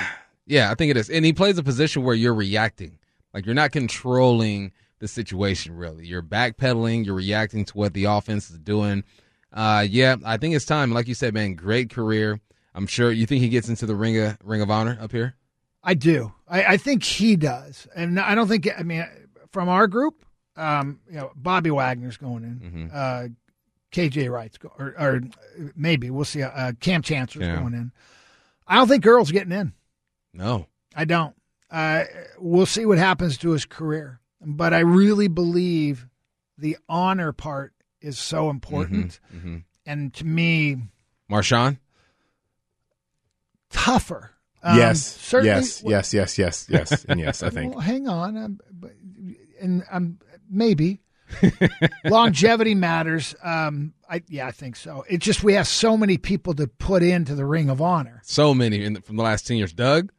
Yeah, 0.46 0.70
I 0.70 0.74
think 0.74 0.90
it 0.90 0.96
is. 0.98 1.08
And 1.08 1.24
he 1.24 1.32
plays 1.32 1.56
a 1.56 1.62
position 1.62 2.02
where 2.04 2.14
you're 2.14 2.34
reacting. 2.34 2.98
Like 3.32 3.46
you're 3.46 3.54
not 3.54 3.72
controlling 3.72 4.72
the 4.98 5.08
situation 5.08 5.74
really. 5.74 6.06
You're 6.06 6.22
backpedaling, 6.22 7.06
you're 7.06 7.14
reacting 7.14 7.64
to 7.64 7.78
what 7.78 7.94
the 7.94 8.04
offense 8.04 8.50
is 8.50 8.58
doing. 8.58 9.04
Uh 9.52 9.86
yeah, 9.88 10.16
I 10.24 10.36
think 10.36 10.54
it's 10.54 10.64
time. 10.66 10.92
Like 10.92 11.08
you 11.08 11.14
said, 11.14 11.34
man, 11.34 11.54
great 11.54 11.90
career. 11.90 12.40
I'm 12.74 12.86
sure 12.86 13.10
you 13.12 13.24
think 13.26 13.40
he 13.42 13.48
gets 13.48 13.68
into 13.68 13.86
the 13.86 13.94
ring 13.94 14.18
of 14.18 14.36
ring 14.44 14.60
of 14.62 14.70
honor 14.70 14.98
up 15.00 15.12
here? 15.12 15.34
i 15.86 15.92
do 15.92 16.32
I, 16.48 16.64
I 16.64 16.76
think 16.78 17.04
he 17.04 17.36
does 17.36 17.86
and 17.94 18.18
i 18.18 18.34
don't 18.34 18.48
think 18.48 18.66
i 18.78 18.82
mean 18.82 19.06
from 19.54 19.68
our 19.70 19.86
group 19.86 20.26
um, 20.56 21.00
you 21.08 21.14
know 21.16 21.32
bobby 21.36 21.70
wagner's 21.70 22.16
going 22.18 22.42
in 22.44 22.90
uh, 22.92 23.28
kj 23.92 24.28
wright's 24.30 24.58
go, 24.58 24.70
or, 24.78 24.94
or 24.98 25.20
maybe 25.76 26.10
we'll 26.10 26.24
see 26.26 26.42
uh, 26.42 26.72
Kam 26.80 27.00
chancellor's 27.00 27.46
Yeah. 27.46 27.60
going 27.60 27.72
in 27.72 27.92
i 28.66 28.74
don't 28.74 28.88
think 28.88 29.06
earl's 29.06 29.30
getting 29.32 29.52
in 29.52 29.72
No. 30.34 30.66
I 30.96 31.04
don't. 31.06 31.34
Uh, 31.70 32.04
we'll 32.38 32.66
see 32.66 32.86
what 32.86 32.98
happens 32.98 33.36
to 33.38 33.50
his 33.50 33.64
career, 33.64 34.20
but 34.40 34.72
I 34.72 34.78
really 34.80 35.26
believe 35.26 36.06
the 36.56 36.76
honor 36.88 37.32
part 37.32 37.72
is 38.00 38.16
so 38.16 38.48
important, 38.48 39.18
hmm 39.32 39.56
and 39.84 40.14
to 40.14 40.24
me, 40.24 40.76
Marshawn? 41.28 41.78
tougher. 43.70 44.30
Um, 44.62 44.78
yes, 44.78 45.02
certainly- 45.04 45.48
yes, 45.48 45.82
yes, 45.82 46.12
yes, 46.14 46.38
yes, 46.38 46.66
yes, 46.70 47.04
and 47.06 47.18
yes. 47.20 47.42
I 47.42 47.50
think 47.56 47.72
Well, 47.74 47.80
hang 47.82 48.08
on, 48.08 48.36
um, 48.36 48.60
but- 48.72 48.94
and 49.64 49.82
um, 49.90 50.18
maybe 50.48 51.00
longevity 52.04 52.74
matters. 52.74 53.34
Um, 53.42 53.94
I 54.08 54.22
yeah, 54.28 54.46
I 54.46 54.52
think 54.52 54.76
so. 54.76 55.04
It's 55.08 55.24
just 55.24 55.42
we 55.42 55.54
have 55.54 55.66
so 55.66 55.96
many 55.96 56.18
people 56.18 56.54
to 56.54 56.66
put 56.66 57.02
into 57.02 57.34
the 57.34 57.44
Ring 57.44 57.70
of 57.70 57.80
Honor. 57.80 58.20
So 58.24 58.54
many 58.54 58.84
in 58.84 58.94
the, 58.94 59.00
from 59.00 59.16
the 59.16 59.22
last 59.22 59.46
10 59.46 59.56
years. 59.56 59.72
Doug? 59.72 60.12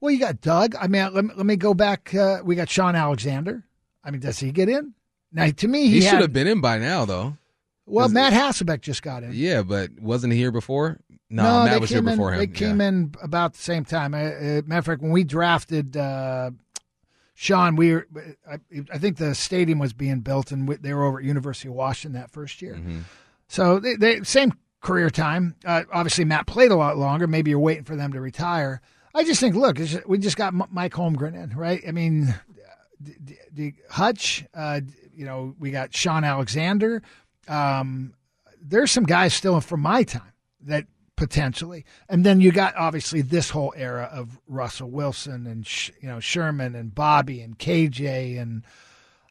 Well, 0.00 0.10
you 0.10 0.18
got 0.18 0.40
Doug. 0.40 0.74
I 0.74 0.88
mean, 0.88 1.14
let 1.14 1.24
me, 1.24 1.30
let 1.36 1.46
me 1.46 1.56
go 1.56 1.74
back. 1.74 2.14
Uh, 2.14 2.40
we 2.44 2.56
got 2.56 2.68
Shaun 2.68 2.96
Alexander. 2.96 3.64
I 4.04 4.10
mean, 4.10 4.20
does 4.20 4.38
he 4.38 4.50
get 4.50 4.68
in? 4.68 4.94
Now, 5.32 5.48
to 5.50 5.68
me, 5.68 5.86
He, 5.86 5.94
he, 5.94 6.00
should 6.02 6.20
have 6.20 6.32
been 6.32 6.48
in 6.48 6.60
by 6.60 6.78
now 6.78 7.04
though. 7.04 7.36
Well, 7.86 8.08
Matt 8.08 8.32
Hasselbeck 8.32 8.80
just 8.80 9.02
got 9.02 9.22
in. 9.22 9.32
Yeah, 9.34 9.62
but 9.62 9.90
wasn't 10.00 10.32
he 10.32 10.38
here 10.38 10.52
before? 10.52 11.00
No, 11.28 11.42
no, 11.42 11.64
Matt 11.64 11.80
was 11.80 11.90
here 11.90 11.98
in. 11.98 12.04
before 12.04 12.32
him. 12.32 12.38
They 12.38 12.46
came 12.46 12.80
in 12.80 13.14
about 13.22 13.54
the 13.54 13.62
same 13.62 13.84
time. 13.84 14.14
Uh, 14.14 14.18
uh, 14.18 14.62
matter 14.66 14.78
of 14.78 14.84
fact, 14.84 15.02
when 15.02 15.10
we 15.10 15.24
drafted 15.24 15.96
uh, 15.96 16.50
Shaun, 17.42 17.74
we 17.74 17.92
were, 17.92 18.06
I, 18.48 18.58
I 18.92 18.98
think 18.98 19.16
the 19.16 19.34
stadium 19.34 19.80
was 19.80 19.92
being 19.92 20.20
built, 20.20 20.52
and 20.52 20.68
they 20.68 20.94
were 20.94 21.02
over 21.04 21.18
at 21.18 21.24
University 21.24 21.66
of 21.66 21.74
Washington 21.74 22.20
that 22.20 22.30
first 22.30 22.62
year. 22.62 22.74
Mm-hmm. 22.74 23.00
So 23.48 23.80
they, 23.80 23.96
they 23.96 24.22
same 24.22 24.52
career 24.80 25.10
time. 25.10 25.56
Uh, 25.64 25.82
obviously, 25.92 26.24
Matt 26.24 26.46
played 26.46 26.70
a 26.70 26.76
lot 26.76 26.96
longer. 26.98 27.26
Maybe 27.26 27.50
you're 27.50 27.58
waiting 27.58 27.82
for 27.82 27.96
them 27.96 28.12
to 28.12 28.20
retire. 28.20 28.80
I 29.12 29.24
just 29.24 29.40
think, 29.40 29.56
look, 29.56 29.80
it's 29.80 29.90
just- 29.90 30.08
we 30.08 30.18
just 30.18 30.36
got 30.36 30.54
M- 30.54 30.68
Mike 30.70 30.92
Holmgren 30.92 31.34
in, 31.34 31.56
right? 31.56 31.82
I 31.86 31.90
mean, 31.90 32.32
d- 33.02 33.16
d- 33.24 33.36
d- 33.52 33.74
Hutch. 33.90 34.44
Uh, 34.54 34.78
d- 34.78 34.92
you 35.12 35.24
know, 35.24 35.56
we 35.58 35.72
got 35.72 35.92
Shaun 35.92 36.22
Alexander. 36.22 37.02
Um, 37.48 38.14
there's 38.60 38.92
some 38.92 39.02
guys 39.04 39.34
still 39.34 39.60
from 39.60 39.80
my 39.80 40.04
time 40.04 40.32
that 40.60 40.86
potentially, 41.22 41.84
and 42.08 42.26
then 42.26 42.40
you 42.40 42.50
got 42.50 42.74
obviously 42.74 43.22
this 43.22 43.50
whole 43.50 43.72
era 43.76 44.10
of 44.12 44.40
Russell 44.48 44.90
Wilson 44.90 45.46
and 45.46 45.64
you 46.00 46.08
know 46.08 46.18
Sherman 46.18 46.74
and 46.74 46.92
Bobby 46.92 47.40
and 47.40 47.56
KJ 47.56 48.40
and 48.42 48.64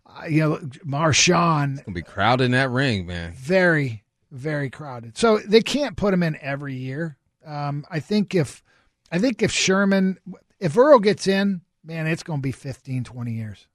uh, 0.05 0.23
you 0.25 0.39
know 0.39 0.57
Marshawn. 0.85 1.83
Gonna 1.83 1.93
be 1.93 2.01
crowded 2.01 2.45
in 2.45 2.51
that 2.51 2.69
ring, 2.69 3.05
man. 3.05 3.33
Very, 3.33 4.03
very 4.31 4.69
crowded. 4.69 5.17
So 5.17 5.39
they 5.39 5.59
can't 5.59 5.97
put 5.97 6.13
him 6.13 6.23
in 6.23 6.37
every 6.39 6.75
year. 6.75 7.17
Um, 7.45 7.83
I 7.91 7.99
think 7.99 8.33
if 8.35 8.63
I 9.11 9.19
think 9.19 9.41
if 9.41 9.51
Sherman, 9.51 10.17
if 10.61 10.77
Earl 10.77 10.99
gets 10.99 11.27
in, 11.27 11.59
man, 11.83 12.07
it's 12.07 12.23
going 12.23 12.39
to 12.39 12.43
be 12.43 12.53
15, 12.53 13.03
20 13.03 13.33
years. 13.33 13.67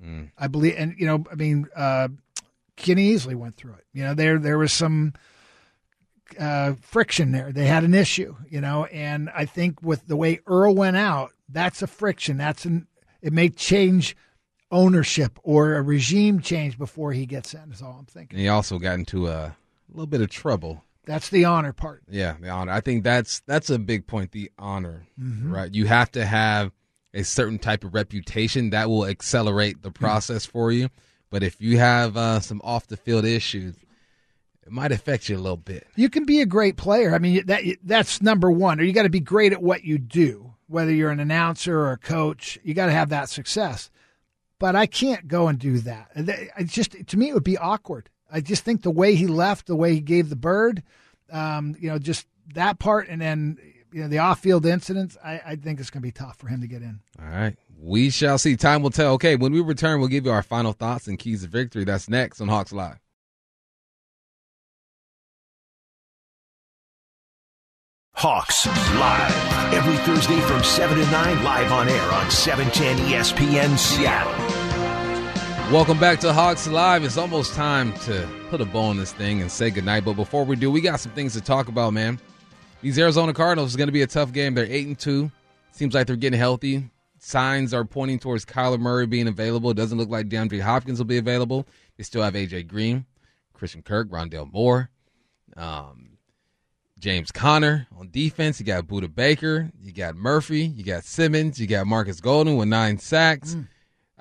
Mm. 0.00 0.30
I 0.38 0.46
believe, 0.46 0.76
and 0.78 0.94
you 0.96 1.06
know, 1.06 1.24
I 1.32 1.34
mean, 1.34 1.66
uh, 1.74 2.08
Kenny 2.76 3.12
Easley 3.12 3.34
went 3.34 3.56
through 3.56 3.72
it. 3.72 3.86
You 3.92 4.04
know, 4.04 4.14
there 4.14 4.38
there 4.38 4.56
was 4.56 4.72
some 4.72 5.14
uh, 6.38 6.74
friction 6.80 7.32
there. 7.32 7.52
They 7.52 7.66
had 7.66 7.84
an 7.84 7.94
issue, 7.94 8.36
you 8.48 8.60
know, 8.60 8.84
and 8.86 9.30
I 9.34 9.44
think 9.44 9.82
with 9.82 10.06
the 10.06 10.16
way 10.16 10.40
Earl 10.46 10.74
went 10.74 10.96
out, 10.96 11.32
that's 11.48 11.82
a 11.82 11.86
friction. 11.86 12.36
That's 12.36 12.64
an 12.64 12.86
it 13.22 13.32
may 13.32 13.48
change 13.48 14.16
ownership 14.70 15.38
or 15.42 15.74
a 15.74 15.82
regime 15.82 16.40
change 16.40 16.78
before 16.78 17.12
he 17.12 17.26
gets 17.26 17.54
in. 17.54 17.70
Is 17.72 17.82
all 17.82 17.96
I'm 18.00 18.06
thinking. 18.06 18.36
And 18.36 18.40
he 18.40 18.48
also 18.48 18.78
got 18.78 18.94
into 18.98 19.28
a 19.28 19.56
little 19.88 20.06
bit 20.06 20.20
of 20.20 20.30
trouble. 20.30 20.82
That's 21.04 21.28
the 21.28 21.44
honor 21.44 21.72
part. 21.72 22.02
Yeah, 22.08 22.34
the 22.40 22.48
honor. 22.48 22.72
I 22.72 22.80
think 22.80 23.04
that's 23.04 23.40
that's 23.46 23.70
a 23.70 23.78
big 23.78 24.06
point. 24.06 24.32
The 24.32 24.50
honor, 24.58 25.06
Mm-hmm. 25.20 25.52
right? 25.54 25.72
You 25.72 25.86
have 25.86 26.10
to 26.12 26.24
have 26.26 26.72
a 27.14 27.22
certain 27.22 27.58
type 27.58 27.82
of 27.84 27.94
reputation, 27.94 28.70
that 28.70 28.88
will 28.90 29.06
accelerate 29.06 29.82
the 29.82 29.90
process 29.90 30.44
for 30.44 30.70
you. 30.70 30.88
But 31.30 31.42
if 31.42 31.60
you 31.62 31.78
have 31.78 32.16
uh, 32.16 32.40
some 32.40 32.60
off 32.62 32.88
the 32.88 32.96
field 32.96 33.24
issues, 33.24 33.74
it 34.66 34.72
might 34.72 34.90
affect 34.90 35.28
you 35.28 35.36
a 35.36 35.38
little 35.38 35.56
bit. 35.56 35.86
You 35.94 36.10
can 36.10 36.24
be 36.24 36.40
a 36.40 36.46
great 36.46 36.76
player. 36.76 37.14
I 37.14 37.18
mean, 37.18 37.46
that 37.46 37.62
that's 37.84 38.20
number 38.20 38.50
one. 38.50 38.80
Or 38.80 38.82
you 38.82 38.92
got 38.92 39.04
to 39.04 39.08
be 39.08 39.20
great 39.20 39.52
at 39.52 39.62
what 39.62 39.84
you 39.84 39.96
do, 39.96 40.54
whether 40.66 40.92
you're 40.92 41.10
an 41.10 41.20
announcer 41.20 41.78
or 41.78 41.92
a 41.92 41.98
coach. 41.98 42.58
You 42.64 42.74
got 42.74 42.86
to 42.86 42.92
have 42.92 43.10
that 43.10 43.28
success. 43.28 43.90
But 44.58 44.74
I 44.74 44.86
can't 44.86 45.28
go 45.28 45.48
and 45.48 45.58
do 45.58 45.78
that. 45.80 46.10
I 46.56 46.64
just 46.64 46.96
to 47.06 47.16
me 47.16 47.28
it 47.28 47.34
would 47.34 47.44
be 47.44 47.58
awkward. 47.58 48.10
I 48.30 48.40
just 48.40 48.64
think 48.64 48.82
the 48.82 48.90
way 48.90 49.14
he 49.14 49.28
left, 49.28 49.66
the 49.66 49.76
way 49.76 49.94
he 49.94 50.00
gave 50.00 50.30
the 50.30 50.36
bird, 50.36 50.82
um, 51.30 51.76
you 51.78 51.88
know, 51.88 51.98
just 51.98 52.26
that 52.54 52.80
part, 52.80 53.08
and 53.08 53.20
then 53.20 53.58
you 53.92 54.02
know 54.02 54.08
the 54.08 54.18
off-field 54.18 54.66
incidents. 54.66 55.16
I, 55.24 55.40
I 55.46 55.56
think 55.56 55.78
it's 55.78 55.90
going 55.90 56.02
to 56.02 56.06
be 56.06 56.10
tough 56.10 56.38
for 56.38 56.48
him 56.48 56.60
to 56.60 56.66
get 56.66 56.82
in. 56.82 57.00
All 57.20 57.28
right, 57.28 57.56
we 57.78 58.10
shall 58.10 58.38
see. 58.38 58.56
Time 58.56 58.82
will 58.82 58.90
tell. 58.90 59.12
Okay, 59.12 59.36
when 59.36 59.52
we 59.52 59.60
return, 59.60 60.00
we'll 60.00 60.08
give 60.08 60.24
you 60.24 60.32
our 60.32 60.42
final 60.42 60.72
thoughts 60.72 61.06
and 61.06 61.18
keys 61.18 61.42
to 61.42 61.48
victory. 61.48 61.84
That's 61.84 62.08
next 62.08 62.40
on 62.40 62.48
Hawks 62.48 62.72
Live. 62.72 62.98
Hawks 68.18 68.64
Live. 68.64 69.74
Every 69.74 69.94
Thursday 69.98 70.40
from 70.40 70.64
7 70.64 70.96
to 70.96 71.04
9, 71.10 71.44
live 71.44 71.70
on 71.70 71.86
air 71.86 72.12
on 72.12 72.30
710 72.30 73.12
ESPN 73.12 73.76
Seattle. 73.76 74.32
Welcome 75.70 76.00
back 76.00 76.18
to 76.20 76.32
Hawks 76.32 76.66
Live. 76.66 77.04
It's 77.04 77.18
almost 77.18 77.52
time 77.52 77.92
to 78.04 78.26
put 78.48 78.62
a 78.62 78.64
bow 78.64 78.84
on 78.84 78.96
this 78.96 79.12
thing 79.12 79.42
and 79.42 79.52
say 79.52 79.68
goodnight. 79.68 80.06
But 80.06 80.14
before 80.14 80.44
we 80.44 80.56
do, 80.56 80.70
we 80.70 80.80
got 80.80 80.98
some 80.98 81.12
things 81.12 81.34
to 81.34 81.42
talk 81.42 81.68
about, 81.68 81.92
man. 81.92 82.18
These 82.80 82.98
Arizona 82.98 83.34
Cardinals 83.34 83.68
is 83.68 83.76
going 83.76 83.88
to 83.88 83.92
be 83.92 84.00
a 84.00 84.06
tough 84.06 84.32
game. 84.32 84.54
They're 84.54 84.64
8 84.64 84.86
and 84.86 84.98
2. 84.98 85.30
Seems 85.72 85.92
like 85.92 86.06
they're 86.06 86.16
getting 86.16 86.38
healthy. 86.38 86.88
Signs 87.18 87.74
are 87.74 87.84
pointing 87.84 88.18
towards 88.18 88.46
Kyler 88.46 88.80
Murray 88.80 89.06
being 89.06 89.28
available. 89.28 89.68
It 89.68 89.76
doesn't 89.76 89.98
look 89.98 90.08
like 90.08 90.30
DeAndre 90.30 90.62
Hopkins 90.62 90.98
will 90.98 91.04
be 91.04 91.18
available. 91.18 91.66
They 91.98 92.02
still 92.02 92.22
have 92.22 92.32
AJ 92.32 92.66
Green, 92.66 93.04
Christian 93.52 93.82
Kirk, 93.82 94.08
Rondale 94.08 94.50
Moore. 94.50 94.88
Um, 95.54 96.15
James 96.98 97.30
Conner 97.30 97.86
on 97.98 98.08
defense. 98.10 98.58
You 98.58 98.66
got 98.66 98.86
Budda 98.86 99.14
Baker. 99.14 99.70
You 99.82 99.92
got 99.92 100.16
Murphy. 100.16 100.64
You 100.64 100.84
got 100.84 101.04
Simmons. 101.04 101.60
You 101.60 101.66
got 101.66 101.86
Marcus 101.86 102.20
Golden 102.20 102.56
with 102.56 102.68
nine 102.68 102.98
sacks. 102.98 103.54
Mm. 103.54 103.68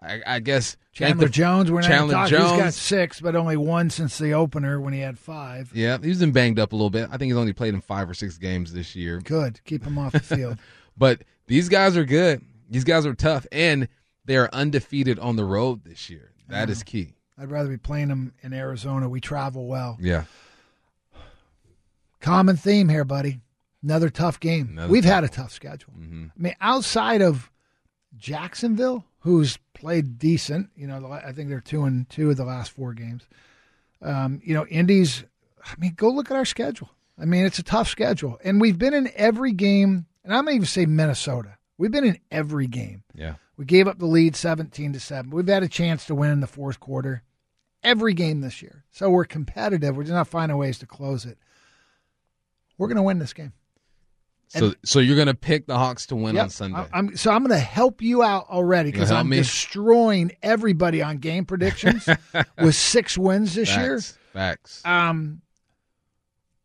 I, 0.01 0.21
I, 0.27 0.39
guess 0.39 0.77
Chandler 0.91 1.25
the, 1.25 1.31
Jones. 1.31 1.71
We're 1.71 1.81
Chandler 1.81 2.13
not 2.13 2.29
Jones. 2.29 2.51
He's 2.51 2.59
got 2.59 2.73
six, 2.73 3.21
but 3.21 3.35
only 3.35 3.57
one 3.57 3.89
since 3.89 4.17
the 4.17 4.33
opener 4.33 4.79
when 4.79 4.93
he 4.93 4.99
had 4.99 5.17
five. 5.17 5.71
Yeah, 5.73 5.97
he's 6.01 6.19
been 6.19 6.31
banged 6.31 6.59
up 6.59 6.73
a 6.73 6.75
little 6.75 6.89
bit. 6.89 7.09
I 7.11 7.17
think 7.17 7.31
he's 7.31 7.37
only 7.37 7.53
played 7.53 7.73
in 7.73 7.81
five 7.81 8.09
or 8.09 8.13
six 8.13 8.37
games 8.37 8.73
this 8.73 8.95
year. 8.95 9.19
Good, 9.21 9.61
keep 9.63 9.83
him 9.83 9.97
off 9.97 10.11
the 10.11 10.19
field. 10.19 10.59
but 10.97 11.23
these 11.47 11.69
guys 11.69 11.97
are 11.97 12.05
good. 12.05 12.41
These 12.69 12.83
guys 12.83 13.05
are 13.05 13.15
tough, 13.15 13.47
and 13.51 13.87
they 14.25 14.37
are 14.37 14.49
undefeated 14.51 15.17
on 15.17 15.37
the 15.37 15.45
road 15.45 15.83
this 15.85 16.09
year. 16.09 16.31
That 16.49 16.69
is 16.69 16.83
key. 16.83 17.15
I'd 17.37 17.51
rather 17.51 17.69
be 17.69 17.77
playing 17.77 18.09
them 18.09 18.33
in 18.41 18.53
Arizona. 18.53 19.09
We 19.09 19.19
travel 19.19 19.67
well. 19.67 19.97
Yeah. 19.99 20.25
Common 22.25 22.57
theme 22.57 22.89
here, 22.89 23.05
buddy. 23.05 23.39
Another 23.83 24.09
tough 24.09 24.39
game. 24.39 24.69
Another 24.71 24.91
We've 24.91 25.03
tough 25.03 25.13
had 25.13 25.23
a 25.25 25.29
tough 25.29 25.51
schedule. 25.51 25.93
Mm-hmm. 25.93 26.25
I 26.35 26.41
mean, 26.41 26.55
outside 26.59 27.21
of 27.21 27.51
Jacksonville, 28.17 29.05
who's 29.19 29.59
played 29.75 30.17
decent, 30.17 30.71
you 30.75 30.87
know, 30.87 31.11
I 31.11 31.33
think 31.33 31.49
they're 31.49 31.61
two 31.61 31.83
and 31.83 32.09
two 32.09 32.31
of 32.31 32.37
the 32.37 32.43
last 32.43 32.71
four 32.71 32.95
games. 32.95 33.27
Um, 34.01 34.41
you 34.43 34.55
know, 34.55 34.65
Indy's. 34.65 35.23
I 35.63 35.75
mean, 35.77 35.93
go 35.95 36.09
look 36.09 36.31
at 36.31 36.37
our 36.37 36.45
schedule. 36.45 36.89
I 37.19 37.25
mean, 37.25 37.45
it's 37.45 37.59
a 37.59 37.63
tough 37.63 37.87
schedule, 37.87 38.39
and 38.43 38.59
we've 38.59 38.79
been 38.79 38.95
in 38.95 39.11
every 39.15 39.51
game. 39.51 40.07
And 40.23 40.33
I'm 40.33 40.45
gonna 40.45 40.55
even 40.55 40.65
say 40.65 40.87
Minnesota. 40.87 41.59
We've 41.77 41.91
been 41.91 42.05
in 42.05 42.19
every 42.31 42.65
game. 42.65 43.03
Yeah. 43.13 43.35
We 43.55 43.65
gave 43.65 43.87
up 43.87 43.99
the 43.99 44.07
lead 44.07 44.35
17 44.35 44.93
to 44.93 44.99
7. 44.99 45.29
We've 45.29 45.47
had 45.47 45.61
a 45.61 45.67
chance 45.67 46.05
to 46.05 46.15
win 46.15 46.31
in 46.31 46.39
the 46.39 46.47
fourth 46.47 46.79
quarter 46.79 47.21
every 47.83 48.15
game 48.15 48.41
this 48.41 48.63
year. 48.63 48.83
So 48.89 49.11
we're 49.11 49.25
competitive. 49.25 49.95
We're 49.95 50.03
just 50.03 50.13
not 50.13 50.27
finding 50.27 50.57
ways 50.57 50.79
to 50.79 50.87
close 50.87 51.25
it. 51.25 51.37
We're 52.77 52.87
going 52.87 52.97
to 52.97 53.03
win 53.03 53.19
this 53.19 53.33
game. 53.33 53.53
So, 54.47 54.65
and, 54.67 54.75
so 54.83 54.99
you're 54.99 55.15
going 55.15 55.27
to 55.27 55.33
pick 55.33 55.65
the 55.65 55.77
Hawks 55.77 56.05
to 56.07 56.15
win 56.15 56.35
yep, 56.35 56.45
on 56.45 56.49
Sunday. 56.49 56.85
I'm, 56.93 57.15
so 57.17 57.31
I'm 57.31 57.43
going 57.43 57.57
to 57.57 57.65
help 57.65 58.01
you 58.01 58.21
out 58.21 58.47
already 58.49 58.91
because 58.91 59.11
I'm 59.11 59.29
me? 59.29 59.37
destroying 59.37 60.31
everybody 60.43 61.01
on 61.01 61.17
game 61.17 61.45
predictions 61.45 62.07
with 62.61 62.75
six 62.75 63.17
wins 63.17 63.55
this 63.55 63.69
Facts. 63.69 63.81
year. 63.81 63.99
Facts. 64.33 64.81
Um, 64.85 65.41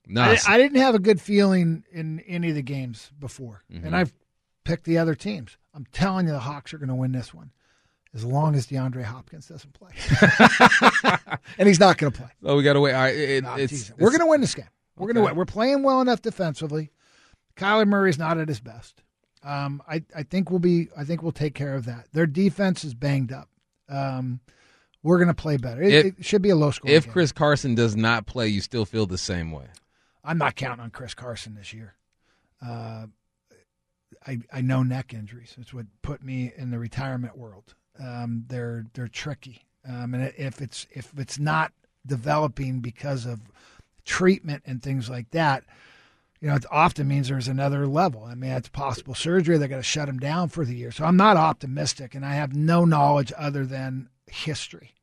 nice. 0.07 0.46
I, 0.46 0.55
I, 0.55 0.59
didn't 0.59 0.79
have 0.79 0.94
a 0.94 0.99
good 0.99 1.20
feeling 1.20 1.85
in 1.90 2.20
any 2.20 2.51
of 2.51 2.55
the 2.55 2.62
games 2.62 3.11
before, 3.18 3.62
mm-hmm. 3.73 3.87
and 3.87 3.96
I've 3.96 4.12
picked 4.64 4.85
the 4.85 4.99
other 4.99 5.14
teams. 5.14 5.57
I'm 5.75 5.87
telling 5.92 6.27
you, 6.27 6.33
the 6.33 6.40
Hawks 6.40 6.75
are 6.75 6.79
going 6.79 6.88
to 6.88 6.94
win 6.94 7.12
this 7.12 7.33
one 7.33 7.51
as 8.12 8.25
long 8.25 8.57
as 8.57 8.66
DeAndre 8.66 9.05
Hopkins 9.05 9.46
doesn't 9.46 9.73
play, 9.73 9.90
and 11.59 11.68
he's 11.68 11.81
not 11.81 11.96
going 11.96 12.12
to 12.12 12.18
play. 12.18 12.31
Oh, 12.44 12.57
we 12.57 12.62
got 12.62 12.75
to 12.75 12.81
wait. 12.81 12.92
Right, 12.92 13.14
it, 13.14 13.44
no, 13.44 13.55
it's, 13.55 13.92
We're 13.99 14.11
going 14.11 14.20
to 14.20 14.27
win 14.27 14.40
this 14.40 14.55
game. 14.55 14.66
We're 15.00 15.10
okay. 15.10 15.20
win. 15.20 15.36
We're 15.36 15.44
playing 15.44 15.82
well 15.82 16.00
enough 16.00 16.22
defensively. 16.22 16.90
Kyler 17.56 17.86
Murray's 17.86 18.18
not 18.18 18.38
at 18.38 18.48
his 18.48 18.60
best. 18.60 19.02
Um, 19.42 19.82
I, 19.88 20.02
I 20.14 20.22
think 20.22 20.50
we'll 20.50 20.58
be. 20.58 20.88
I 20.96 21.04
think 21.04 21.22
we'll 21.22 21.32
take 21.32 21.54
care 21.54 21.74
of 21.74 21.86
that. 21.86 22.08
Their 22.12 22.26
defense 22.26 22.84
is 22.84 22.94
banged 22.94 23.32
up. 23.32 23.48
Um, 23.88 24.40
we're 25.02 25.18
going 25.18 25.28
to 25.28 25.34
play 25.34 25.56
better. 25.56 25.82
It, 25.82 25.92
if, 25.92 26.18
it, 26.18 26.24
should 26.24 26.42
be 26.42 26.50
a 26.50 26.56
low 26.56 26.70
score. 26.70 26.90
If 26.90 27.04
game. 27.04 27.12
Chris 27.12 27.32
Carson 27.32 27.74
does 27.74 27.96
not 27.96 28.26
play, 28.26 28.48
you 28.48 28.60
still 28.60 28.84
feel 28.84 29.06
the 29.06 29.18
same 29.18 29.50
way. 29.50 29.66
I'm 30.22 30.38
not 30.38 30.56
counting 30.56 30.84
on 30.84 30.90
Chris 30.90 31.14
Carson 31.14 31.54
this 31.54 31.72
year. 31.72 31.94
Uh, 32.64 33.06
I 34.26 34.40
I 34.52 34.60
know 34.60 34.82
neck 34.82 35.14
injuries. 35.14 35.54
It's 35.58 35.72
what 35.72 35.86
put 36.02 36.22
me 36.22 36.52
in 36.56 36.70
the 36.70 36.78
retirement 36.78 37.36
world. 37.38 37.74
Um, 37.98 38.44
they're 38.48 38.84
they're 38.92 39.08
tricky, 39.08 39.66
um, 39.88 40.14
and 40.14 40.32
if 40.36 40.60
it's 40.60 40.86
if 40.90 41.12
it's 41.18 41.38
not 41.38 41.72
developing 42.06 42.80
because 42.80 43.26
of 43.26 43.40
treatment 44.04 44.62
and 44.66 44.82
things 44.82 45.08
like 45.08 45.30
that, 45.30 45.64
you 46.40 46.48
know, 46.48 46.54
it 46.54 46.64
often 46.70 47.06
means 47.06 47.28
there's 47.28 47.48
another 47.48 47.86
level. 47.86 48.24
I 48.24 48.34
mean, 48.34 48.52
it's 48.52 48.68
possible 48.68 49.14
surgery. 49.14 49.58
They're 49.58 49.68
going 49.68 49.82
to 49.82 49.86
shut 49.86 50.08
him 50.08 50.18
down 50.18 50.48
for 50.48 50.64
the 50.64 50.74
year. 50.74 50.90
So 50.90 51.04
I'm 51.04 51.16
not 51.16 51.36
optimistic, 51.36 52.14
and 52.14 52.24
I 52.24 52.32
have 52.34 52.54
no 52.54 52.84
knowledge 52.84 53.32
other 53.36 53.66
than 53.66 54.08
history. 54.26 54.94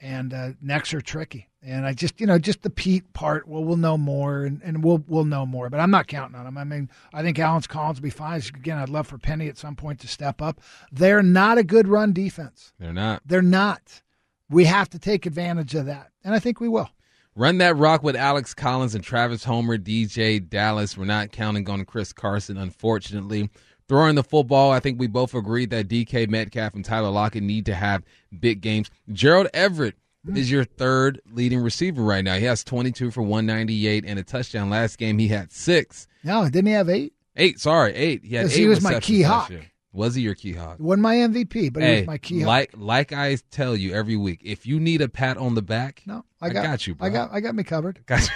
And 0.00 0.34
uh, 0.34 0.50
necks 0.60 0.92
are 0.92 1.00
tricky. 1.00 1.48
And 1.62 1.86
I 1.86 1.92
just, 1.92 2.20
you 2.20 2.26
know, 2.26 2.36
just 2.36 2.62
the 2.62 2.70
Pete 2.70 3.12
part. 3.12 3.46
Well, 3.46 3.62
we'll 3.62 3.76
know 3.76 3.96
more, 3.96 4.42
and, 4.42 4.60
and 4.64 4.82
we'll 4.82 5.04
we'll 5.06 5.24
know 5.24 5.46
more. 5.46 5.70
But 5.70 5.78
I'm 5.78 5.92
not 5.92 6.08
counting 6.08 6.34
on 6.34 6.44
him. 6.44 6.58
I 6.58 6.64
mean, 6.64 6.90
I 7.14 7.22
think 7.22 7.38
Alex 7.38 7.68
Collins 7.68 8.00
will 8.00 8.04
be 8.04 8.10
fine. 8.10 8.42
Again, 8.48 8.78
I'd 8.78 8.88
love 8.88 9.06
for 9.06 9.18
Penny 9.18 9.46
at 9.46 9.58
some 9.58 9.76
point 9.76 10.00
to 10.00 10.08
step 10.08 10.42
up. 10.42 10.60
They're 10.90 11.22
not 11.22 11.58
a 11.58 11.62
good 11.62 11.86
run 11.86 12.12
defense. 12.12 12.72
They're 12.80 12.92
not. 12.92 13.22
They're 13.24 13.42
not. 13.42 14.02
We 14.50 14.64
have 14.64 14.90
to 14.90 14.98
take 14.98 15.24
advantage 15.24 15.76
of 15.76 15.86
that, 15.86 16.10
and 16.24 16.34
I 16.34 16.40
think 16.40 16.58
we 16.58 16.68
will. 16.68 16.90
Run 17.34 17.58
that 17.58 17.76
rock 17.76 18.02
with 18.02 18.14
Alex 18.14 18.52
Collins 18.52 18.94
and 18.94 19.02
Travis 19.02 19.44
Homer, 19.44 19.78
DJ 19.78 20.46
Dallas. 20.46 20.98
We're 20.98 21.06
not 21.06 21.32
counting 21.32 21.68
on 21.70 21.84
Chris 21.86 22.12
Carson, 22.12 22.58
unfortunately. 22.58 23.48
Throwing 23.88 24.16
the 24.16 24.22
football, 24.22 24.70
I 24.70 24.80
think 24.80 25.00
we 25.00 25.06
both 25.06 25.34
agreed 25.34 25.70
that 25.70 25.88
DK 25.88 26.28
Metcalf 26.28 26.74
and 26.74 26.84
Tyler 26.84 27.08
Lockett 27.08 27.42
need 27.42 27.64
to 27.66 27.74
have 27.74 28.02
big 28.38 28.60
games. 28.60 28.90
Gerald 29.12 29.48
Everett 29.54 29.94
is 30.34 30.50
your 30.50 30.64
third 30.64 31.20
leading 31.32 31.60
receiver 31.60 32.02
right 32.02 32.22
now. 32.22 32.36
He 32.36 32.44
has 32.44 32.62
22 32.64 33.10
for 33.10 33.22
198 33.22 34.04
and 34.06 34.18
a 34.18 34.22
touchdown. 34.22 34.68
Last 34.68 34.98
game, 34.98 35.18
he 35.18 35.28
had 35.28 35.52
six. 35.52 36.06
No, 36.22 36.44
didn't 36.44 36.66
he 36.66 36.72
have 36.72 36.90
eight? 36.90 37.14
Eight, 37.36 37.58
sorry, 37.58 37.94
eight. 37.94 38.24
He 38.24 38.36
had 38.36 38.46
eight. 38.46 38.52
He 38.52 38.66
was 38.66 38.82
my 38.82 39.00
key 39.00 39.22
hawk. 39.22 39.48
Year. 39.48 39.71
Was 39.92 40.14
he 40.14 40.22
your 40.22 40.34
key 40.34 40.54
hog? 40.54 40.80
Wasn't 40.80 41.02
my 41.02 41.16
MVP, 41.16 41.72
but 41.72 41.82
hey, 41.82 41.94
he 41.94 42.00
was 42.00 42.06
my 42.06 42.18
key 42.18 42.40
hog. 42.40 42.48
Like 42.48 42.70
like 42.76 43.12
I 43.12 43.36
tell 43.50 43.76
you 43.76 43.94
every 43.94 44.16
week, 44.16 44.40
if 44.42 44.66
you 44.66 44.80
need 44.80 45.02
a 45.02 45.08
pat 45.08 45.36
on 45.36 45.54
the 45.54 45.62
back, 45.62 46.02
no, 46.06 46.24
I 46.40 46.48
got, 46.48 46.64
I 46.64 46.66
got 46.66 46.86
you, 46.86 46.94
bro. 46.94 47.06
I 47.06 47.10
got 47.10 47.32
I 47.32 47.40
got 47.40 47.54
me 47.54 47.62
covered. 47.62 48.00
Got 48.06 48.22
you. 48.22 48.28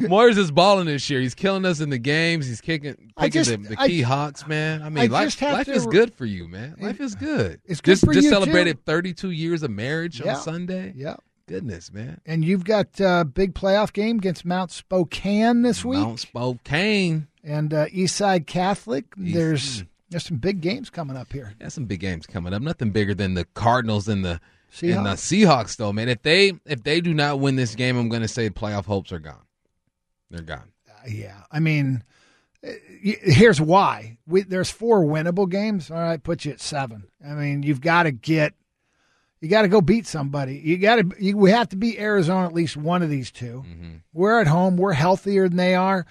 Moyers 0.00 0.36
is 0.36 0.50
balling 0.50 0.86
this 0.86 1.08
year. 1.08 1.20
He's 1.20 1.34
killing 1.34 1.64
us 1.64 1.80
in 1.80 1.88
the 1.88 1.98
games. 1.98 2.46
He's 2.46 2.60
kicking 2.60 3.12
picking 3.16 3.30
just, 3.30 3.50
the, 3.50 3.56
the, 3.56 3.76
key 3.76 4.02
hawks, 4.02 4.46
man. 4.46 4.82
I 4.82 4.90
mean, 4.90 5.04
I 5.04 5.06
life, 5.06 5.40
life 5.40 5.66
to, 5.66 5.72
is 5.72 5.86
good 5.86 6.12
for 6.12 6.26
you, 6.26 6.48
man. 6.48 6.76
Life 6.78 7.00
is 7.00 7.14
good. 7.14 7.60
It's 7.64 7.80
good 7.80 7.92
just, 7.92 8.04
for 8.04 8.12
just 8.12 8.24
you 8.24 8.30
celebrated 8.30 8.78
too. 8.78 8.92
32 8.92 9.30
years 9.30 9.62
of 9.62 9.70
marriage 9.70 10.20
yeah. 10.20 10.36
on 10.36 10.42
Sunday. 10.42 10.92
Yeah. 10.94 11.16
Goodness, 11.46 11.92
man. 11.92 12.20
And 12.26 12.44
you've 12.44 12.64
got 12.64 12.98
a 12.98 13.24
big 13.24 13.54
playoff 13.54 13.92
game 13.92 14.18
against 14.18 14.44
Mount 14.44 14.72
Spokane 14.72 15.62
this 15.62 15.84
week. 15.84 16.00
Mount 16.00 16.20
Spokane 16.20 17.28
and 17.44 17.72
uh, 17.72 17.86
Eastside 17.86 18.46
Catholic. 18.46 19.04
East, 19.16 19.34
there's 19.34 19.84
there's 20.10 20.24
some 20.24 20.38
big 20.38 20.60
games 20.60 20.90
coming 20.90 21.16
up 21.16 21.32
here. 21.32 21.54
Yeah, 21.60 21.68
some 21.68 21.84
big 21.84 22.00
games 22.00 22.26
coming 22.26 22.52
up. 22.52 22.62
Nothing 22.62 22.90
bigger 22.90 23.14
than 23.14 23.34
the 23.34 23.44
Cardinals 23.44 24.08
and 24.08 24.24
the 24.24 24.40
Seahawks. 24.72 24.96
and 24.96 25.06
the 25.06 25.10
Seahawks, 25.10 25.76
though, 25.76 25.92
man. 25.92 26.08
If 26.08 26.22
they 26.22 26.52
if 26.64 26.82
they 26.82 27.00
do 27.00 27.14
not 27.14 27.38
win 27.38 27.54
this 27.54 27.76
game, 27.76 27.96
I'm 27.96 28.08
going 28.08 28.22
to 28.22 28.28
say 28.28 28.50
playoff 28.50 28.86
hopes 28.86 29.12
are 29.12 29.20
gone. 29.20 29.44
They're 30.30 30.42
gone. 30.42 30.72
Uh, 30.88 31.08
yeah, 31.08 31.42
I 31.52 31.60
mean, 31.60 32.02
uh, 32.66 32.72
here's 32.90 33.60
why. 33.60 34.18
We, 34.26 34.42
there's 34.42 34.70
four 34.70 35.04
winnable 35.04 35.48
games. 35.48 35.92
All 35.92 35.98
right, 35.98 36.20
put 36.20 36.44
you 36.44 36.52
at 36.52 36.60
seven. 36.60 37.04
I 37.24 37.34
mean, 37.34 37.62
you've 37.62 37.80
got 37.80 38.02
to 38.04 38.10
get. 38.10 38.54
You 39.40 39.48
got 39.48 39.62
to 39.62 39.68
go 39.68 39.80
beat 39.80 40.06
somebody. 40.06 40.60
You 40.64 40.78
got 40.78 40.96
to. 40.96 41.32
We 41.34 41.50
have 41.50 41.68
to 41.70 41.76
beat 41.76 41.98
Arizona 41.98 42.46
at 42.46 42.54
least 42.54 42.76
one 42.76 43.02
of 43.02 43.10
these 43.10 43.30
2 43.30 43.64
mm-hmm. 43.66 43.94
We're 44.12 44.40
at 44.40 44.46
home. 44.46 44.76
We're 44.76 44.92
healthier 44.92 45.48
than 45.48 45.58
they 45.58 45.74
are 45.74 46.06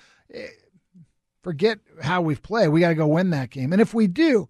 forget 1.46 1.78
how 2.02 2.24
we've 2.24 2.42
played. 2.42 2.70
We 2.70 2.80
got 2.80 2.90
to 2.90 2.96
go 2.96 3.06
win 3.06 3.30
that 3.30 3.52
game. 3.52 3.72
And 3.72 3.80
if 3.80 3.94
we 3.94 4.08
do, 4.08 4.50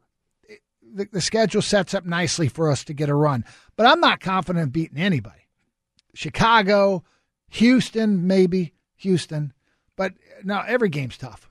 the, 0.82 1.05
the 1.11 1.19
schedule 1.19 1.61
sets 1.61 1.93
up 1.93 2.05
nicely 2.05 2.47
for 2.47 2.71
us 2.71 2.86
to 2.86 2.93
get 2.93 3.09
a 3.09 3.13
run. 3.13 3.43
But 3.76 3.88
I'm 3.88 3.99
not 3.99 4.21
confident 4.21 4.63
in 4.63 4.69
beating 4.69 4.97
anybody. 4.97 5.49
Chicago, 6.13 7.03
Houston, 7.49 8.28
maybe 8.28 8.73
Houston, 8.95 9.51
but 9.97 10.13
no, 10.45 10.63
every 10.65 10.88
game's 10.88 11.17
tough. 11.17 11.49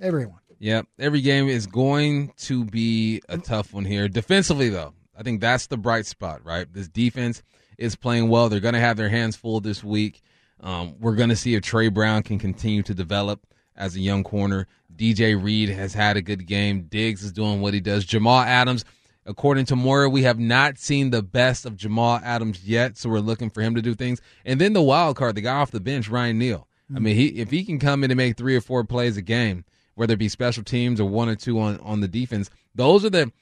Everyone. 0.00 0.40
Yeah, 0.58 0.82
every 0.98 1.20
game 1.20 1.46
is 1.48 1.68
going 1.68 2.32
to 2.38 2.64
be 2.64 3.22
a 3.28 3.38
tough 3.38 3.72
one 3.72 3.84
here. 3.84 4.08
Defensively, 4.08 4.68
though, 4.68 4.94
I 5.18 5.22
think 5.22 5.40
that's 5.40 5.66
the 5.66 5.76
bright 5.76 6.06
spot, 6.06 6.44
right? 6.44 6.70
This 6.70 6.88
defense 6.88 7.42
is 7.78 7.96
playing 7.96 8.28
well. 8.28 8.48
They're 8.48 8.60
going 8.60 8.74
to 8.74 8.80
have 8.80 8.96
their 8.96 9.08
hands 9.08 9.36
full 9.36 9.60
this 9.60 9.82
week. 9.82 10.22
Um, 10.60 10.96
we're 10.98 11.14
going 11.14 11.28
to 11.28 11.36
see 11.36 11.54
if 11.54 11.62
Tre 11.62 11.88
Brown 11.88 12.22
can 12.22 12.38
continue 12.38 12.82
to 12.82 12.94
develop 12.94 13.46
as 13.76 13.96
a 13.96 14.00
young 14.00 14.24
corner. 14.24 14.66
DJ 14.94 15.42
Reed 15.42 15.68
has 15.68 15.94
had 15.94 16.16
a 16.16 16.22
good 16.22 16.46
game. 16.46 16.82
Diggs 16.82 17.22
is 17.22 17.32
doing 17.32 17.60
what 17.60 17.74
he 17.74 17.80
does. 17.80 18.04
Jamal 18.04 18.40
Adams, 18.40 18.84
according 19.26 19.66
to 19.66 19.76
Moyer, 19.76 20.08
we 20.08 20.22
have 20.22 20.38
not 20.38 20.78
seen 20.78 21.10
the 21.10 21.22
best 21.22 21.66
of 21.66 21.76
Jamal 21.76 22.20
Adams 22.22 22.64
yet, 22.64 22.96
so 22.96 23.10
we're 23.10 23.20
looking 23.20 23.50
for 23.50 23.60
him 23.60 23.74
to 23.74 23.82
do 23.82 23.94
things. 23.94 24.20
And 24.44 24.60
then 24.60 24.72
the 24.72 24.82
wild 24.82 25.16
card, 25.16 25.34
the 25.34 25.42
guy 25.42 25.56
off 25.56 25.70
the 25.70 25.80
bench, 25.80 26.08
Ryan 26.08 26.38
Neal. 26.38 26.66
I 26.94 27.00
mean, 27.00 27.16
he 27.16 27.26
if 27.40 27.50
he 27.50 27.64
can 27.64 27.78
come 27.78 28.04
in 28.04 28.10
and 28.12 28.18
make 28.18 28.36
three 28.36 28.54
or 28.54 28.60
four 28.60 28.84
plays 28.84 29.16
a 29.16 29.22
game, 29.22 29.64
whether 29.96 30.14
it 30.14 30.18
be 30.18 30.28
special 30.28 30.62
teams 30.62 31.00
or 31.00 31.08
one 31.08 31.28
or 31.28 31.34
two 31.34 31.58
on 31.58 31.80
on 31.80 32.00
the 32.00 32.06
defense, 32.06 32.48
those 32.74 33.04
are 33.04 33.10
the, 33.10 33.32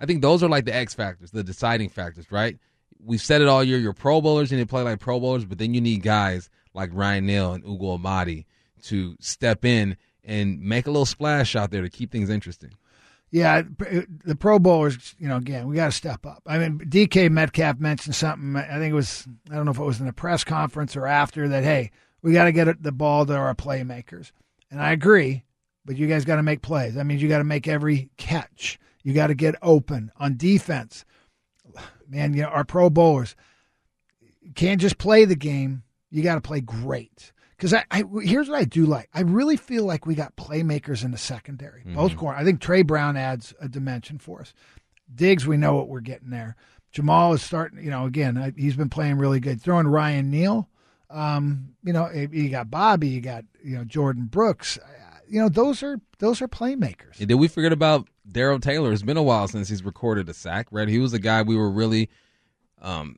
I 0.00 0.06
think 0.06 0.22
those 0.22 0.42
are 0.42 0.48
like 0.48 0.64
the 0.64 0.74
X 0.74 0.94
factors, 0.94 1.30
the 1.30 1.44
deciding 1.44 1.90
factors, 1.90 2.32
right? 2.32 2.58
We've 3.02 3.20
said 3.20 3.42
it 3.42 3.48
all 3.48 3.62
year. 3.62 3.78
You're 3.78 3.92
Pro 3.92 4.20
Bowlers 4.20 4.50
and 4.50 4.58
you 4.58 4.66
play 4.66 4.82
like 4.82 4.98
Pro 4.98 5.20
Bowlers, 5.20 5.44
but 5.44 5.58
then 5.58 5.74
you 5.74 5.80
need 5.80 6.02
guys 6.02 6.48
like 6.74 6.90
Ryan 6.92 7.26
Neal 7.26 7.52
and 7.52 7.64
Ugo 7.64 7.96
Amadi 7.96 8.46
to 8.84 9.16
step 9.20 9.64
in 9.64 9.96
and 10.24 10.60
make 10.60 10.86
a 10.86 10.90
little 10.90 11.06
splash 11.06 11.54
out 11.54 11.70
there 11.70 11.82
to 11.82 11.90
keep 11.90 12.10
things 12.10 12.30
interesting. 12.30 12.72
Yeah, 13.30 13.62
the 14.24 14.34
Pro 14.34 14.58
Bowlers, 14.58 15.14
you 15.18 15.28
know, 15.28 15.36
again, 15.36 15.68
we 15.68 15.76
got 15.76 15.86
to 15.86 15.92
step 15.92 16.26
up. 16.26 16.42
I 16.46 16.58
mean, 16.58 16.80
DK 16.80 17.30
Metcalf 17.30 17.78
mentioned 17.78 18.16
something. 18.16 18.56
I 18.56 18.78
think 18.78 18.90
it 18.90 18.94
was, 18.94 19.28
I 19.50 19.54
don't 19.54 19.66
know 19.66 19.70
if 19.70 19.78
it 19.78 19.84
was 19.84 20.00
in 20.00 20.08
a 20.08 20.12
press 20.12 20.42
conference 20.42 20.96
or 20.96 21.06
after 21.06 21.46
that, 21.48 21.62
hey, 21.62 21.92
we 22.22 22.32
got 22.32 22.44
to 22.44 22.52
get 22.52 22.82
the 22.82 22.90
ball 22.90 23.24
to 23.26 23.36
our 23.36 23.54
playmakers. 23.54 24.32
And 24.70 24.80
I 24.80 24.90
agree, 24.90 25.44
but 25.84 25.96
you 25.96 26.08
guys 26.08 26.24
got 26.24 26.36
to 26.36 26.42
make 26.42 26.60
plays. 26.60 26.94
That 26.94 27.04
means 27.04 27.22
you 27.22 27.28
got 27.28 27.38
to 27.38 27.44
make 27.44 27.68
every 27.68 28.10
catch. 28.16 28.80
You 29.02 29.12
got 29.12 29.28
to 29.28 29.34
get 29.34 29.54
open 29.62 30.12
on 30.16 30.36
defense. 30.36 31.04
Man, 32.08 32.34
you 32.34 32.42
know, 32.42 32.48
our 32.48 32.64
Pro 32.64 32.90
Bowlers 32.90 33.36
can't 34.54 34.80
just 34.80 34.98
play 34.98 35.24
the 35.24 35.36
game. 35.36 35.82
You 36.10 36.22
got 36.22 36.34
to 36.34 36.40
play 36.40 36.60
great. 36.60 37.32
Because 37.56 37.74
I, 37.74 37.84
I, 37.90 38.04
here's 38.22 38.48
what 38.48 38.58
I 38.58 38.64
do 38.64 38.86
like. 38.86 39.10
I 39.12 39.20
really 39.20 39.56
feel 39.56 39.84
like 39.84 40.06
we 40.06 40.14
got 40.14 40.34
playmakers 40.34 41.04
in 41.04 41.10
the 41.10 41.18
secondary, 41.18 41.82
mm-hmm. 41.82 41.94
both 41.94 42.16
corner. 42.16 42.38
I 42.38 42.44
think 42.44 42.60
Tre 42.60 42.82
Brown 42.82 43.16
adds 43.16 43.52
a 43.60 43.68
dimension 43.68 44.18
for 44.18 44.40
us. 44.40 44.54
Diggs, 45.14 45.46
we 45.46 45.58
know 45.58 45.74
what 45.74 45.88
we're 45.88 46.00
getting 46.00 46.30
there. 46.30 46.56
Jamal 46.92 47.34
is 47.34 47.42
starting. 47.42 47.82
You 47.84 47.90
know, 47.90 48.06
again, 48.06 48.54
he's 48.56 48.76
been 48.76 48.88
playing 48.88 49.18
really 49.18 49.40
good. 49.40 49.60
Throwing 49.60 49.86
Ryan 49.86 50.30
Neal. 50.30 50.68
Um, 51.10 51.74
you 51.84 51.92
know, 51.92 52.08
you 52.10 52.48
got 52.48 52.70
Bobby, 52.70 53.08
you 53.08 53.20
got 53.20 53.44
you 53.62 53.76
know 53.76 53.84
Jordyn 53.84 54.30
Brooks. 54.30 54.78
You 55.28 55.40
know, 55.40 55.48
those 55.48 55.82
are 55.82 56.00
those 56.18 56.40
are 56.40 56.48
playmakers. 56.48 57.18
did 57.18 57.34
we 57.34 57.48
forget 57.48 57.72
about 57.72 58.08
Darrell 58.32 58.60
Taylor? 58.60 58.92
It's 58.92 59.02
been 59.02 59.16
a 59.16 59.22
while 59.22 59.48
since 59.48 59.68
he's 59.68 59.84
recorded 59.84 60.28
a 60.28 60.34
sack. 60.34 60.68
Right, 60.70 60.88
he 60.88 60.98
was 60.98 61.12
the 61.12 61.18
guy 61.18 61.42
we 61.42 61.56
were 61.56 61.70
really 61.70 62.08
um, 62.80 63.16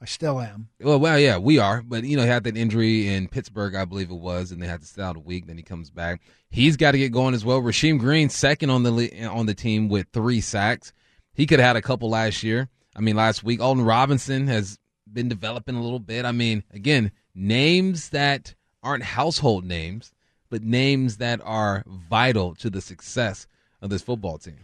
I 0.00 0.04
still 0.04 0.40
am. 0.40 0.68
Well, 0.80 1.00
well, 1.00 1.18
yeah, 1.18 1.38
we 1.38 1.58
are. 1.58 1.82
But 1.82 2.04
you 2.04 2.16
know, 2.16 2.22
he 2.22 2.28
had 2.28 2.44
that 2.44 2.56
injury 2.56 3.08
in 3.08 3.28
Pittsburgh, 3.28 3.74
I 3.74 3.84
believe 3.84 4.10
it 4.10 4.14
was, 4.14 4.52
and 4.52 4.62
they 4.62 4.66
had 4.66 4.80
to 4.82 4.86
sit 4.86 5.02
out 5.02 5.16
a 5.16 5.20
week. 5.20 5.46
Then 5.46 5.56
he 5.56 5.62
comes 5.62 5.90
back. 5.90 6.20
He's 6.50 6.76
got 6.76 6.92
to 6.92 6.98
get 6.98 7.12
going 7.12 7.34
as 7.34 7.44
well. 7.44 7.62
Rasheem 7.62 7.98
Green, 7.98 8.28
second 8.28 8.70
on 8.70 8.82
the 8.82 9.26
on 9.26 9.46
the 9.46 9.54
team 9.54 9.88
with 9.88 10.06
three 10.12 10.40
sacks. 10.40 10.92
He 11.32 11.46
could 11.46 11.60
have 11.60 11.68
had 11.68 11.76
a 11.76 11.82
couple 11.82 12.10
last 12.10 12.42
year. 12.42 12.68
I 12.94 13.00
mean, 13.00 13.16
last 13.16 13.42
week. 13.42 13.60
Alton 13.60 13.84
Robinson 13.84 14.46
has 14.48 14.78
been 15.10 15.28
developing 15.28 15.76
a 15.76 15.82
little 15.82 15.98
bit. 15.98 16.24
I 16.24 16.32
mean, 16.32 16.62
again, 16.72 17.12
names 17.34 18.10
that 18.10 18.54
aren't 18.82 19.02
household 19.02 19.64
names, 19.64 20.12
but 20.50 20.62
names 20.62 21.16
that 21.18 21.40
are 21.42 21.84
vital 21.86 22.54
to 22.56 22.70
the 22.70 22.80
success 22.80 23.46
of 23.80 23.90
this 23.90 24.02
football 24.02 24.38
team. 24.38 24.58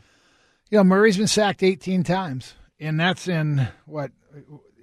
You 0.70 0.78
know, 0.78 0.84
Murray's 0.84 1.18
been 1.18 1.26
sacked 1.26 1.62
18 1.62 2.02
times, 2.02 2.54
and 2.80 2.98
that's 2.98 3.28
in 3.28 3.68
what 3.86 4.10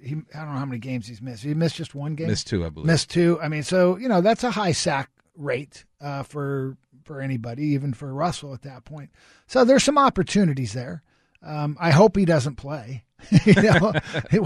he 0.02 0.16
I 0.34 0.38
don't 0.38 0.52
know 0.52 0.58
how 0.58 0.64
many 0.64 0.78
games 0.78 1.06
he's 1.06 1.20
missed. 1.20 1.42
He 1.42 1.54
missed 1.54 1.76
just 1.76 1.94
one 1.94 2.14
game. 2.14 2.28
Missed 2.28 2.46
two, 2.46 2.64
I 2.64 2.68
believe. 2.68 2.86
Missed 2.86 3.10
two. 3.10 3.38
I 3.42 3.48
mean, 3.48 3.62
so 3.62 3.96
you 3.96 4.08
know 4.08 4.20
that's 4.20 4.44
a 4.44 4.50
high 4.50 4.72
sack 4.72 5.10
rate 5.36 5.84
uh, 6.00 6.22
for 6.22 6.76
for 7.04 7.20
anybody, 7.20 7.64
even 7.64 7.92
for 7.92 8.12
Russell 8.12 8.54
at 8.54 8.62
that 8.62 8.84
point. 8.84 9.10
So 9.46 9.64
there's 9.64 9.84
some 9.84 9.98
opportunities 9.98 10.72
there. 10.72 11.02
Um, 11.42 11.76
I 11.80 11.90
hope 11.90 12.16
he 12.16 12.24
doesn't 12.24 12.56
play. 12.56 13.04
you 13.44 13.54
know, 13.54 13.92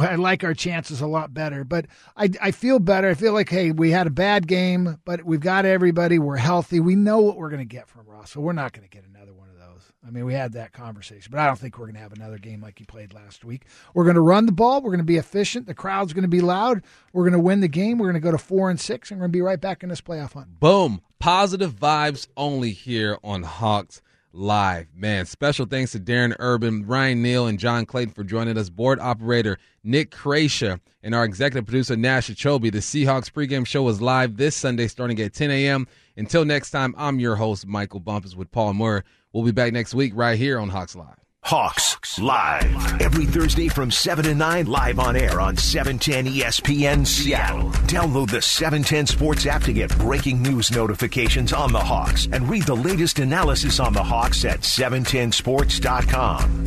I 0.00 0.14
like 0.16 0.44
our 0.44 0.54
chances 0.54 1.00
a 1.00 1.06
lot 1.06 1.34
better, 1.34 1.64
but 1.64 1.86
I, 2.16 2.30
I 2.40 2.50
feel 2.50 2.78
better. 2.78 3.08
I 3.08 3.14
feel 3.14 3.32
like, 3.32 3.48
hey, 3.48 3.70
we 3.70 3.90
had 3.90 4.06
a 4.06 4.10
bad 4.10 4.46
game, 4.46 5.00
but 5.04 5.24
we've 5.24 5.40
got 5.40 5.64
everybody. 5.64 6.18
We're 6.18 6.36
healthy. 6.36 6.80
We 6.80 6.94
know 6.94 7.20
what 7.20 7.36
we're 7.36 7.50
going 7.50 7.60
to 7.60 7.64
get 7.64 7.88
from 7.88 8.06
Russell. 8.06 8.42
We're 8.42 8.52
not 8.52 8.72
going 8.72 8.88
to 8.88 8.90
get 8.90 9.04
another 9.06 9.32
one 9.32 9.48
of 9.48 9.58
those. 9.58 9.92
I 10.06 10.10
mean, 10.10 10.24
we 10.24 10.34
had 10.34 10.52
that 10.52 10.72
conversation, 10.72 11.30
but 11.30 11.40
I 11.40 11.46
don't 11.46 11.58
think 11.58 11.78
we're 11.78 11.86
going 11.86 11.96
to 11.96 12.00
have 12.00 12.12
another 12.12 12.38
game 12.38 12.60
like 12.60 12.78
he 12.78 12.84
played 12.84 13.12
last 13.12 13.44
week. 13.44 13.66
We're 13.94 14.04
going 14.04 14.16
to 14.16 14.20
run 14.20 14.46
the 14.46 14.52
ball. 14.52 14.82
We're 14.82 14.90
going 14.90 14.98
to 14.98 15.04
be 15.04 15.16
efficient. 15.16 15.66
The 15.66 15.74
crowd's 15.74 16.12
going 16.12 16.22
to 16.22 16.28
be 16.28 16.40
loud. 16.40 16.82
We're 17.12 17.24
going 17.24 17.32
to 17.32 17.38
win 17.38 17.60
the 17.60 17.68
game. 17.68 17.98
We're 17.98 18.10
going 18.10 18.20
to 18.20 18.26
go 18.26 18.30
to 18.30 18.38
four 18.38 18.70
and 18.70 18.80
six, 18.80 19.10
and 19.10 19.18
we're 19.18 19.24
going 19.24 19.32
to 19.32 19.38
be 19.38 19.42
right 19.42 19.60
back 19.60 19.82
in 19.82 19.88
this 19.88 20.00
playoff 20.00 20.34
hunt. 20.34 20.60
Boom. 20.60 21.00
Positive 21.18 21.74
vibes 21.74 22.28
only 22.36 22.72
here 22.72 23.18
on 23.24 23.44
Hawks 23.44 24.02
Live. 24.34 24.88
Man, 24.96 25.26
special 25.26 25.64
thanks 25.64 25.92
to 25.92 26.00
Darren 26.00 26.34
Urban, 26.40 26.84
Ryan 26.86 27.22
Neal, 27.22 27.46
and 27.46 27.58
John 27.58 27.86
Clayton 27.86 28.14
for 28.14 28.24
joining 28.24 28.58
us. 28.58 28.68
Board 28.68 28.98
operator 28.98 29.58
Nick 29.84 30.10
Krasha 30.10 30.80
and 31.04 31.14
our 31.14 31.24
executive 31.24 31.66
producer 31.66 31.96
Nash 31.96 32.28
Chobi. 32.30 32.72
The 32.72 32.78
Seahawks 32.78 33.30
pregame 33.30 33.64
show 33.64 33.88
is 33.88 34.02
live 34.02 34.36
this 34.36 34.56
Sunday 34.56 34.88
starting 34.88 35.20
at 35.20 35.34
10 35.34 35.52
a.m. 35.52 35.86
Until 36.16 36.44
next 36.44 36.72
time, 36.72 36.94
I'm 36.98 37.20
your 37.20 37.36
host, 37.36 37.66
Michael 37.66 38.00
Bumpus 38.00 38.34
with 38.34 38.50
Paul 38.50 38.74
Moyer. 38.74 39.04
We'll 39.32 39.44
be 39.44 39.52
back 39.52 39.72
next 39.72 39.94
week 39.94 40.12
right 40.16 40.36
here 40.36 40.58
on 40.58 40.68
Hawks 40.68 40.96
Live. 40.96 41.23
Hawks 41.44 42.18
Live. 42.18 43.02
Every 43.02 43.26
Thursday 43.26 43.68
from 43.68 43.90
7 43.90 44.24
to 44.24 44.34
9, 44.34 44.66
live 44.66 44.98
on 44.98 45.14
air 45.14 45.42
on 45.42 45.58
710 45.58 46.32
ESPN 46.32 47.06
Seattle. 47.06 47.68
Download 47.86 48.30
the 48.30 48.40
710 48.40 49.06
Sports 49.06 49.44
app 49.44 49.62
to 49.64 49.74
get 49.74 49.94
breaking 49.98 50.42
news 50.42 50.70
notifications 50.70 51.52
on 51.52 51.70
the 51.70 51.78
Hawks 51.78 52.26
and 52.32 52.48
read 52.48 52.62
the 52.62 52.74
latest 52.74 53.18
analysis 53.18 53.78
on 53.78 53.92
the 53.92 54.02
Hawks 54.02 54.46
at 54.46 54.60
710sports.com. 54.60 56.64